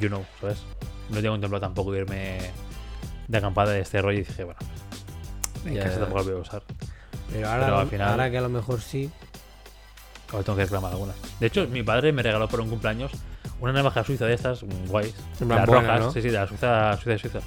[0.00, 0.58] you know, ¿sabes?
[1.10, 2.38] No tengo contemplado tampoco irme
[3.28, 4.58] de acampada de este rollo y dije, bueno,
[5.66, 6.62] en Ya, casa tampoco la voy a usar.
[7.30, 9.10] Pero ahora, Pero al final- ahora que a lo mejor sí.
[10.32, 11.16] Ahora tengo que reclamar algunas.
[11.40, 13.12] De hecho, mi padre me regaló por un cumpleaños
[13.60, 15.14] una navaja suiza de estas, guays.
[15.40, 16.12] Las buena, rojas, ¿no?
[16.12, 17.40] sí, sí, de la Suiza, Suiza Suiza.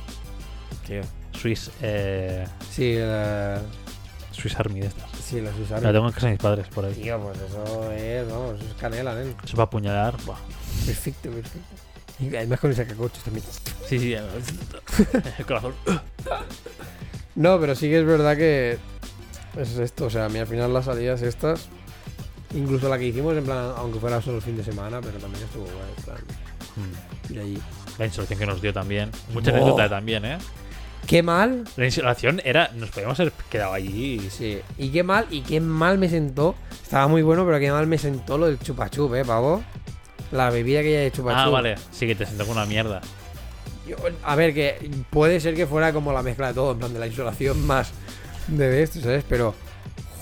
[0.85, 1.01] Tío.
[1.39, 3.61] Swiss, eh, Sí, la,
[4.41, 5.09] Swiss Army de estas.
[5.23, 5.83] sí, las usaron.
[5.83, 6.93] La tengo en casa de mis padres por ahí.
[6.95, 9.35] Tío, pues eso es, vamos, eso es canela, nen.
[9.43, 10.37] Eso para apuñalar, buah.
[10.85, 11.67] Perfecto, perfecto.
[12.19, 13.45] Y además con el sacacochos también.
[13.87, 15.73] Sí, sí, el corazón.
[17.35, 18.77] No, pero sí que es verdad que
[19.57, 21.67] es esto, o sea, a mí al final las salidas estas,
[22.53, 25.43] incluso la que hicimos en plan, aunque fuera solo el fin de semana, pero también
[25.43, 26.17] estuvo guay, en plan,
[26.75, 27.33] Mm.
[27.33, 27.61] ir allí.
[27.97, 29.11] La insolación que nos dio también.
[29.33, 30.37] Mucha anécdota también, ¿eh?
[31.11, 32.71] Qué mal, La insolación era.
[32.73, 34.29] Nos podíamos haber quedado allí.
[34.29, 37.85] sí, y qué mal, y qué mal me sentó, estaba muy bueno, pero qué mal
[37.85, 39.61] me sentó lo del chupachup, eh, pavo.
[40.31, 41.37] La bebida que ya de chupachup.
[41.37, 41.75] Ah, vale.
[41.91, 43.01] Sí, que te sentó con una mierda.
[43.85, 46.93] Yo- a ver, que puede ser que fuera como la mezcla de todo, en plan
[46.93, 47.91] de la insolación más
[48.47, 49.25] de esto, ¿sabes?
[49.27, 49.53] Pero,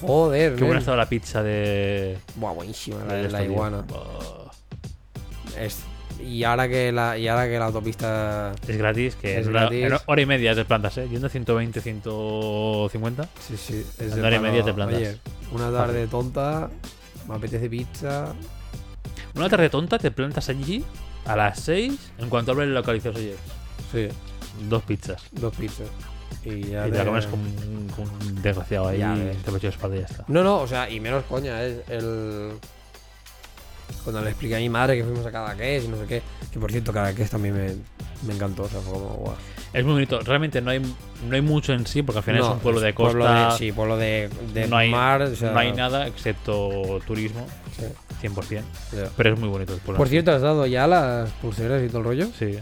[0.02, 2.18] joder, Qué buena estaba la pizza de.
[2.34, 3.86] Buah, buenísima la, de la iguana.
[5.56, 5.84] Es-
[6.24, 9.86] y ahora que la y ahora que la autopista Es gratis, que Es gratis.
[10.06, 11.08] hora y media te plantas, ¿eh?
[11.10, 13.30] Yendo 120, 150.
[13.40, 14.98] sí sí es hora y media te plantas.
[14.98, 15.18] oye,
[15.52, 16.70] una tarde tonta
[17.28, 18.34] me apetece pizza
[19.36, 20.84] Una tarde tonta te plantas allí
[21.26, 23.18] a las 6 en cuanto abres el localizador.
[23.20, 23.36] Oye,
[23.92, 24.08] sí
[24.70, 25.22] dos pizzas.
[25.32, 25.88] dos pizzas
[26.44, 29.00] y ya y te la comes con, un- con un desgraciado ahí.
[29.00, 30.26] Ya te pecho de espalda y ya está.
[30.28, 32.52] no no o sea y menos coña es el
[34.04, 36.22] cuando le expliqué a mi madre que fuimos a Cadaqués y no sé qué
[36.52, 37.68] que por cierto Cadaqués también me,
[38.28, 39.36] me encantó o sea fue como guau.
[39.72, 40.20] Es muy bonito.
[40.22, 42.82] Realmente no hay, no hay mucho en sí, porque al final No, es un pueblo
[42.82, 43.52] de pueblo costa.
[43.52, 47.46] de- sí pueblo de, de no, hay, mar o sea, no hay nada excepto turismo,
[47.78, 47.84] sí,
[48.28, 48.64] 100%.
[48.94, 49.10] ya.
[49.16, 49.98] Pero es muy bonito el pueblo.
[49.98, 52.58] por cierto has dado ya las pulseras y todo el rollo Sí,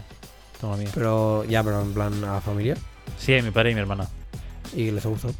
[0.60, 0.88] toma mía.
[0.92, 2.76] pero ya pero en plan a la familia
[3.16, 4.06] Sí, a mi padre y mi hermana.
[4.76, 5.32] y les ha gustado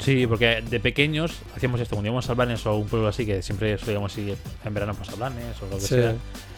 [0.00, 1.94] Sí, porque de pequeños hacíamos esto.
[1.94, 4.94] Cuando íbamos a Blanes o a un pueblo así, que siempre solíamos ir en verano
[4.94, 5.88] pues, a Blanes o lo que Sí.
[5.94, 6.14] sea,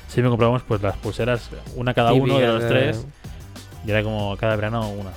[0.08, 3.04] siempre comprábamos pues las pulseras, una cada uno de los tres,
[3.86, 5.10] y era como cada verano una.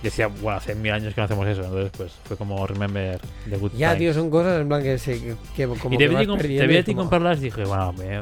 [0.00, 3.20] Y decía, bueno, hace mil años que no hacemos eso, entonces pues fue como remember
[3.50, 3.98] the good Ya, times.
[3.98, 5.20] tío, son cosas en plan que se.
[5.20, 6.80] Que, que como y que te vi, a ti comp- perdiendo te vi y a
[6.80, 8.20] es ti como- comprarlas y dije, bueno, me-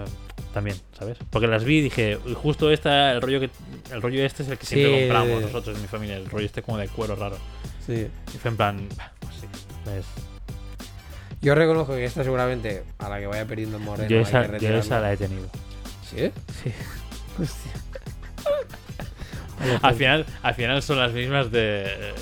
[0.55, 1.18] también, ¿sabes?
[1.28, 3.51] Porque las vi y dije, "Uy, justo esta, el rollo que
[3.93, 6.26] el rollo este es el que siempre Sí, compramos de- nosotros en mi familia, el
[6.30, 7.36] rollo este como de cuero raro.
[7.87, 8.09] Sí.
[8.35, 8.89] Y fue en plan,
[9.21, 9.47] pues sí,
[11.41, 14.41] Yo reconozco que esta seguramente, a la que vaya perdiendo en moreno, yo, hay esa,
[14.43, 14.81] que yo retirarla.
[14.81, 15.49] esa la he tenido.
[16.11, 16.33] ¿Sí?
[16.63, 16.73] Sí.
[17.43, 17.73] Hostia.
[19.83, 22.13] Al final, al final son las mismas de,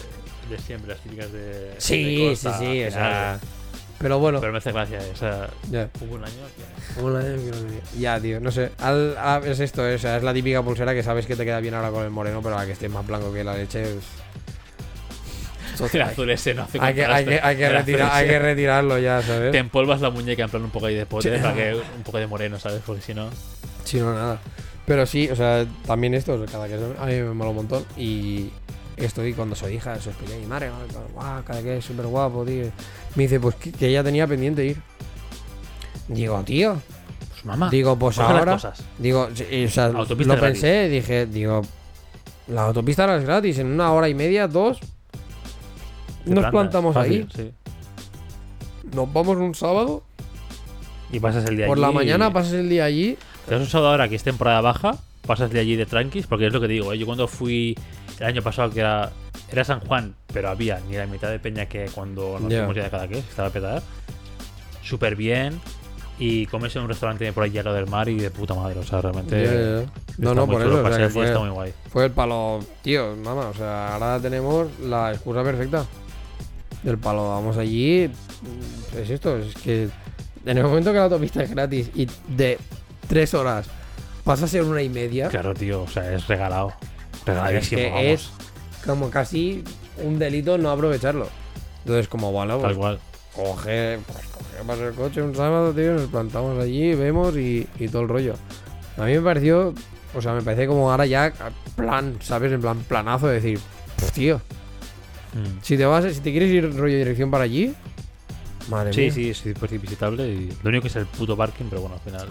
[0.51, 1.41] de siempre, las típicas de.
[1.71, 3.41] de Sí, costa, sí, sí, al sea.
[3.99, 5.49] Pero bueno, Pero me hace gracia, o sea,
[6.01, 6.33] hubo un año
[6.95, 7.01] que.
[7.01, 7.81] Una vez que no tenía.
[7.99, 8.71] Ya, tío, no sé.
[8.79, 11.45] Al- a- es esto, eh, o sea, es la típica pulsera que sabes que te
[11.45, 13.55] queda bien ahora con el moreno, pero a la que esté más blanco que la
[13.57, 14.05] leche es.
[15.93, 17.67] El azul ese no hace hay que, hay, que, hay, que
[18.03, 19.53] hay que retirarlo ya, ¿sabes?
[19.53, 21.43] Te empolvas la muñeca en plan un poco ahí de poder Sí.
[21.43, 22.83] para que un poco de moreno, ¿sabes?
[22.85, 23.29] Porque si no.
[23.85, 24.41] Sí, no, nada.
[24.87, 27.85] Pero sí, o sea, también esto, cada que a mí me mola un montón.
[27.97, 28.51] Y
[28.97, 30.71] estoy cuando soy hija, se lo expliqué a mi madre,
[31.15, 32.67] guau, cada que es súper guapo, tío.
[33.15, 34.77] Me dice, pues que, que ella tenía pendiente ir.
[36.09, 36.77] Digo, tío.
[37.31, 37.71] Pues mamá.
[37.71, 38.59] Digo, pues ahora.
[38.99, 41.63] Digo, o sea, lo pensé, dije, digo,
[42.49, 44.79] la autopista ahora es gratis, en una hora y media, dos.
[46.25, 47.53] Nos plantas, plantamos fácil, ahí, sí.
[48.95, 50.03] nos vamos un sábado,
[51.13, 53.19] Y pasas el día por allí la mañana pasas el día allí.
[53.49, 54.97] Te has usado ahora que es temporada baja,
[55.27, 56.99] pasas de allí de tranquis, porque es lo que digo, ¿eh?
[56.99, 57.77] yo cuando fui
[58.19, 59.13] el año pasado que era,
[59.51, 62.85] era San Juan, pero había ni la mitad de peña que cuando nos fuimos ya
[62.85, 63.83] de cada que estaba petada.
[64.83, 65.61] Súper bien.
[66.17, 68.79] Y comes en un restaurante por allí a lo del mar y de puta madre,
[68.79, 69.81] o sea, realmente.
[69.81, 71.75] Está No, no, por eso, o sea, fue, está muy guay.
[71.91, 75.85] Fue el palo, tío, mamá, o sea, ahora tenemos la excusa perfecta.
[76.85, 78.11] Del palo, vamos allí.
[78.97, 79.89] Es esto, es que
[80.47, 82.59] en el momento que la autopista es gratis y de
[83.09, 83.67] tres horas
[84.23, 86.73] pasa a ser una y media, Claro, tío, o sea, es regalado.
[87.15, 88.05] es Regaladísimo, que vamos.
[88.05, 88.31] es
[88.87, 89.65] como casi
[90.03, 91.29] un delito no aprovecharlo.
[91.81, 92.99] Entonces, como bueno, Tal pues cual.
[93.35, 98.03] coge, pues cogemos el coche un sábado, tío, nos plantamos allí, vemos y, y todo
[98.03, 98.35] el rollo.
[98.99, 99.75] A mí me pareció,
[100.15, 101.33] o sea, me parece como ahora ya
[101.77, 102.53] plan, ¿sabes?
[102.53, 103.59] En plan planazo de decir,
[103.97, 104.41] "Pff, tío,
[105.35, 105.59] Mm.
[105.63, 107.75] si te vas, si te quieres ir rollo dirección para allí,
[108.69, 109.13] madre Sí, mía.
[109.13, 110.27] sí, sí, pues visitable.
[110.29, 112.29] Y lo único que es el puto parking, pero bueno, al final.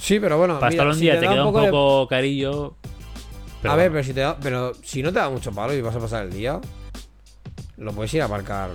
[0.00, 2.74] Sí, pero bueno, Para mira, estar un si día te, da queda un poco carillo.
[3.62, 5.80] Pero a ver, pero si te da, pero si no te da mucho palo y
[5.80, 6.60] vas a pasar el día,
[7.76, 8.70] lo puedes ir a aparcar.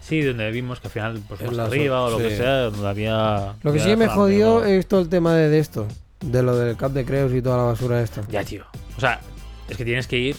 [0.00, 3.54] Sí, donde vimos que al final, pues más arriba o lo que sea, donde había.
[3.62, 5.86] Lo que sí me jodió es todo el tema de, de esto.
[6.20, 8.22] De lo del cap de Creus y toda la basura esta.
[8.28, 8.64] Ya, tío.
[8.96, 9.20] O sea,
[9.68, 10.36] es que tienes que ir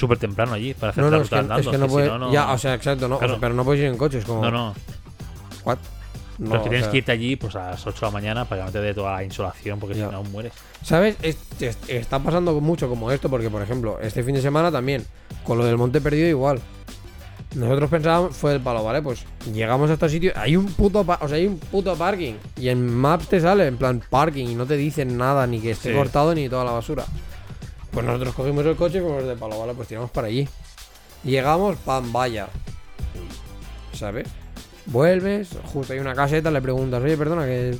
[0.00, 1.60] súper temprano allí para hacer No, la no, es ruta que, andando.
[1.62, 2.10] es que no si puedes.
[2.18, 3.16] no, Ya, o sea, exacto, no.
[3.16, 3.40] o sea, Claro.
[3.40, 4.42] pero no puedes ir en coche, es como.
[4.42, 4.74] No, no.
[5.64, 5.78] ¿What?
[6.38, 8.62] No, que tienes sea, que irte allí pues a las 8 de la mañana para
[8.62, 10.52] que no te dé toda la insolación, porque si no mueres.
[10.82, 11.16] ¿Sabes?
[11.20, 15.04] Es- es- está pasando mucho como esto, porque, por ejemplo, este fin de semana también,
[15.44, 16.58] con lo del Monte Perdido, igual.
[17.54, 19.02] Nosotros pensábamos, fue el palo, ¿vale?
[19.02, 22.34] Pues llegamos a este sitio, hay un puto, o sea, hay un puto parking.
[22.56, 25.72] Y en Maps te sale, en plan, parking, y no te dicen nada, ni que
[25.72, 25.96] esté Sí.
[25.96, 27.04] cortado, ni toda la basura.
[27.90, 29.74] Pues nosotros cogimos el coche y como de palo, ¿vale?
[29.74, 30.48] Pues tiramos para allí.
[31.24, 32.48] Llegamos, pan, vaya.
[33.92, 34.28] ¿Sabes?
[34.86, 37.78] Vuelves, justo hay una caseta, le preguntas, oye, perdona, que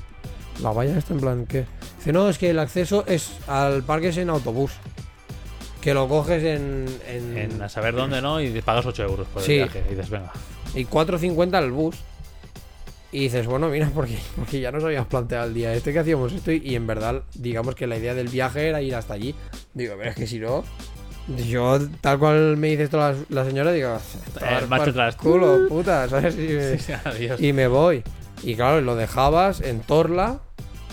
[0.62, 1.64] la valla está en plan, ¿qué?
[1.98, 4.72] Dice, no, es que el acceso es al parque es en autobús.
[5.80, 6.86] Que lo coges en.
[7.08, 9.54] en, En a saber dónde no y pagas 8 euros por el Sí.
[9.54, 9.82] viaje.
[9.86, 10.30] Y dices, venga.
[10.74, 11.96] y 4.50 el bus.
[13.12, 16.32] Y dices, bueno, mira, porque, porque ya nos habíamos planteado el día este que hacíamos
[16.32, 16.52] esto.
[16.52, 19.34] Y, y en verdad, digamos que la idea del viaje era ir hasta allí.
[19.74, 20.62] Digo, pero es que si no.
[21.48, 23.96] Yo, tal cual me dice esto la, la señora, digo,
[24.40, 25.16] Eh, marcha atrás.
[25.16, 26.34] culo, puta, ¿sabes?
[26.36, 27.40] Y me- Sí, adiós.
[27.40, 28.02] y me voy.
[28.42, 30.40] Y claro, lo dejabas en Torla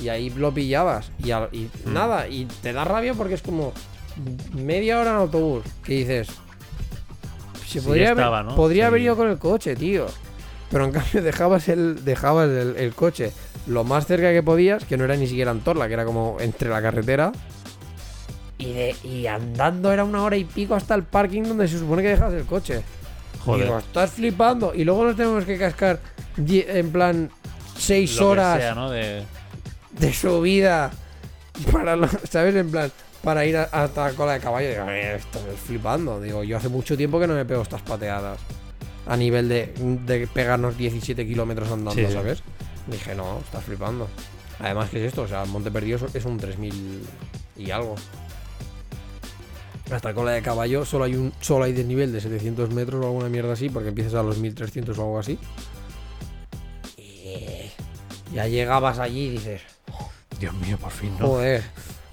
[0.02, 1.12] y ahí lo pillabas.
[1.24, 1.94] Y, al- y Mm.
[1.94, 3.74] nada, y te da rabia porque es como
[4.54, 5.64] media hora en autobús.
[5.84, 6.28] Que dices,
[7.66, 8.56] se Sí, podría, haber, estaba, ¿no?
[8.56, 8.88] podría Sí.
[8.88, 10.08] haber ido con el coche, tío.
[10.72, 13.32] Pero en cambio dejabas el, dejabas el, el coche
[13.68, 16.38] lo más cerca que podías, que no era ni siquiera en Torla, que era como
[16.40, 17.32] entre la carretera.
[18.58, 22.02] Y, de, y andando era una hora y pico hasta el parking donde se supone
[22.02, 22.82] que dejas el coche.
[23.46, 23.66] Joder.
[23.66, 24.74] Digo, estás flipando.
[24.74, 26.00] Y luego nos tenemos que cascar
[26.38, 27.30] en plan
[27.78, 28.90] 6 Lo que horas sea, ¿no?
[28.90, 29.24] De...
[30.00, 30.92] de subida
[31.72, 32.56] para lo- ¿sabes?
[32.56, 32.92] En plan,
[33.24, 34.70] para ir hasta la cola de caballo.
[34.70, 36.20] Digo, "Eh, estás flipando.
[36.22, 38.40] Digo, yo hace mucho tiempo que no me pego estas pateadas.
[39.08, 39.74] A nivel de,
[40.06, 42.12] de pegarnos 17 kilómetros andando, Sí.
[42.12, 42.44] ¿sabes?
[42.88, 44.08] Dije, no, estás flipando.
[44.60, 45.22] Además, ¿qué es esto?
[45.24, 47.04] O sea, Monte Perdido es- es un 3000
[47.58, 47.96] y algo.
[49.92, 53.30] Hasta cola de caballo solo hay un solo hay desnivel de 700 metros o alguna
[53.30, 55.40] mierda así, porque empiezas a los 1300 o algo así.
[56.98, 57.72] Y
[58.34, 59.62] ya llegabas allí y dices,
[60.40, 61.28] Dios mío, por fin, ¿no?
[61.28, 61.64] Joder.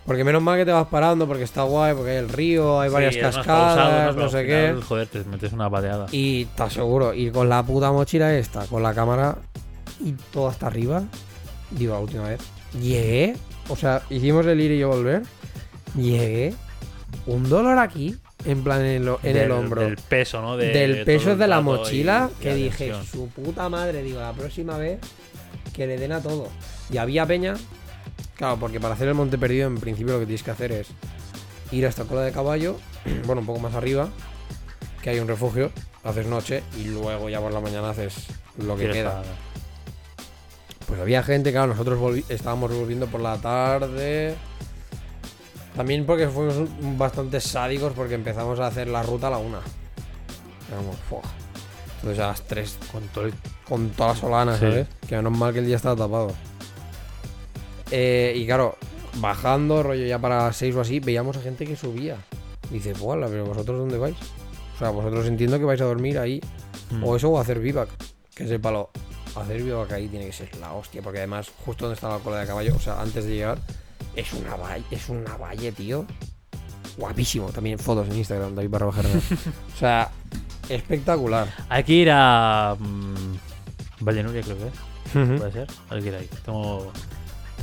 [0.06, 2.90] Porque menos mal que te vas parando porque está guay, porque hay el río, hay
[2.90, 4.74] varias Sí, cascadas, pausado, no, sé qué.
[4.86, 6.06] Joder, te metes una pateada.
[6.12, 9.39] Y te aseguro, ir con la puta mochila esta, con la cámara
[10.05, 11.05] y todo hasta arriba.
[11.70, 12.40] Digo, la última vez.
[12.78, 13.35] Llegué,
[13.68, 15.22] o sea, hicimos el ir y yo volver.
[15.97, 16.55] Llegué,
[17.26, 19.82] un dolor aquí, en plan en, el- en el hombro.
[19.82, 20.56] Del peso, ¿no?
[20.56, 24.32] De, del peso de la mochila y- y que dije, su puta madre, digo, la
[24.32, 24.98] próxima vez
[25.72, 26.48] que le den a todo.
[26.93, 27.55] Y había peña,
[28.36, 30.89] claro, porque para hacer el monte perdido en principio lo que tienes que hacer es
[31.70, 32.77] ir hasta cola de caballo,
[33.27, 34.09] bueno, un poco más arriba,
[35.02, 35.70] que hay un refugio,
[36.02, 38.27] haces noche y luego ya por la mañana haces
[38.59, 39.23] lo que queda.
[39.23, 39.35] para-
[40.86, 44.35] Pues había gente, claro, nosotros volvi- estábamos volviendo por la tarde.
[45.77, 49.59] También porque fuimos bastante sádicos porque empezamos a hacer la ruta a la una.
[51.97, 53.35] Entonces a las 3 Con todo el...
[53.69, 54.61] con toda la solana, Sí.
[54.61, 54.86] ¿sabes?
[55.09, 56.32] Que menos mal que el día estaba tapado.
[57.90, 58.77] Eh, y claro,
[59.16, 62.16] bajando, rollo ya para las 6 o así, veíamos a gente que subía.
[62.70, 63.27] Dice, ¡Buala!
[63.28, 64.16] ¿Pero vosotros dónde vais?
[64.74, 66.40] O sea, vosotros entiendo que vais a dormir ahí.
[66.90, 67.05] Mm.
[67.05, 67.89] O eso o hacer vivac.
[68.35, 68.90] Que es el palo.
[69.36, 71.02] Hacer vivac ahí tiene que ser la hostia.
[71.02, 73.59] Porque además, justo donde está la cola de caballo, o sea, antes de llegar,
[74.16, 76.05] es una valle, es una valle, tío.
[76.97, 77.51] Guapísimo.
[77.51, 79.24] También fotos en Instagram, David barra baja Hernández.
[79.74, 80.11] O sea,
[80.69, 81.52] espectacular.
[81.69, 82.77] Hay que ir a.
[82.78, 83.36] mm,
[84.01, 85.39] Valle Nuria, creo que es.
[85.39, 85.69] Puede ser.
[85.90, 86.28] Hay que ir ahí.
[86.44, 86.93] Tengo,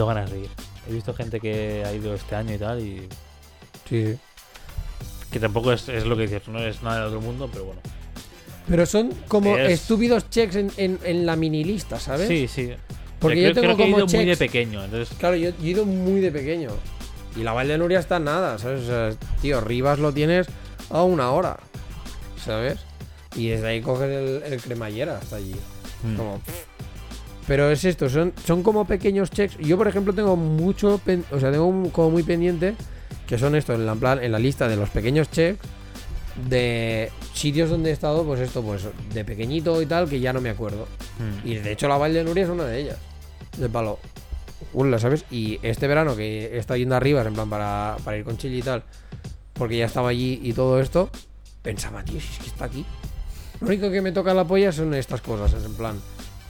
[0.02, 0.50] tengo ganas de ir.
[0.90, 2.80] He visto gente que ha ido este año y tal.
[2.80, 3.08] Y
[3.88, 4.18] Sí,
[5.32, 7.82] que tampoco es, es lo que dices, no es nada del otro mundo, pero bueno.
[8.68, 12.28] Pero son como Es- estúpidos checks en, en- en la mini lista, ¿sabes?
[12.28, 12.72] Sí, sí.
[13.20, 14.84] Porque creo, yo tengo creo que he como ido muy de pequeño.
[14.84, 16.70] Entonces, Claro, yo, yo he ido muy de pequeño.
[17.36, 18.82] Y la Val de Nuria está en nada, ¿sabes?
[18.84, 19.12] O sea,
[19.42, 20.48] tío, Rivas lo tienes
[20.90, 21.60] a una hora,
[22.44, 22.80] ¿sabes?
[23.36, 25.56] Y desde ahí coges el, el cremallera hasta allí.
[26.04, 26.66] mm, Como, pff.
[27.52, 29.58] Pero es esto, son, son como pequeños checks.
[29.58, 32.76] Yo, por ejemplo, tengo mucho, pen- o sea, tengo un- como muy pendiente
[33.28, 35.60] que son esto en la, plan, en la lista de los pequeños checks
[36.48, 40.40] de sitios donde he estado, pues esto, pues de pequeñito y tal, que ya no
[40.40, 40.88] me acuerdo.
[41.44, 41.46] mm.
[41.50, 42.98] Y de hecho la Val de Nuria es una de ellas.
[43.58, 44.00] De palo.
[44.72, 45.26] Ula, ¿sabes?
[45.30, 48.60] Y este verano que he estado yendo arriba, en plan para, para ir con Chile
[48.60, 48.84] y tal,
[49.56, 51.10] porque ya estaba allí y todo esto,
[51.62, 52.86] pensaba, tío, si es que está aquí.
[53.60, 56.00] Lo único que me toca la polla son estas cosas, es en plan,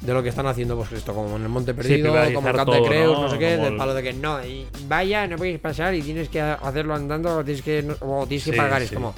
[0.01, 2.69] de lo que están haciendo, pues esto, como en el Monte Perdido, como en Cap
[2.69, 3.21] de Creus, ¿no?
[3.23, 5.93] no sé qué, Como del el- palo de que no, y vaya, no podéis pasar
[5.93, 8.81] y tienes que hacerlo andando o tienes que, o tienes que Sí, pagar.
[8.81, 9.13] Es como,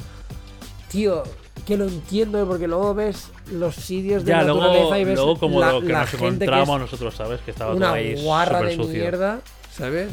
[0.90, 1.24] tío,
[1.66, 5.40] que lo entiendo, porque luego ves los sitios de Ya, naturaleza luego, y ves luego
[5.40, 7.40] como la, lo que la nos gente que encontramos nosotros, ¿sabes?
[7.42, 8.94] Que estaba una todo ahí guarra de sucio.
[9.00, 9.40] mierda,
[9.72, 10.10] ¿sabes?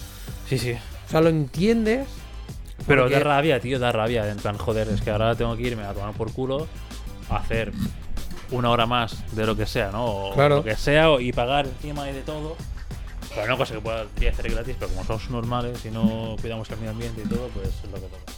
[0.49, 0.73] Sí, sí.
[0.73, 2.07] O sea, lo entiendes.
[2.87, 4.31] Pero porque- da rabia, tío, da rabia.
[4.31, 6.69] En plan, joder, es que ahora tengo que irme a tomar por culo
[7.29, 7.73] a hacer
[8.51, 10.05] una hora más de lo que sea, ¿no?
[10.07, 10.57] O Claro.
[10.57, 12.57] lo que sea, y pagar encima de todo.
[13.35, 16.91] Pero cosa que pueda hacer gratis, pero como somos normales y no cuidamos el medio
[16.91, 18.33] ambiente y todo, pues es lo que toca.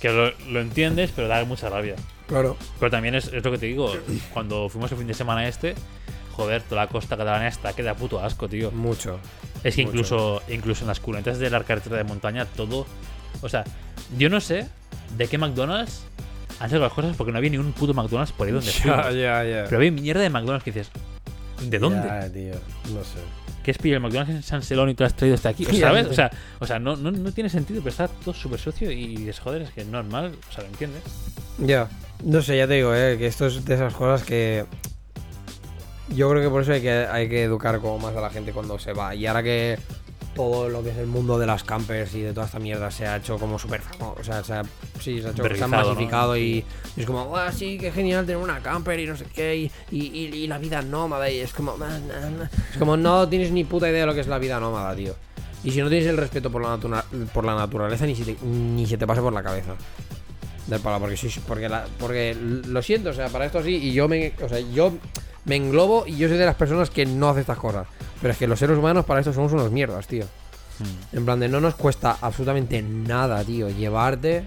[0.00, 1.96] Que lo, lo entiendes, pero da mucha rabia.
[2.26, 2.56] Claro.
[2.78, 3.92] Pero también es, es lo que te digo,
[4.32, 5.74] cuando fuimos el fin de semana este,
[6.32, 8.70] joder, toda la costa catalana está que da puto asco, tío.
[8.70, 9.18] Mucho.
[9.62, 9.92] Es que Mucho.
[9.98, 12.86] incluso, incluso en las cunetas de la carretera de montaña, todo.
[13.42, 13.64] O sea,
[14.16, 14.66] yo no sé
[15.16, 16.04] de qué McDonald's
[16.60, 19.14] han sacado las cosas porque no había ni un puto McDonald's por ahí donde fuimos.
[19.14, 19.64] ya, ya.
[19.64, 20.90] Pero había mierda de McDonald's que dices,
[21.62, 22.30] ¿de dónde?
[22.30, 22.54] Tío.
[22.94, 23.18] No sé.
[23.62, 25.64] ¿Qué es pillar el McDonald's en San Celón y te lo has traído hasta aquí?
[25.64, 26.06] Ya, ¿Sabes?
[26.06, 29.16] O sea, o sea no, no, no tiene sentido, pero está todo súper sucio y
[29.16, 31.02] dices, joder, es que es normal, o sea, ¿lo entiendes?
[31.58, 31.88] Ya.
[32.22, 34.66] No sé, ya te digo, eh, que esto es de esas cosas que.
[36.10, 38.52] Yo creo que por eso hay que, hay que educar como más a la gente
[38.52, 39.14] cuando se va.
[39.14, 39.78] Y ahora que
[40.34, 43.06] todo lo que es el mundo de las campers y de toda esta mierda se
[43.06, 43.80] ha hecho como súper.
[43.82, 44.62] famo- O sea, se ha,
[45.00, 45.88] sí, se ha, hecho, se ha Verbalizado, ¿no?
[45.90, 46.64] masificado y,
[46.96, 49.56] y es como, ah, sí, qué genial tener una camper y no sé qué.
[49.56, 51.30] Y, y, la vida nómada.
[51.30, 52.48] Y es como, "Ah, nah, nah".
[52.70, 55.14] es como, no tienes ni puta idea de lo que es la vida nómada, tío.
[55.62, 58.36] Y si no tienes el respeto por la, natura- por la naturaleza, ni, si te-
[58.44, 59.74] ni se te pase por la cabeza.
[60.66, 61.16] Del palo, porque
[61.46, 62.34] porque, la- porque
[62.66, 64.92] lo siento, o sea, para esto sí, y yo me, o sea, yo
[65.44, 67.86] me englobo y yo soy de las personas que no hace estas cosas.
[68.20, 70.24] Pero es que los seres humanos para esto somos unos mierdas, tío.
[70.78, 71.16] Hmm.
[71.16, 74.44] En plan de no nos cuesta absolutamente nada, tío, llevarte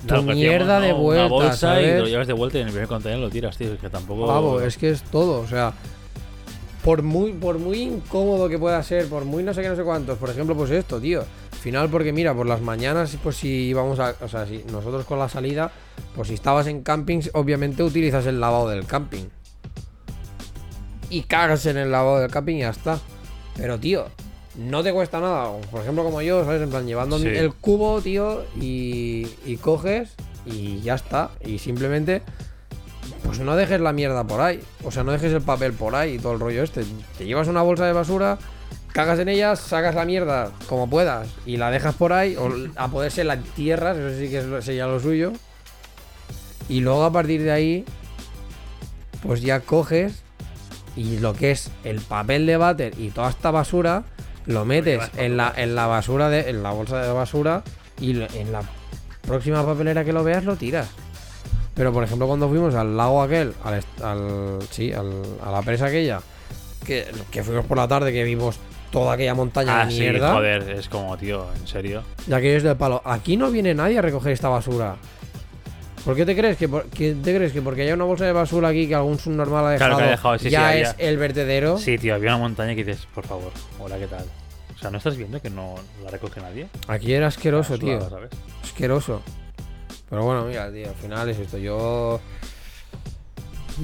[0.00, 2.72] tu Claro, mierda de vuelta, Una bolsa y lo llevas de vuelta y en el
[2.72, 3.72] primer contenedor lo tiras, tío.
[3.72, 4.26] Es que tampoco.
[4.26, 5.74] Pavo, es que es todo, o sea,
[6.82, 9.82] por muy, por muy incómodo que pueda ser, por muy no sé qué, no sé
[9.82, 11.24] cuántos, por ejemplo, pues esto, tío.
[11.60, 15.18] Final, porque mira, por las mañanas, pues si íbamos a, o sea, si nosotros con
[15.18, 15.70] la salida,
[16.16, 19.26] pues si estabas en campings, obviamente utilizas el lavado del camping.
[21.10, 22.98] Y cagas en el lavado del camping y ya está.
[23.56, 24.06] Pero, tío,
[24.56, 25.50] no te cuesta nada.
[25.70, 26.62] Por ejemplo, como yo, ¿sabes?
[26.62, 27.26] En plan, llevando Sí.
[27.26, 30.10] el cubo, tío, y, y coges
[30.46, 31.30] y ya está.
[31.44, 32.22] Y simplemente
[33.24, 34.60] pues no dejes la mierda por ahí.
[34.84, 36.84] O sea, no dejes el papel por ahí y todo el rollo este.
[37.18, 38.38] Te llevas una bolsa de basura,
[38.92, 42.36] cagas en ella, sacas la mierda como puedas y la dejas por ahí.
[42.36, 45.32] O a poder ser la entierras, eso sí que sería lo suyo.
[46.68, 47.84] Y luego a partir de ahí,
[49.22, 50.22] pues ya coges
[50.96, 54.04] y lo que es el papel de váter y toda esta basura,
[54.46, 57.62] lo metes en la, en la basura, de, en la bolsa de basura
[58.00, 58.62] y en la
[59.22, 60.88] próxima papelera que lo veas lo tiras.
[61.74, 66.20] Pero por ejemplo cuando fuimos al lago aquel, al, sí, al- a la presa aquella,
[66.84, 68.58] que, que fuimos por la tarde, que vimos
[68.90, 72.02] toda aquella montaña Ah, de sí, mierda, joder, es como, tío, en serio.
[72.26, 74.96] ya que es del palo, aquí no viene nadie a recoger esta basura.
[76.04, 78.32] ¿Por qué te crees que, por- que te crees que porque haya una bolsa de
[78.32, 81.18] basura aquí que algún subnormal ha Claro dejado, que ha dejado, sí, ya es el
[81.18, 81.76] vertedero?
[81.78, 84.24] Sí, tío, había una montaña que dices, por favor, hola, ¿qué tal?
[84.74, 86.68] O sea, ¿no estás viendo que no la recoge nadie?
[86.88, 88.08] Aquí era asqueroso, tío.
[88.08, 88.30] ¿sabes?
[88.64, 89.20] Asqueroso.
[90.08, 91.58] Pero bueno, mira, tío, al final es esto.
[91.58, 92.18] Yo.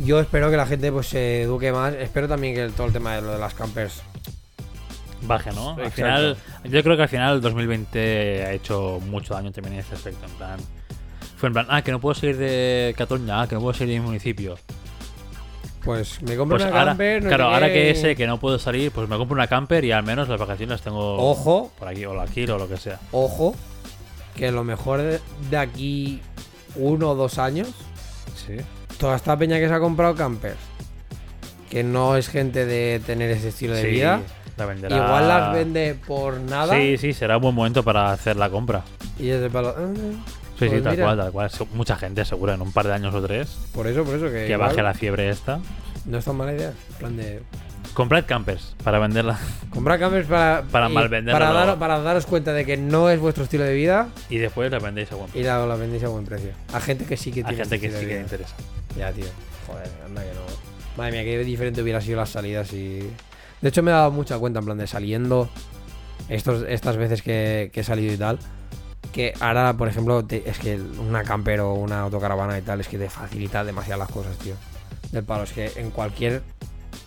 [0.04, 1.94] Yo espero que la gente pues se eduque más.
[1.94, 4.02] Espero también que el- todo el tema de lo de las campers.
[5.22, 5.70] Baje, ¿no?
[5.74, 5.94] Al Exacto.
[5.96, 9.94] final, yo creo que al final el 2020 ha hecho mucho daño también en ese
[9.94, 10.24] aspecto.
[10.26, 10.58] En plan,
[11.36, 13.94] fue en plan, ah, que no puedo salir de Cataluña, ah, que no puedo salir
[13.94, 14.56] de mi municipio.
[15.84, 17.22] Pues me compro Pues una ahora, camper.
[17.22, 19.92] no claro, ahora que sé que no puedo salir, pues me compro una camper y
[19.92, 22.98] al menos las vacaciones las tengo Ojo, por aquí, o aquí, o lo que sea.
[23.12, 23.54] ojo.
[24.34, 26.20] Que lo mejor de, de aquí
[26.74, 27.68] uno o dos años.
[28.34, 28.56] Sí.
[28.98, 30.56] Toda esta peña que se ha comprado campers.
[31.70, 34.20] Que no es gente de tener ese estilo de Sí, vida.
[34.56, 34.96] la venderá.
[34.96, 36.74] Igual las vende por nada.
[36.74, 38.82] Sí, sí, será un buen momento para hacer la compra.
[39.18, 39.74] Y es de palo.
[40.56, 41.50] Ah, Sí, Pues sí, tal cual, tal cual.
[41.74, 44.46] Mucha gente, seguro, en un par de años o tres, Por eso, por eso que.
[44.46, 45.60] que igual baje la fiebre esta.
[46.06, 46.72] No es tan mala idea.
[46.92, 47.42] En plan de.
[47.94, 49.38] Comprad campers para venderla.
[49.70, 53.44] Comprar campers para, Para y- para, dar- para daros cuenta de que no es vuestro
[53.44, 55.50] estilo de vida Y después la vendéis a buen y precio.
[55.58, 56.50] la, la vendéis a buen precio.
[56.74, 58.54] A gente que sí que tiene gente que sí que le interesa.
[58.98, 59.24] Ya, tío.
[59.66, 60.40] Joder, anda que no.
[60.98, 62.98] Madre mía, qué diferente hubiera sido las salidas y.
[63.62, 65.48] De hecho, me he dado mucha cuenta, en plan de saliendo
[66.28, 68.38] estos, estas veces que, que he salido y tal.
[69.12, 72.88] Que ahora, por ejemplo, te- es que una camper o una autocaravana y tal, es
[72.88, 74.54] que te facilita demasiado las cosas, tío.
[75.12, 76.42] Del palo, es que en cualquier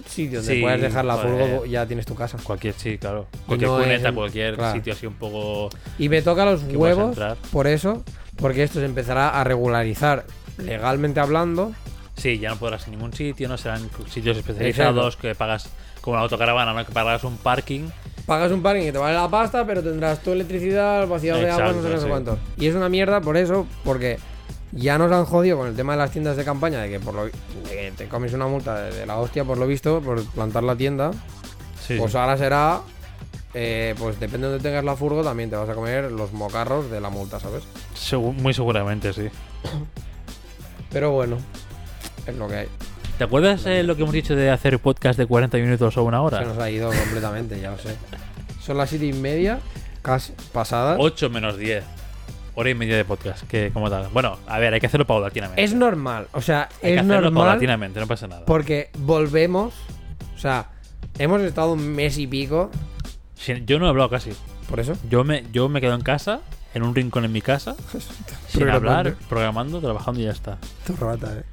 [0.07, 2.37] sitio donde Sí, puedas dejar la furgo ya tienes tu casa.
[2.41, 3.27] Cualquier, sí, claro.
[3.45, 4.73] Cualquier no cuneta, cualquier claro.
[4.75, 5.69] sitio así un poco.
[5.99, 7.17] Y me toca los huevos
[7.51, 8.03] por eso,
[8.37, 10.25] porque esto se empezará a regularizar
[10.57, 11.73] legalmente hablando.
[12.17, 15.69] Sí, ya no podrás en ningún sitio, no serán sitios especializados que pagas
[16.01, 16.85] como una autocaravana, ¿no?
[16.85, 17.89] Que pagas un parking.
[18.29, 21.73] Pagas un parking que te vale la pasta, pero tendrás tu electricidad, vaciado de agua,
[21.73, 22.09] no sé, Exacto, no sé sí.
[22.09, 22.37] cuánto.
[22.57, 24.19] Y es una mierda por eso, porque
[24.71, 27.15] Ya nos han jodido con el tema de las tiendas de campaña, de que por
[27.15, 27.31] lo de
[27.67, 30.75] que te comes una multa de, de la hostia por lo visto, por plantar la
[30.75, 31.09] tienda.
[31.87, 32.81] Sí, Pues ahora será,
[33.55, 36.91] eh, pues depende de donde tengas la furgo, también te vas a comer los mocarros
[36.91, 37.63] de la multa, ¿sabes?
[37.95, 39.29] Segu- muy seguramente, sí.
[40.91, 41.37] Pero bueno,
[42.27, 42.67] es lo que hay.
[43.19, 46.19] ¿Te acuerdas eh, lo que hemos dicho de hacer podcast de 40 minutos o una
[46.19, 46.41] Se hora?
[46.45, 47.97] nos ha ido completamente, ya lo sé.
[48.61, 49.59] Son las siete y media,
[50.01, 50.95] casi pasadas.
[50.97, 51.83] 8 menos 10.
[52.55, 54.07] Hora y media de podcast, que como tal.
[54.13, 55.61] Bueno, a ver, hay que hacerlo paulatinamente.
[55.61, 58.45] Es normal, o sea, hay que es hacerlo normal paulatinamente, no pasa nada.
[58.45, 59.73] porque volvemos,
[60.33, 60.69] o sea,
[61.17, 62.71] hemos estado un mes y pico,
[63.65, 64.31] yo no he hablado casi.
[64.69, 64.93] por eso.
[65.09, 66.39] Yo me, yo me quedo en casa,
[66.73, 67.75] en un rincón en mi casa,
[68.47, 70.57] sin hablar, programando, trabajando y ya está.
[70.87, 71.43] Tu rata, eh.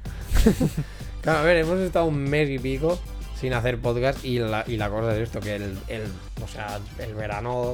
[1.27, 2.97] claro, a ver, hemos estado un mes y pico
[3.37, 6.03] sin hacer podcast y la, y la cosa es esto, que el, el,
[6.41, 7.73] o sea, el verano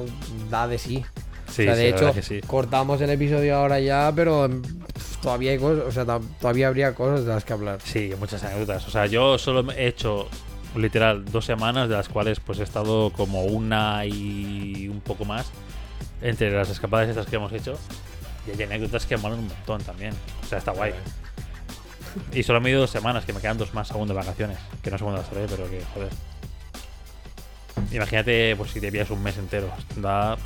[0.50, 1.04] da de sí.
[1.48, 2.40] Sí, o sea, sí, de la hecho, sí.
[2.44, 4.62] cortamos el episodio ahora ya, pero mm,
[5.22, 6.04] todavía hay cosas, o sea,
[6.40, 7.78] todavía habría cosas de las que hablar.
[7.84, 8.88] Sí, muchas anécdotas.
[8.88, 10.28] O sea, yo solo he hecho
[10.74, 15.52] literal dos semanas, de las cuales pues he estado como una y un poco más
[16.22, 17.78] entre las escapadas estas que hemos hecho.
[18.48, 20.12] Y hay anécdotas que molan un montón también.
[20.42, 20.92] O sea, está guay.
[22.32, 24.58] Y solo me he ido dos semanas, que me quedan dos más aún de vacaciones.
[24.82, 26.10] Que no sé cuándo las haré, pero que joder.
[27.92, 29.68] Imagínate, pues si te pillas un mes entero.
[29.96, 30.36] Da.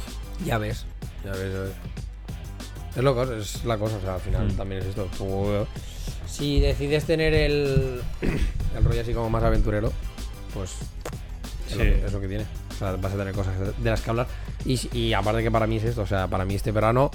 [0.45, 0.87] Ya ves,
[1.25, 1.73] ya ves, ya ves.
[2.97, 4.57] Es lo es la cosa, o sea, al final Mm.
[4.57, 5.09] también es esto.
[5.17, 5.67] Tú,
[6.27, 8.03] si decides tener el,
[8.77, 9.93] el rollo así como más aventurero,
[10.55, 10.71] pues
[11.71, 11.91] es, lo Sí.
[11.91, 12.47] que, es lo que tiene.
[12.75, 14.27] O sea, vas a tener cosas de las que hablar.
[14.65, 17.11] Y, y aparte que para mí es esto, o sea, para mí este verano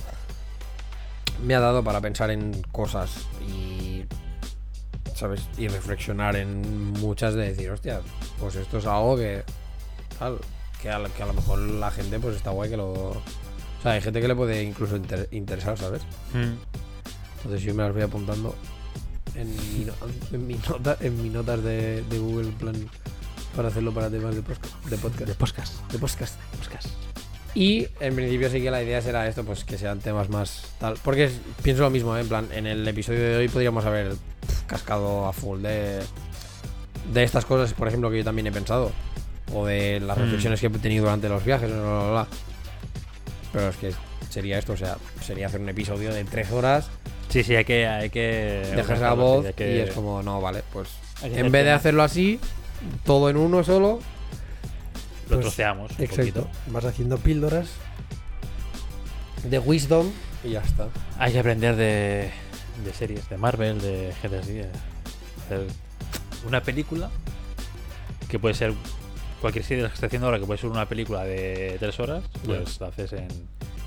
[1.44, 3.12] me ha dado para pensar en cosas
[3.48, 3.93] y,
[5.16, 5.42] ¿sabes?
[5.58, 8.02] Y reflexionar en muchas de decir, hostia,
[8.40, 9.44] pues esto es algo que,
[10.20, 10.40] tal,
[10.82, 12.92] que a, que a lo mejor la gente pues está guay que lo...
[12.92, 13.22] O
[13.82, 16.02] sea, hay gente que le puede incluso inter- interesar, ¿sabes?
[16.34, 16.54] Mm.
[17.38, 18.56] Entonces yo me las voy apuntando
[19.36, 19.88] en mi,
[20.32, 22.76] en mi nota, en mis notas de, de Google plan
[23.56, 25.28] para hacerlo para temas de, posca- de podcast.
[25.28, 25.92] De podcast.
[25.92, 26.40] De podcast.
[26.58, 27.13] Podcast.
[27.56, 30.96] Y en principio sí que la idea será esto, pues que sean temas más tal.
[31.04, 32.22] Porque es- pienso lo mismo, ¿eh?
[32.22, 34.14] en plan, en el episodio de hoy podríamos haber
[34.66, 36.00] cascado a full de,
[37.14, 38.92] de estas cosas, por ejemplo, que yo también he pensado.
[39.54, 40.22] O de las Mm.
[40.22, 42.28] reflexiones que he tenido durante los viajes, bla, bla, bla.
[43.52, 43.92] Pero es que
[44.32, 46.90] sería esto, o sea, sería hacer un episodio de tres horas,
[47.30, 47.88] Sí, sí, hay que.
[47.88, 50.90] Hay que dejas la voz sí, hay que- y es como, no, vale, pues
[51.24, 52.40] en vez de hacerlo así,
[53.06, 54.00] todo en uno solo,
[55.36, 55.92] Lo pues, troceamos.
[55.92, 56.42] un Exacto.
[56.44, 56.48] poquito.
[56.68, 57.68] Vas haciendo píldoras
[59.44, 60.12] de wisdom
[60.44, 60.88] y ya está.
[61.18, 62.32] Hay que aprender de,
[62.84, 65.68] de series, de Marvel, de hacer
[66.48, 67.10] una película
[68.28, 68.74] que puede ser
[69.42, 72.00] cualquier serie de las que estoy haciendo ahora, que puede ser una película de tres
[72.00, 73.28] horas, pues la haces en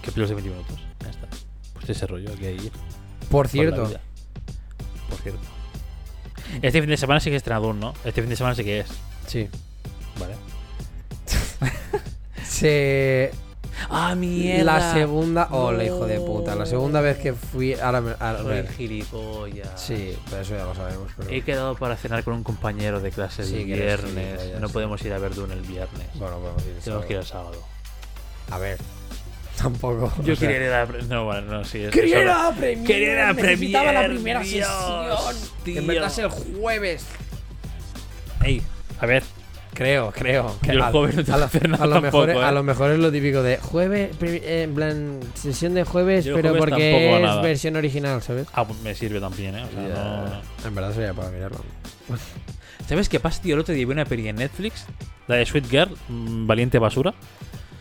[0.03, 0.79] capítulos de 20 minutos.
[1.03, 1.29] Ya está.
[1.75, 2.73] Pues ese rollo hay que ir.
[3.31, 3.91] Por cierto.
[5.09, 5.41] Por cierto.
[6.63, 7.93] Este fin de semana sí que es estrenador, ¿no?
[8.05, 8.87] Este fin de semana sí que es.
[9.27, 9.49] sí.
[10.19, 10.35] Vale.
[12.45, 13.31] Se.
[13.91, 15.49] ¡Ah, La segunda.
[15.51, 16.55] Hola, hijo de puta.
[16.55, 17.75] La segunda vez que fui.
[17.75, 18.13] Ahora me.
[18.19, 18.69] a Soy ver.
[18.73, 19.69] gilipollas.
[19.81, 21.13] Sí, pero eso ya lo sabemos.
[21.17, 21.31] Pero...
[21.31, 24.15] He quedado para cenar con un compañero de clase el Sí, eres viernes.
[24.41, 26.07] gilipollas, No podemos ir a Verdún el viernes.
[26.15, 27.63] Bueno, podemos ir el Tenemos que ir el sábado.
[28.51, 28.79] A ver.
[29.59, 30.13] Tampoco.
[30.23, 31.83] Yo o sea, quería ir a la No, bueno, no, sí.
[31.83, 32.87] es- Quería ir no- a la Premier.
[32.87, 35.51] Quería ir a la necesitaba la primera Dios, sesión.
[35.65, 35.87] Que en tío.
[35.87, 37.05] verdad es el jueves.
[38.43, 38.63] Ey,
[39.01, 39.23] a ver.
[39.77, 40.57] Creo, creo.
[40.63, 42.01] que Yo el a- jueves no te a, voy a lo, hacer nada a lo
[42.01, 42.53] mejor, tampoco, a ¿eh?
[42.53, 46.49] lo mejor es lo típico de jueves, eh, en plan, sesión de jueves, Yo pero
[46.51, 47.43] jueves porque es nada.
[47.43, 48.47] versión original, ¿sabes?
[48.55, 49.65] Ah, pues me sirve también, ¿eh?
[49.65, 51.59] O sea, no- En verdad sería para mirarlo.
[52.89, 53.55] ¿Sabes qué pasa, tío?
[53.55, 54.87] El otro día vi una peli en Netflix.
[55.29, 57.13] La de Sweet Girl, mm, Valiente Basura.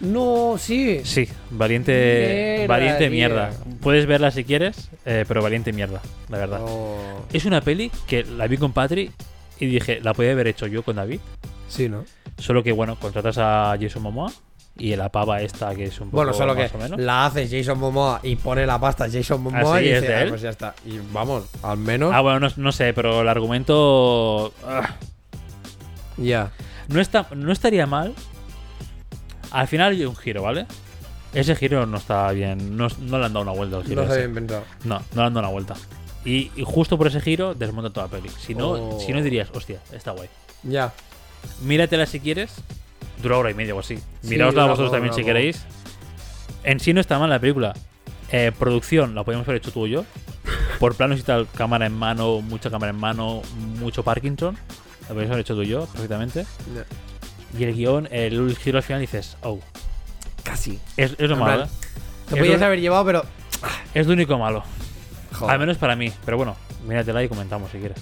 [0.01, 1.01] No, sí.
[1.05, 3.51] Sí, Valiente Mierda, valiente mierda.
[3.81, 6.59] Puedes verla si quieres, eh, pero Valiente mierda, la verdad.
[6.59, 6.97] No.
[7.31, 9.11] Es una peli que la vi con Patri
[9.59, 11.19] y dije, la podía haber hecho yo con David.
[11.67, 12.05] Sí, ¿no?
[12.37, 14.31] Solo que, bueno, contratas a Jason Momoa
[14.77, 16.99] y la pava esta que es un poco Bueno, solo que más o menos.
[16.99, 20.17] la hace Jason Momoa y pone la pasta Jason Momoa Ah, y es dice, de
[20.17, 20.29] "Ah, él".
[20.29, 20.75] pues ya está.
[20.85, 22.11] Y vamos, al menos.
[22.13, 24.95] Ah, bueno, no, no sé, pero el argumento ah,
[26.17, 26.51] Ya.
[26.89, 28.13] no, está, no estaría mal.
[29.51, 30.65] Al final hay un giro, ¿vale?
[31.33, 34.01] Ese giro no está bien, no, no le han dado una vuelta al giro.
[34.03, 34.63] No se había inventado.
[34.83, 35.75] No, no le han dado una vuelta.
[36.25, 38.29] Y, y justo por ese giro desmonta toda la peli.
[38.39, 38.99] Si no, Oh.
[38.99, 40.27] si no dirías, hostia, está guay.
[40.63, 40.91] Ya.
[41.61, 42.53] Míratela si quieres.
[43.21, 43.97] Dura hora y media o así.
[43.97, 45.63] Sí, Miraosla vosotros también si queréis.
[46.63, 47.73] En sí no está mal la película.
[48.31, 50.05] Eh, producción la podemos haber hecho tú y yo.
[50.79, 53.41] Por planos y tal, cámara en mano, mucha cámara en mano,
[53.79, 54.57] mucho Parkinson.
[55.01, 56.45] La podemos haber hecho tú y yo perfectamente.
[57.57, 59.59] Y el guion, el giro al final dices, oh.
[60.43, 60.79] Casi.
[60.97, 61.67] Es, es lo malo, ¿eh?
[62.29, 63.25] Te podías haber llevado, pero.
[63.93, 64.63] Es lo único malo.
[65.33, 65.53] Joder.
[65.53, 66.11] Al menos para mí.
[66.23, 66.55] Pero bueno,
[66.87, 67.97] míratela y comentamos si quieres.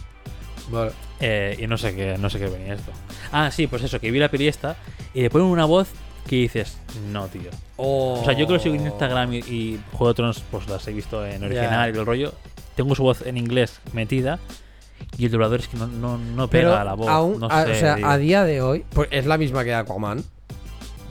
[0.69, 0.91] Vale.
[1.25, 2.91] Eh, y no sé qué, no sé qué venía esto.
[3.31, 4.75] Ah, sí, pues eso, que vi la peli esta
[5.13, 5.87] y le ponen una voz
[6.27, 6.77] que dices,
[7.11, 7.49] no, tío.
[7.77, 8.19] Oh.
[8.21, 10.85] O sea, yo creo que sigo en Instagram y, y Juego de Tronos, pues las
[10.87, 11.95] he visto en original Ya.
[11.95, 12.33] y el rollo.
[12.75, 14.39] Tengo su voz en inglés metida
[15.17, 17.07] y el doblador es que no, no, no Pero pega a la voz.
[17.07, 18.07] aún, no a- sé, o sea, digo.
[18.09, 20.23] a día de hoy, pues es la misma que Aquaman.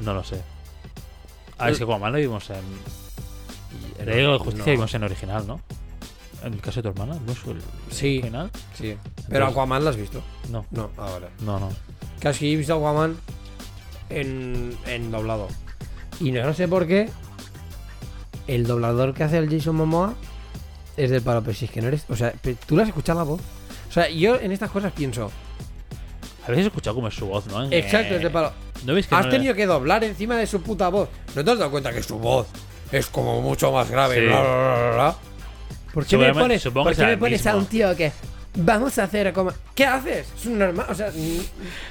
[0.01, 0.41] No lo sé.
[1.59, 4.05] A ver, es que como lo vimos en.
[4.05, 4.73] De Liga de Justicia no.
[4.73, 5.61] vimos en original, ¿no?
[6.45, 7.61] En el caso de tu hermana, ¿no es el
[7.91, 8.19] Sí.
[8.19, 8.51] original?
[8.77, 8.97] Sí.
[9.29, 10.23] Pero Aquaman la has visto.
[10.51, 11.29] No, No, ahora.
[11.41, 11.69] no, no.
[12.21, 13.17] Casi he visto Aquaman
[14.11, 15.49] en, en doblado.
[16.21, 17.09] Y no sé por qué.
[18.47, 20.15] El doblador que hace el Jason Momoa
[20.97, 22.05] es del palo, pero si es que no eres.
[22.09, 22.33] O sea,
[22.67, 23.41] tú le has escuchado la voz.
[23.89, 25.31] O sea, yo en estas cosas pienso.
[26.47, 27.63] Habéis escuchado cómo es su voz, ¿no?
[27.71, 28.53] Exacto, eh, es de palo.
[28.85, 31.09] ¿No veis que Has no tenido que doblar encima de su puta voz.
[31.37, 32.49] ¿No te has dado cuenta que su voz
[32.91, 34.17] es como mucho más grave?
[34.21, 34.27] Sí.
[34.27, 35.17] Bla, bla, bla, bla, bla?
[35.93, 38.13] ¿Por qué me pones, por qué me pones a un tío que
[38.55, 39.51] vamos a hacer como.
[39.75, 40.27] ¿Qué haces?
[40.39, 40.87] Es un normal.
[40.89, 41.11] O sea,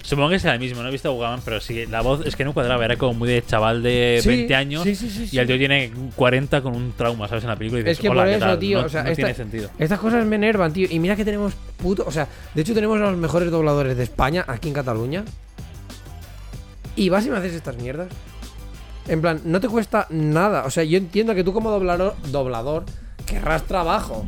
[0.03, 2.35] Supongo que será el mismo, no he visto a Woman, pero sí, la voz es
[2.35, 5.37] que no cuadraba, era como muy de chaval de Sí, 20 años sí, sí, y
[5.39, 7.43] el tío tiene 40 con un trauma, ¿sabes?
[7.43, 8.59] En la película y dices, Es que "Hola, por ¿qué eso, tal?".
[8.59, 9.69] tío, No, o sea, no esta- tiene sentido.
[9.79, 10.87] Estas cosas me enervan, tío.
[10.89, 12.03] Y mira que tenemos puto.
[12.07, 15.23] O sea, de hecho, tenemos a los mejores dobladores de España aquí en Cataluña.
[16.95, 18.07] Y vas y me haces estas mierdas.
[19.07, 20.65] En plan, no te cuesta nada.
[20.65, 22.85] O sea, yo entiendo que tú como doblador, doblador
[23.21, 24.25] querrás trabajo.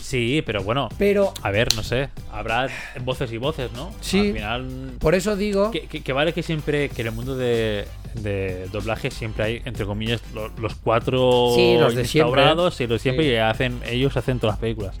[0.00, 2.68] Sí, pero bueno, Pero a ver, no sé, habrá
[3.04, 3.92] voces y voces, ¿no?
[4.00, 4.18] Sí.
[4.28, 5.70] Al final, por eso digo.
[5.70, 9.62] que, que- que vale que siempre, que en el mundo de, de doblaje siempre hay,
[9.66, 12.42] entre comillas, lo- los, cuatro Sí, los de siempre.
[12.42, 13.32] y los siempre Sí.
[13.32, 14.96] y hacen, ellos hacen todas las películas.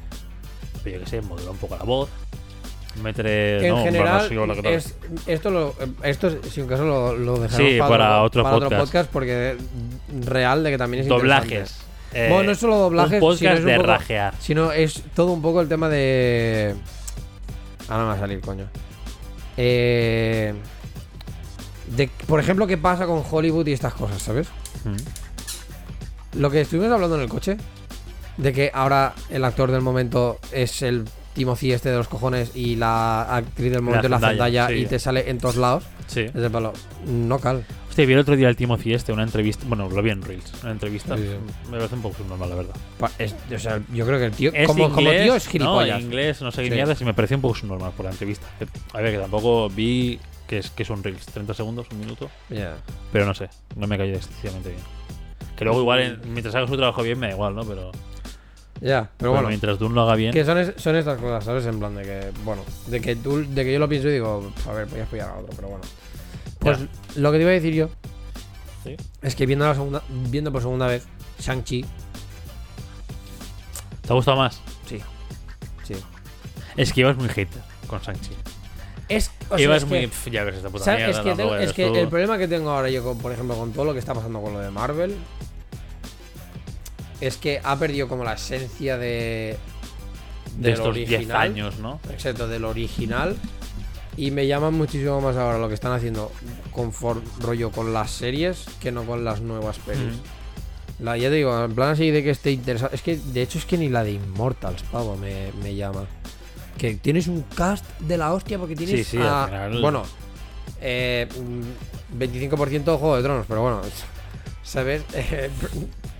[0.84, 2.08] Pero yo qué sé, modular un poco la voz,
[3.02, 3.26] meter,
[3.64, 3.82] en ¿no?
[3.82, 4.30] General,
[4.64, 4.96] es,
[5.26, 8.76] esto, lo, esto, si un caso, lo, lo Sí, para, para otro podcast.
[8.80, 9.10] podcast.
[9.10, 9.56] Porque
[10.24, 11.80] real de que también es Doblajes.
[12.12, 14.34] Eh, Bueno, no es solo Un podcast sino es un de poco- rajear.
[14.40, 16.74] Sino es todo un poco el tema de.
[17.88, 18.66] Ahora me va a salir, coño.
[19.56, 20.54] Eh,
[21.96, 24.48] de, por ejemplo, qué pasa con Hollywood y estas cosas, ¿sabes?
[24.84, 26.38] Mm.
[26.40, 27.56] Lo que estuvimos hablando en el coche,
[28.36, 31.04] de que ahora el actor del momento es el
[31.34, 34.74] Timothy este de los cojones y la actriz del momento es la Zendaya, sí.
[34.74, 35.84] y te sale en todos lados.
[36.06, 36.20] Sí.
[36.22, 36.72] Es de palo.
[37.06, 37.64] No cal.
[37.90, 39.64] Hostia, vi el otro día el Timothy este, una entrevista.
[39.68, 40.52] Bueno, lo vi en Reels.
[40.62, 41.16] Una entrevista.
[41.16, 41.70] Sí, sí.
[41.70, 42.74] Me parece un poco subnormal, la verdad.
[42.98, 45.44] Pa- es- o sea, yo creo que el tío, Es como, como inglés, tío, es
[45.46, 46.00] No, gilipollas.
[46.00, 47.02] inglés, no sé qué Sí.
[47.02, 48.46] y me pareció un poco subnormal por la entrevista.
[48.94, 52.30] A ver, que tampoco vi que es, que son Reels, 30 segundos, un minuto.
[52.48, 52.76] Ya.
[53.12, 54.80] Pero no sé, no me cayó excesivamente bien.
[55.56, 57.64] Que luego igual, en- mientras haga su trabajo bien, me da igual, ¿no?
[57.64, 57.90] Pero,
[58.80, 59.48] Ya, pero pero bueno.
[59.48, 60.32] mientras Dune lo haga bien...
[60.32, 61.66] Que son, es- son estas cosas, ¿sabes?
[61.66, 64.52] En plan de que, bueno, de que tú, de que yo lo pienso y digo,
[64.68, 65.84] a ver, voy a apoyar a otro, pero bueno.
[66.60, 66.78] Pues
[67.16, 67.88] lo que te iba a decir yo
[68.84, 68.96] Sí.
[69.22, 71.06] es que viendo la segunda, viendo por segunda vez
[71.40, 71.84] Shang-Chi,
[74.02, 74.60] ¿Te ha gustado más?
[74.88, 75.00] sí,
[75.84, 75.94] sí.
[76.76, 78.30] Es que ibas muy hater con Shang-Chi.
[79.08, 80.06] Es, o sea, ibas es muy...
[80.08, 81.56] que, ya ves esta puta mierda, Es que, tengo-
[81.96, 84.14] es el problema que tengo ahora yo, con, por ejemplo, con todo lo que está
[84.14, 85.16] pasando con lo de Marvel,
[87.20, 89.56] es que ha perdido como la esencia de,
[90.56, 91.36] De del estos 10 original.
[91.36, 92.00] años, ¿no?
[92.10, 93.36] Exacto, del original.
[94.20, 96.30] Y me llama muchísimo más ahora lo que están haciendo
[96.72, 100.02] con for- rollo con las series que no con las nuevas pelis.
[100.98, 101.04] Mm.
[101.04, 102.90] La, ya te digo, en plan así de que esté interesado.
[102.92, 106.04] Es que de hecho es que ni la de Immortals, pavo, me, me llama.
[106.76, 109.06] Que tienes un cast de la hostia porque tienes.
[109.06, 110.02] Sí, sí, a- Bueno,
[110.82, 111.26] eh,
[112.12, 113.80] mm, 25% Juego de Tronos, pero bueno,
[114.62, 115.02] ¿sabes?
[115.14, 115.48] Eh,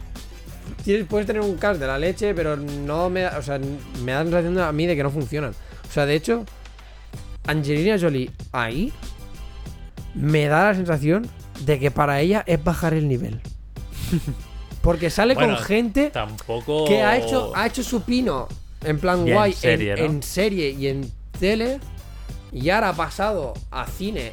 [0.84, 3.36] tienes, puedes tener un cast de la leche, pero no me da.
[3.38, 3.58] O sea,
[4.02, 5.50] me da la sensación a mí de que no funcionan.
[5.88, 6.44] O sea, de hecho,
[7.46, 8.92] Angelina Jolie ahí
[10.14, 11.28] me da la sensación
[11.64, 13.40] de que para ella es bajar el nivel.
[14.82, 16.86] Porque sale Bueno, con gente Tampoco...
[16.86, 18.48] que ha hecho, ha hecho su pino
[18.82, 21.78] en plan Y en guay en serie y en tele
[22.52, 24.32] y ahora ha pasado a cine.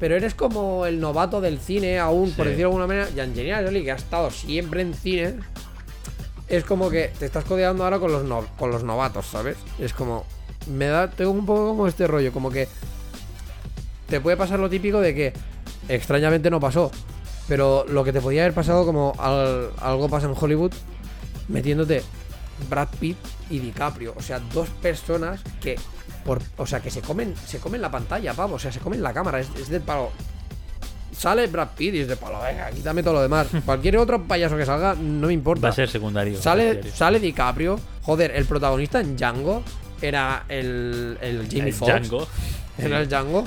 [0.00, 3.08] Pero eres como el novato del cine aún, por decirlo de alguna manera.
[3.16, 5.36] Y Angelina Jolie, que ha estado siempre en cine,
[6.48, 9.56] es como que te estás codeando ahora con los, no- con los novatos, ¿sabes?
[9.78, 10.26] Es como...
[10.68, 11.08] Me da...
[11.10, 12.68] Tengo un poco como este rollo, como que...
[14.08, 15.32] Te puede pasar lo típico de que
[15.88, 16.90] extrañamente no pasó.
[17.48, 20.72] Pero lo que te podía haber pasado como al- algo pasa en Hollywood,
[21.48, 22.02] metiéndote
[22.68, 23.16] Brad Pitt
[23.50, 24.14] y DiCaprio.
[24.16, 25.76] O sea, dos personas que.
[26.24, 28.56] Por, o sea, que se comen, se comen la pantalla, pavo.
[28.56, 29.38] O sea, se comen la cámara.
[29.40, 30.10] Es, es del palo.
[31.16, 32.40] Sale Brad Pitt y es de palo.
[32.42, 33.46] Venga, quítame todo lo demás.
[33.64, 35.68] Cualquier otro payaso que salga, no me importa.
[35.68, 36.40] Va a ser secundario.
[36.40, 36.96] Sale, terciario.
[36.96, 37.78] sale DiCaprio.
[38.02, 39.62] Joder, el protagonista en Django
[40.00, 42.08] era el, el Jamie El Foxx.
[42.08, 42.28] Django.
[42.78, 43.44] Era el Django.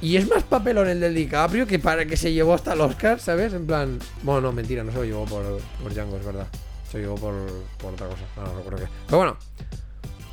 [0.00, 3.18] Y es más papelón el del DiCaprio que para que se llevó hasta el Oscar,
[3.18, 3.52] ¿sabes?
[3.54, 3.98] En plan.
[4.22, 6.46] Bueno, no, mentira, no se lo llevó por, por Django, es verdad.
[6.90, 7.34] Se digo por,
[7.78, 8.22] por otra cosa.
[8.36, 8.90] No, no recuerdo qué.
[9.06, 9.36] Pero bueno,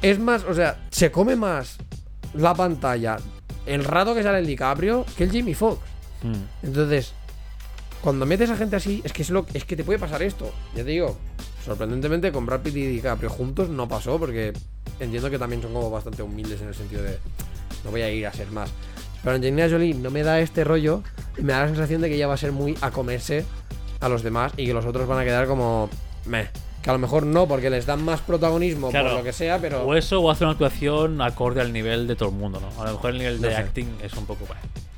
[0.01, 1.77] es más, o sea, se come más
[2.33, 3.17] la pantalla
[3.65, 5.79] el rato que sale el DiCaprio que el Jimmy Fox.
[6.23, 6.65] Mm.
[6.65, 7.13] Entonces,
[8.01, 10.51] cuando metes a gente así, es que es lo es que te puede pasar esto.
[10.75, 11.17] Ya te digo,
[11.65, 14.53] sorprendentemente con Brad Pitt y DiCaprio juntos no pasó porque
[14.99, 17.17] entiendo que también son como bastante humildes en el sentido de
[17.83, 18.69] no voy a ir a ser más.
[19.23, 21.01] Pero Angelina Jolie no me da este rollo
[21.37, 23.45] y me da la sensación de que ella va a ser muy a comerse
[24.01, 25.89] a los demás y que los otros van a quedar como
[26.25, 26.49] meh.
[26.81, 29.09] Que a lo mejor no, porque les dan más protagonismo Claro.
[29.11, 29.83] por lo que sea, pero.
[29.85, 32.67] O eso, o hacer una actuación acorde al nivel de todo el mundo, ¿no?
[32.81, 33.59] A lo mejor el nivel No de sé.
[33.61, 34.45] acting es un poco.
[34.49, 34.57] bah.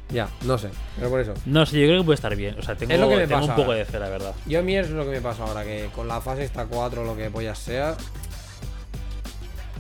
[0.09, 0.69] Ya, no sé.
[0.97, 1.33] Pero por eso.
[1.45, 2.55] No sé, yo creo que puede estar bien.
[2.59, 3.79] O sea, tengo, Es lo que me tengo pasa un poco ahora.
[3.79, 4.33] de fe, la verdad.
[4.45, 7.03] Yo a mí es lo que me pasa ahora, que con la fase esta 4,
[7.03, 7.95] lo que pollas sea.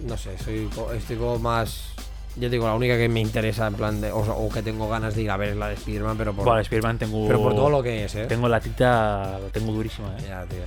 [0.05, 1.91] No sé, soy, estoy como más.
[2.37, 4.11] Yo digo, la única que me interesa, en plan de.
[4.11, 6.43] O, que tengo ganas de ir a ver es la de Spider-Man, pero por.
[6.45, 7.27] Bueno, Spider-Man tengo.
[7.27, 8.25] pero por todo lo que es, ¿eh?
[8.25, 9.39] Tengo la tita.
[9.53, 10.23] Tengo durísima, ¿eh?
[10.27, 10.59] Ya, tío.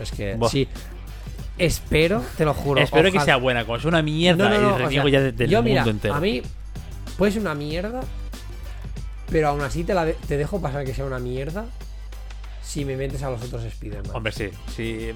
[0.00, 0.34] Es que.
[0.36, 0.48] Buah.
[0.48, 0.68] Sí.
[1.58, 2.80] Espero, te lo juro.
[2.80, 3.64] Espero que sea buena.
[3.64, 5.58] Como es una mierda No, no, no, y o reniego sea, ya de- del yo,
[5.62, 6.14] mundo mira, entero.
[6.14, 6.42] A mí
[7.18, 8.00] puede ser una mierda,
[9.32, 11.64] pero aún así te, la de- te dejo pasar que sea una mierda
[12.62, 14.14] si me metes a los otros Spider-Man.
[14.14, 14.50] Hombre, sí.
[14.74, 15.10] Sí,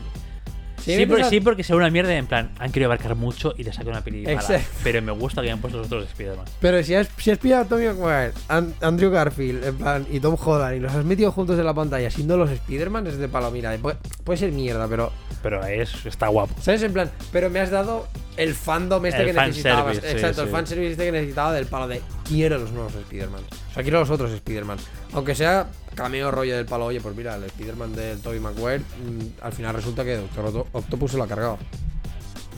[0.83, 2.51] sí, me por- metes a- sí, porque sea una mierda en plan.
[2.59, 4.33] Han querido abarcar mucho y le sacan una película.
[4.33, 4.69] Exacto.
[4.85, 6.45] Pero me gusta que hayan puesto los otros Spider-Man.
[6.61, 10.21] Pero si has, si has pillado a Tommy Maguire, An- Andrew Garfield en plan, y
[10.21, 13.29] Tom Holland y los has metido juntos en la pantalla siendo los Spider-Man es de
[13.29, 13.51] palo.
[13.51, 15.13] Mira, puede, puede ser mierda, pero.
[15.43, 16.55] Pero es, está guapo.
[16.61, 16.83] ¿Sabes?
[16.83, 18.07] En plan, pero me has dado
[18.37, 22.03] el fandom este El que sí, Exacto, el fanservice este que necesitaba del palo de
[22.27, 23.43] quiero los nuevos Spider-Man.
[23.71, 24.79] O sea, quiero los otros Spider-Man.
[25.13, 29.43] Aunque sea cameo rollo del palo, oye, pues mira, el Spider-Man del Tobey Maguire, mm,
[29.43, 31.59] al final resulta que Doctor Octo- Octopus se lo ha cargado.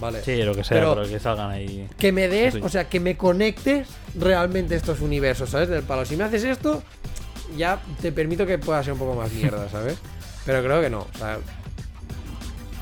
[0.01, 0.23] Vale.
[0.23, 1.89] Sí, lo que sea, Pero- pero, que salgan ahí.
[1.99, 2.61] que me des, Sí.
[2.63, 5.69] o sea, que me conectes realmente estos universos, ¿sabes?
[5.69, 6.05] Del palo.
[6.05, 6.83] Si me haces esto,
[7.57, 9.97] ya te permito que pueda ser un poco más mierda, ¿sabes?
[10.47, 11.01] Pero creo que no.
[11.15, 11.39] O sea,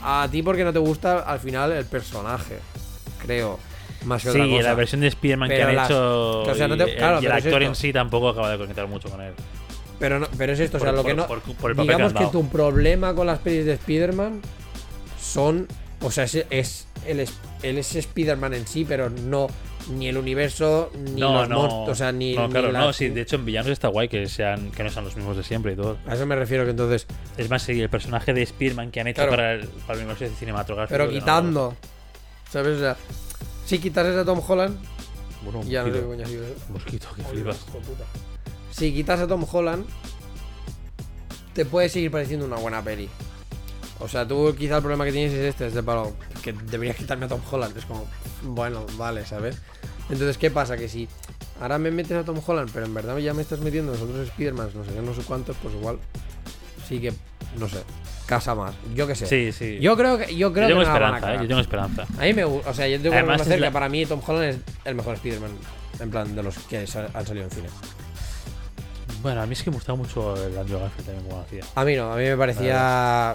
[0.05, 2.59] a ti porque no te gusta al final el personaje,
[3.27, 3.59] creo.
[4.05, 4.63] Más que otra Sí, cosa.
[4.63, 6.43] la versión de Spider-Man que han las- hecho.
[6.43, 8.29] o sea, no y te- el- claro, y el pero es actor en sí tampoco
[8.29, 9.33] acaba de conectar mucho con él.
[9.99, 11.27] Pero, no, pero es esto, o sea, Por- lo que no.
[11.27, 12.31] por- que digamos que, dado.
[12.31, 14.41] tu problema con las pelis de Spider-Man
[15.21, 15.67] son.
[16.03, 17.21] O sea, es, es el,
[17.63, 19.47] él es Spider-Man en sí, pero no.
[19.89, 21.59] Ni el universo, ni no, los no.
[21.61, 22.35] monstruos, o sea, ni.
[22.35, 22.93] No, ni claro, no.
[22.93, 25.45] Sí, de hecho, en villanos está guay que, sean, que no sean los mismos de
[25.45, 25.97] siempre y todo.
[26.09, 27.07] A eso me refiero que entonces.
[27.39, 29.31] Es más, sí, el personaje de Spider-Man que han hecho Claro.
[29.31, 30.93] para, el, para el universo cinematográfico.
[30.93, 31.77] Pero que no- quitando.
[32.51, 32.77] ¿Sabes?
[32.77, 32.97] O sea,
[33.67, 34.79] si quitases a Tom Holland.
[35.43, 36.09] Bueno, un Ya no mosquito.
[36.09, 36.55] coño así, ¿eh?
[36.71, 37.57] Mosquito, que flipas.
[37.69, 38.05] hijo de puta.
[38.71, 39.87] Si quitas a Tom Holland,
[41.55, 43.09] te puede seguir pareciendo una buena peli.
[43.99, 46.13] O sea, tú quizá el problema que tienes es este, es de palo,
[46.43, 47.77] que deberías quitarme a Tom Holland.
[47.77, 48.07] Es como,
[48.43, 49.57] bueno, vale, ¿sabes?
[50.11, 50.77] Entonces, ¿qué pasa?
[50.77, 51.09] Que si
[51.61, 54.29] ahora me metes a Tom Holland, pero en verdad ya me estás metiendo los otros
[54.29, 55.99] Spider-Man, no sé qué, no sé cuántos, pues igual
[56.89, 57.13] sí que,
[57.59, 57.79] no sé,
[58.27, 58.75] casa más.
[58.95, 59.27] Yo qué sé.
[59.27, 59.79] Sí, sí.
[59.81, 61.39] Yo creo que, yo creo Yo tengo que esperanza, ¿eh?
[61.43, 62.07] Yo tengo esperanza.
[62.19, 63.89] A mí me gusta, o sea, yo tengo que Además, reconocer es la- que para
[63.89, 65.51] mí Tom Holland es el mejor Spider-Man,
[66.01, 67.69] en plan, de los que han salido en cine.
[69.23, 71.63] Bueno, a mí es que me gustaba mucho el Andrew Garfield también como hacía.
[71.75, 73.35] A mí no, a mí me parecía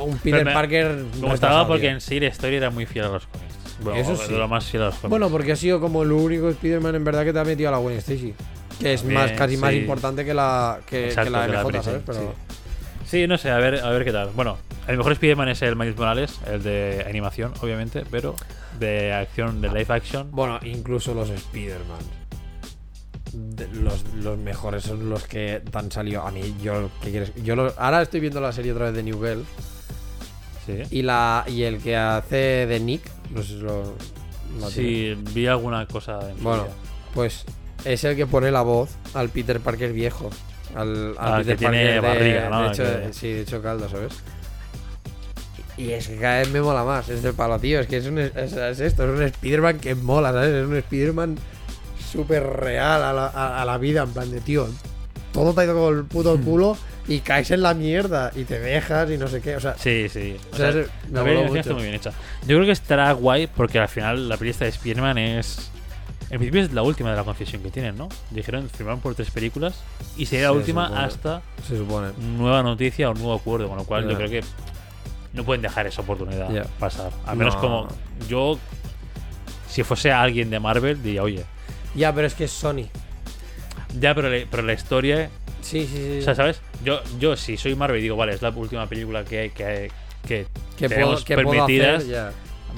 [0.00, 1.04] un Peter me- Parker.
[1.20, 1.90] Me gustaba porque tío.
[1.90, 3.54] en sí la historia era muy fiel a los cómics.
[3.80, 4.32] Bueno, Eso sí.
[4.32, 5.10] lo más fiel a los cómics.
[5.10, 7.72] Bueno, porque ha sido como el único Spider-Man en verdad que te ha metido a
[7.72, 8.34] la Gwen Stacy.
[8.78, 11.62] Que es También, más, casi más importante que la, que, Exacto, que la que la
[11.64, 12.02] MJ, ¿sabes?
[12.06, 12.26] Pero, sí.
[13.06, 14.30] Sí, no sé, a ver, a ver qué tal.
[14.36, 18.36] Bueno, el mejor Spider-Man es el Miles Morales, el de animación, obviamente, pero
[18.78, 20.30] de acción, de live action.
[20.30, 21.98] Bueno, incluso los Spider-Man.
[23.32, 26.22] de- Los, los mejores son los que han salido.
[26.26, 27.32] A mí, yo, ¿qué quieres?
[27.42, 29.44] Yo lo- ahora estoy viendo la serie otra vez de New Girl.
[30.66, 30.82] Sí.
[30.98, 33.82] Y, la, y el que hace de Nick, no sé si lo.
[34.60, 34.70] lo tiene.
[34.70, 36.66] Sí, vi alguna cosa en Bueno,
[37.14, 37.44] pues
[37.84, 40.30] es el que pone la voz al Peter Parker viejo.
[40.74, 42.62] Al, al Ah, Peter que tiene Parker de, barriga, ¿no?
[42.64, 44.12] de hecho, Que- Sí, de hecho caldo, ¿sabes?
[45.76, 47.08] Y es que cada vez me mola más.
[47.08, 47.78] Es del palo, tío.
[47.80, 49.04] Es que es, un, es, es esto.
[49.04, 50.50] Es un Spider-Man que mola, ¿sabes?
[50.52, 51.36] Es un Spider-Man
[52.10, 54.02] súper real a la, a- a la vida.
[54.02, 54.66] En plan de, tío,
[55.32, 56.42] todo te ha ido con el puto Hmm.
[56.42, 56.76] culo
[57.06, 59.54] y caes en la mierda y te dejas y no sé qué.
[59.56, 60.36] O sea, Sí, sí.
[60.50, 62.10] O O sea, sea, es- me la está muy bien hecha.
[62.42, 65.70] Yo creo que estará guay porque al final la peli de Spider-Man es.
[66.30, 68.08] En principio es la última de la concesión que tienen, ¿no?
[68.30, 69.80] Dijeron firmaron por tres películas
[70.16, 72.08] y sería la última hasta se supone.
[72.36, 74.44] nueva noticia o nuevo acuerdo, con lo cual yo creo que
[75.32, 77.10] no pueden dejar esa oportunidad pasar.
[77.26, 77.60] Al menos No.
[77.60, 77.88] como
[78.28, 78.58] yo,
[79.68, 81.44] si fuese alguien de Marvel, diría, oye,
[81.94, 82.88] Ya, pero es que es Sony.
[83.98, 85.30] ya, pero, le- pero la historia,
[85.62, 86.18] Sí, sí, sí.
[86.20, 86.60] o sea, ¿sabes?
[86.84, 89.64] Yo, yo si soy Marvel y digo, vale, es la última película que hay, que,
[89.64, 89.88] hay-
[90.26, 90.46] que
[90.76, 92.32] que puedo, tenemos que puedo permitidas, hacer,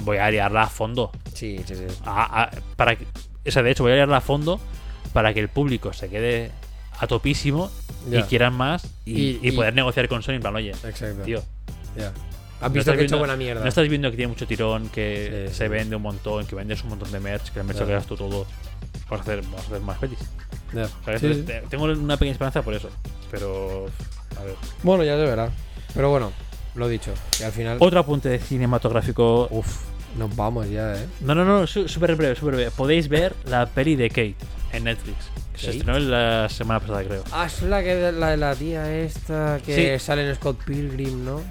[0.05, 1.11] voy a liarla a fondo.
[1.33, 1.83] Sí, sí, sí.
[2.05, 3.05] A- a- para que,
[3.47, 4.59] o sea, de hecho, voy a liarla a fondo
[5.13, 6.51] para que el público se quede
[6.99, 7.71] a topísimo
[8.11, 11.23] y quieran más y, Y- y y- poder negociar con Sony en plan, oye, Exacto.
[11.23, 11.41] tío,
[11.97, 12.07] Ya.
[12.61, 13.61] Has No visto estás que he hecho viendo- buena mierda.
[13.63, 15.67] No estás viendo que tiene mucho tirón, que Sí, se sí.
[15.69, 18.15] vende un montón, que vendes un montón de merch, que el merch lo quedas tú
[18.15, 18.45] todo.
[19.09, 20.19] Vamos a hacer, vamos a hacer más pelis.
[21.45, 22.89] Te- Tengo una pequeña esperanza por eso.
[23.31, 23.87] Pero.
[24.39, 24.55] A ver.
[24.83, 25.49] Bueno, ya se verá.
[25.95, 26.31] Pero bueno,
[26.75, 27.11] lo dicho.
[27.37, 27.77] Que al final.
[27.79, 29.47] Otro apunte cinematográfico.
[29.49, 29.79] Uf,
[30.17, 31.05] nos vamos ya, eh.
[31.21, 32.71] No, no, no, súper breve, súper breve.
[32.71, 34.35] Podéis ver la peli de Kate
[34.73, 35.17] en Netflix.
[35.53, 37.23] Que se estrenó la semana pasada, creo.
[37.31, 40.03] Ah, es la, que, la de la tía esta que Sí.
[40.05, 41.41] sale en Scott Pilgrim, ¿no?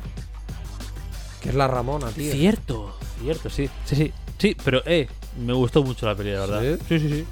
[1.40, 2.32] Que es la Ramona, tío.
[2.32, 3.68] Cierto, cierto, sí.
[3.84, 4.12] Sí, sí.
[4.38, 5.06] Sí, pero eh,
[5.38, 6.78] me gustó mucho la peli, la verdad.
[6.88, 6.98] ¿Sí?
[6.98, 7.26] sí, sí.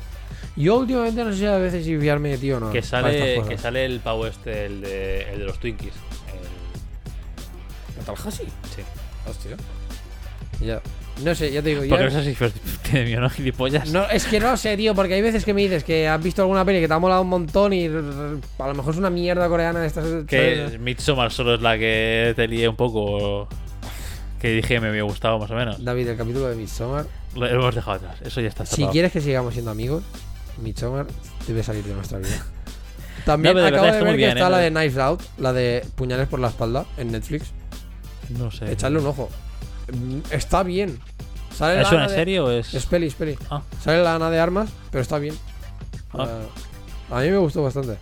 [0.57, 2.71] Yo últimamente no sé a veces si fiarme de tío o no.
[2.71, 5.93] Que sale, que sale el pavo este, el de, el de los Twinkies.
[7.99, 8.47] El- ¿Tallahassee?
[8.75, 8.83] sí.
[9.29, 9.57] Hostia.
[10.61, 10.81] Ya.
[11.25, 12.53] No sé, ya te digo, Porque si
[12.91, 13.29] tiene mío, ¿no?
[13.29, 13.91] Gilipollas.
[13.91, 16.43] No, es que no sé, tío, porque hay veces que me dices que has visto
[16.43, 19.49] alguna peli que te ha molado un montón y a lo mejor es una mierda
[19.49, 20.05] coreana de estas.
[20.27, 20.79] Que.
[20.81, 23.49] Midsommar solo es la que te lié un poco.
[24.41, 25.83] Que dije me había gustado más o menos.
[25.85, 27.07] David, el capítulo de Midsommar.
[27.35, 28.21] Lo hemos dejado atrás.
[28.25, 28.93] Eso ya está Si tapado.
[28.93, 30.05] quieres que sigamos siendo amigos,
[30.63, 31.07] Midsommar
[31.49, 32.47] debe salir de nuestra vida.
[33.25, 34.51] También No, acabo de ver que bien, está ¿eh?
[34.51, 37.51] la de Knives Out, la de Puñales por la espalda en Netflix.
[38.39, 38.71] No sé.
[38.71, 39.29] Echadle un ojo.
[39.93, 40.99] Mm, Está bien.
[41.55, 42.73] Sale ¿Es una Ana de- serie o es.?
[42.75, 43.37] Es peli, es peli.
[43.51, 43.63] Ah.
[43.83, 45.35] Sale la Ana de armas, pero está bien.
[46.13, 46.27] Ah.
[47.11, 47.97] Ah, a mí me gustó bastante.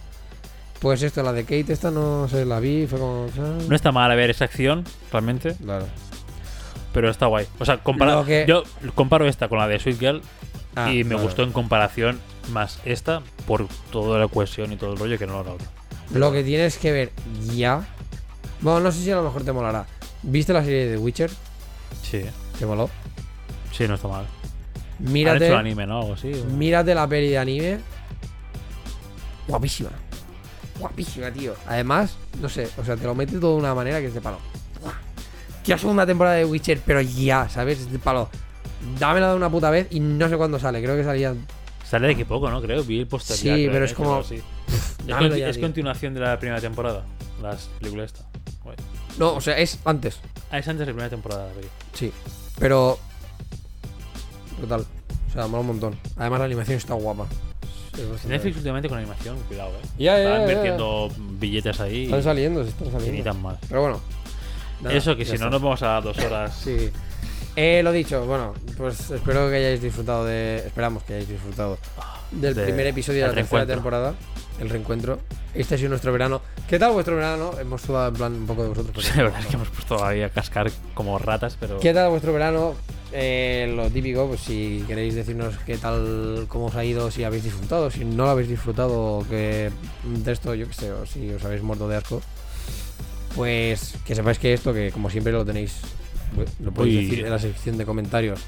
[0.81, 3.29] Pues esto, la de Kate, esta no sé, la vi, fue como.
[3.69, 5.55] No está mal a ver esa acción, realmente.
[5.55, 5.87] Claro.
[6.93, 7.47] Pero está guay.
[7.59, 8.63] O sea, compara- Lo que- yo
[8.95, 10.23] comparo esta con la de Sweet Girl
[10.75, 11.23] Ah, y me claro.
[11.25, 12.21] gustó en comparación
[12.53, 15.67] más esta por toda la cohesión y todo el rollo que no la otra.
[16.13, 17.13] Lo que tienes que ver
[17.55, 17.87] ya.
[18.61, 19.87] Bueno, no sé si a lo mejor te molará.
[20.23, 21.31] ¿Viste la serie de The Witcher?
[22.02, 22.23] Sí,
[22.59, 22.89] ¿Te moló?
[23.73, 24.24] sí, no está mal.
[24.98, 26.01] Han Mírate, hecho anime, ¿no?
[26.01, 26.32] Algo así.
[26.32, 27.78] o- mírate la peli de anime.
[29.48, 29.90] Guapísima.
[30.78, 31.55] Guapísima, tío.
[31.66, 34.20] Además, no sé, o sea, te lo mete todo de una manera que es de
[34.20, 34.39] palo.
[35.64, 37.81] Quiero segunda temporada de Witcher, pero ya, ¿sabes?
[37.81, 38.28] Es de palo.
[39.01, 40.81] Dámela de una puta vez y no sé cuándo sale.
[40.82, 41.35] Creo que salía.
[41.85, 42.62] Sale de que poco, ¿no?
[42.62, 42.85] Creo.
[42.85, 43.36] Vi el póster.
[43.36, 43.86] Sí, pero ¿eh?
[43.89, 44.36] es como- sí.
[44.68, 45.18] Es, ya,
[45.48, 47.05] es continuación de la primera temporada.
[47.43, 48.24] Las películas esta.
[49.18, 50.18] No, o sea, es antes.
[50.51, 51.47] Ah, es antes de la primera temporada.
[51.48, 51.68] la peli.
[51.94, 52.12] Sí.
[52.59, 52.98] Pero.
[54.59, 54.86] Brutal.
[55.28, 55.98] O sea, mola un montón.
[56.16, 57.26] Además, la animación está guapa.
[57.94, 59.86] Es Netflix últimamente con animación, cuidado, eh.
[59.98, 60.43] Ya, ya, Están ya, ya.
[60.52, 62.05] invirtiendo billetes ahí.
[62.05, 63.24] Están saliendo, se están y ni saliendo.
[63.32, 63.59] tan mal.
[63.68, 64.01] Pero bueno.
[64.82, 65.47] nada, Eso que ya si está.
[65.47, 66.55] no nos vamos a dar dos horas.
[66.64, 66.90] Sí.
[67.59, 70.56] Eh, lo dicho, bueno, pues espero que hayáis disfrutado de.
[70.66, 71.78] Esperamos que hayáis disfrutado
[72.32, 73.74] del De- primer episodio de la tercera reencuentro.
[73.76, 74.14] temporada.
[74.61, 75.19] El reencuentro.
[75.55, 76.41] Este ha sido nuestro verano.
[76.69, 77.53] ¿Qué tal vuestro verano?
[77.61, 78.95] Hemos sudado en plan un poco de vosotros.
[78.95, 81.78] Pues la verdad es que hemos puesto ahí a cascar como ratas, pero.
[81.78, 82.74] ¿Qué tal vuestro verano?
[83.12, 87.45] Eh, lo típico, pues si queréis decirnos qué tal, cómo os ha ido, si habéis
[87.45, 89.70] disfrutado, si no lo habéis disfrutado, que
[90.05, 92.20] de esto, yo qué sé, o si os habéis muerto de asco,
[93.35, 95.81] pues que sepáis que esto, que como siempre lo tenéis,
[96.61, 97.05] lo podéis Uy.
[97.05, 98.41] decir en la sección de comentarios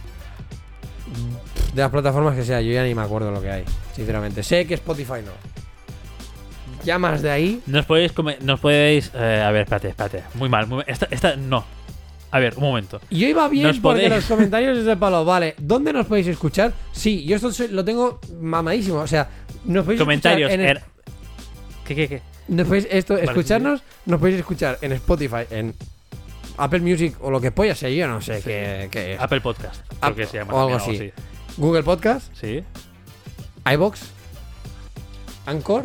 [1.74, 3.64] de las plataformas que sea, yo ya ni me acuerdo lo que hay,
[3.94, 4.42] sinceramente.
[4.42, 5.32] Sé que Spotify no.
[6.84, 8.12] Ya más de ahí, Nos podéis.
[8.12, 10.22] come- Nos podéis eh, a ver, espérate, espérate.
[10.34, 10.66] Muy mal.
[10.66, 10.84] muy mal.
[10.88, 11.64] Esta, esta no.
[12.30, 13.00] A ver, un momento.
[13.10, 15.24] Yo iba bien Nos porque podéis- los comentarios es de palo.
[15.24, 16.72] Vale, ¿dónde nos podéis escuchar?
[16.92, 18.98] Sí, yo esto lo tengo mamadísimo.
[18.98, 19.28] O sea,
[19.64, 20.50] nos podéis Comentarios.
[20.50, 20.82] escuchar en en-
[21.86, 22.22] ¿Qué, qué, qué?
[22.48, 25.74] nos podéis esto, Vale, escucharnos, nos podéis escuchar en Spotify, en
[26.58, 29.20] Apple Music o lo que polla sea, yo no sé qué, qué es.
[29.20, 29.80] Apple Podcast.
[29.88, 30.52] Creo App- que se llama.
[30.54, 31.10] o algo así.
[31.56, 32.62] Google Podcast, Sí.
[33.72, 34.00] iBox,
[35.46, 35.84] Anchor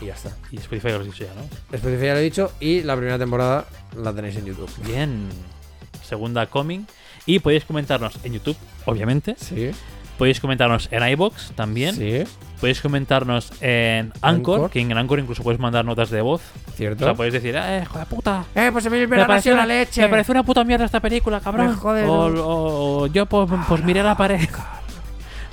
[0.00, 0.30] y ya está.
[0.50, 1.42] Y Spotify lo has dicho ya, ¿no?
[1.76, 3.64] Spotify ya lo he dicho y la primera temporada
[3.96, 4.70] la tenéis en YouTube.
[4.84, 5.28] Bien.
[6.02, 6.80] Segunda coming.
[7.26, 9.34] Y podéis comentarnos en YouTube, obviamente.
[9.38, 9.70] Sí,
[10.16, 11.94] Podéis comentarnos en iBox también.
[11.94, 12.24] sí,
[12.58, 14.70] Podéis comentarnos en Anchor, Anchor.
[14.70, 16.40] que en Anchor incluso podéis mandar notas de voz.
[16.68, 17.04] O cierto.
[17.04, 18.44] sea, podéis decir, eh, hijo de puta.
[18.54, 20.00] Eh, pues el Me verano ha pareció, una, leche.
[20.00, 21.66] me pareció una puta mierda esta película, cabrón.
[21.68, 24.48] Me jode, o, o- o yo pues, pues miré la pared.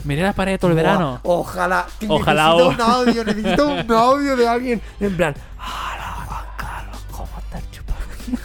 [0.03, 1.19] Miré la pared todo el verano.
[1.23, 1.85] Ojalá.
[2.07, 4.81] Ojalá Necesito un audio, necesito un audio de alguien.
[4.99, 5.35] En plan.
[5.57, 8.41] "Hola, Juan Carlos, ¿cómo estás chupando?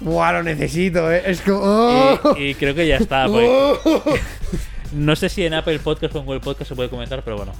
[0.00, 1.22] Buah, lo necesito, eh.
[1.26, 1.58] Es como.
[1.62, 3.26] oh, Y, y creo que ya está.
[3.28, 3.48] pues.
[3.48, 4.00] oh.
[4.92, 7.52] No sé si en Apple Podcast o en Google Podcast se puede comentar, pero bueno.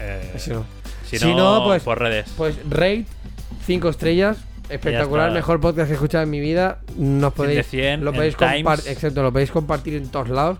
[0.00, 0.64] Eh, Si no,
[1.04, 1.18] si,
[1.66, 2.30] pues- por redes.
[2.36, 3.04] Pues rate,
[3.66, 4.36] 5 estrellas.
[4.68, 6.80] Espectacular, mejor podcast que he escuchado en mi vida.
[6.98, 10.58] Nos podéis, de 100 lo podéis compartir, exacto, lo podéis compartir en todos lados.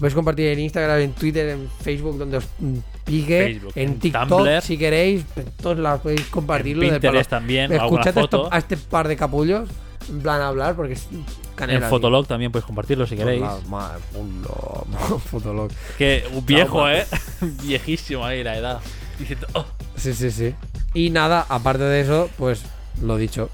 [0.00, 2.74] Podéis compartir en Instagram, en Twitter, en Facebook, donde os mm,
[3.04, 4.62] pique, Facebook, en en TikTok, Tumblr.
[4.62, 6.82] si queréis, en todos lados podéis compartirlo.
[6.84, 7.00] en de palo.
[7.12, 8.36] Pinterest también, o alguna Escuchad a, foto.
[8.44, 9.68] esto- a este par de capullos,
[10.08, 11.06] en plan a hablar, porque es
[11.54, 11.76] canela.
[11.76, 11.90] En tío.
[11.90, 13.42] Fotolog también podéis compartirlo si queréis.
[13.42, 15.70] Fotolog, madre, Fotolog, Fotolog.
[15.98, 16.88] Que un viejo.
[16.88, 17.04] ¿eh?
[17.62, 18.80] Viejísimo ahí la edad.
[19.18, 19.66] Diciendo, oh,
[19.96, 20.54] Sí, sí, sí.
[20.94, 22.62] Y nada, aparte de eso, pues
[23.02, 23.50] lo dicho.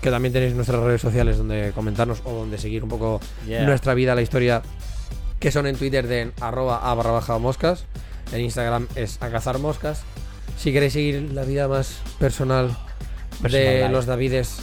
[0.00, 3.64] que también tenéis nuestras redes sociales donde comentarnos o donde seguir un poco Yeah.
[3.66, 4.62] nuestra vida, la historia,
[5.42, 7.84] que son en Twitter de arroba a barra baja moscas,
[8.32, 10.02] en Instagram es a cazar moscas.
[10.56, 12.76] Si queréis seguir la vida más personal,
[13.42, 13.88] Personal de life.
[13.90, 14.58] los Davides,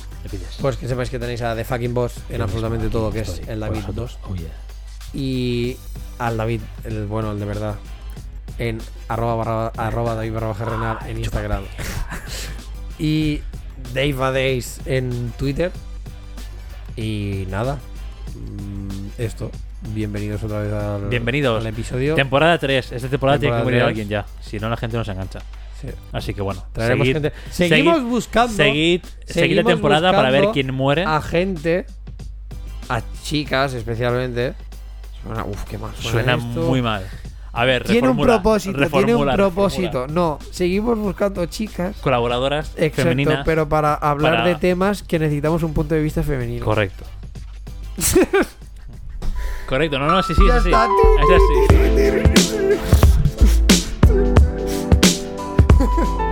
[0.61, 3.59] pues que sepáis que tenéis a The Fucking Boss en absolutamente todo, que es el
[3.59, 4.19] David 2.
[4.29, 4.47] Oh, yeah.
[5.13, 5.75] Y
[6.17, 7.75] al David, el bueno, el de verdad,
[8.57, 8.79] en
[9.09, 11.63] arroba, barra- arroba David barra baja renal en Instagram.
[12.99, 13.41] y
[13.93, 15.71] Dave a Days en Twitter.
[16.95, 17.79] Y nada,
[18.35, 19.51] mm, esto.
[19.81, 21.61] Bienvenidos otra vez al, Bienvenidos.
[21.61, 22.15] al episodio.
[22.15, 22.91] Temporada 3.
[22.91, 24.25] Esta temporada tiene que Temporada morir alguien ya.
[24.41, 25.39] Si no, la gente no se engancha.
[25.81, 25.87] Sí.
[26.11, 26.65] Así que bueno.
[26.73, 27.33] Traeremos seguid- gente.
[27.49, 31.05] Seguimos seguid- buscando Seguid, seguid la temporada para ver quién muere.
[31.05, 31.85] a gente,
[32.89, 34.53] a chicas especialmente.
[35.23, 35.91] Suena, uf, qué mal.
[35.97, 37.05] Suena muy mal.
[37.51, 39.81] A ver, Tiene un reformula, propósito, tiene un propósito.
[40.05, 40.13] reformula.
[40.13, 41.95] No, seguimos buscando chicas.
[42.01, 43.41] Colaboradoras Exacto, femeninas.
[43.45, 46.63] pero para hablar para- de temas que necesitamos un punto de vista femenino.
[46.65, 47.05] Correcto.
[49.69, 50.47] Correcto, no, no, sí, sí, sí.
[50.63, 50.71] sí.
[50.71, 51.29] Es
[56.17, 56.28] así.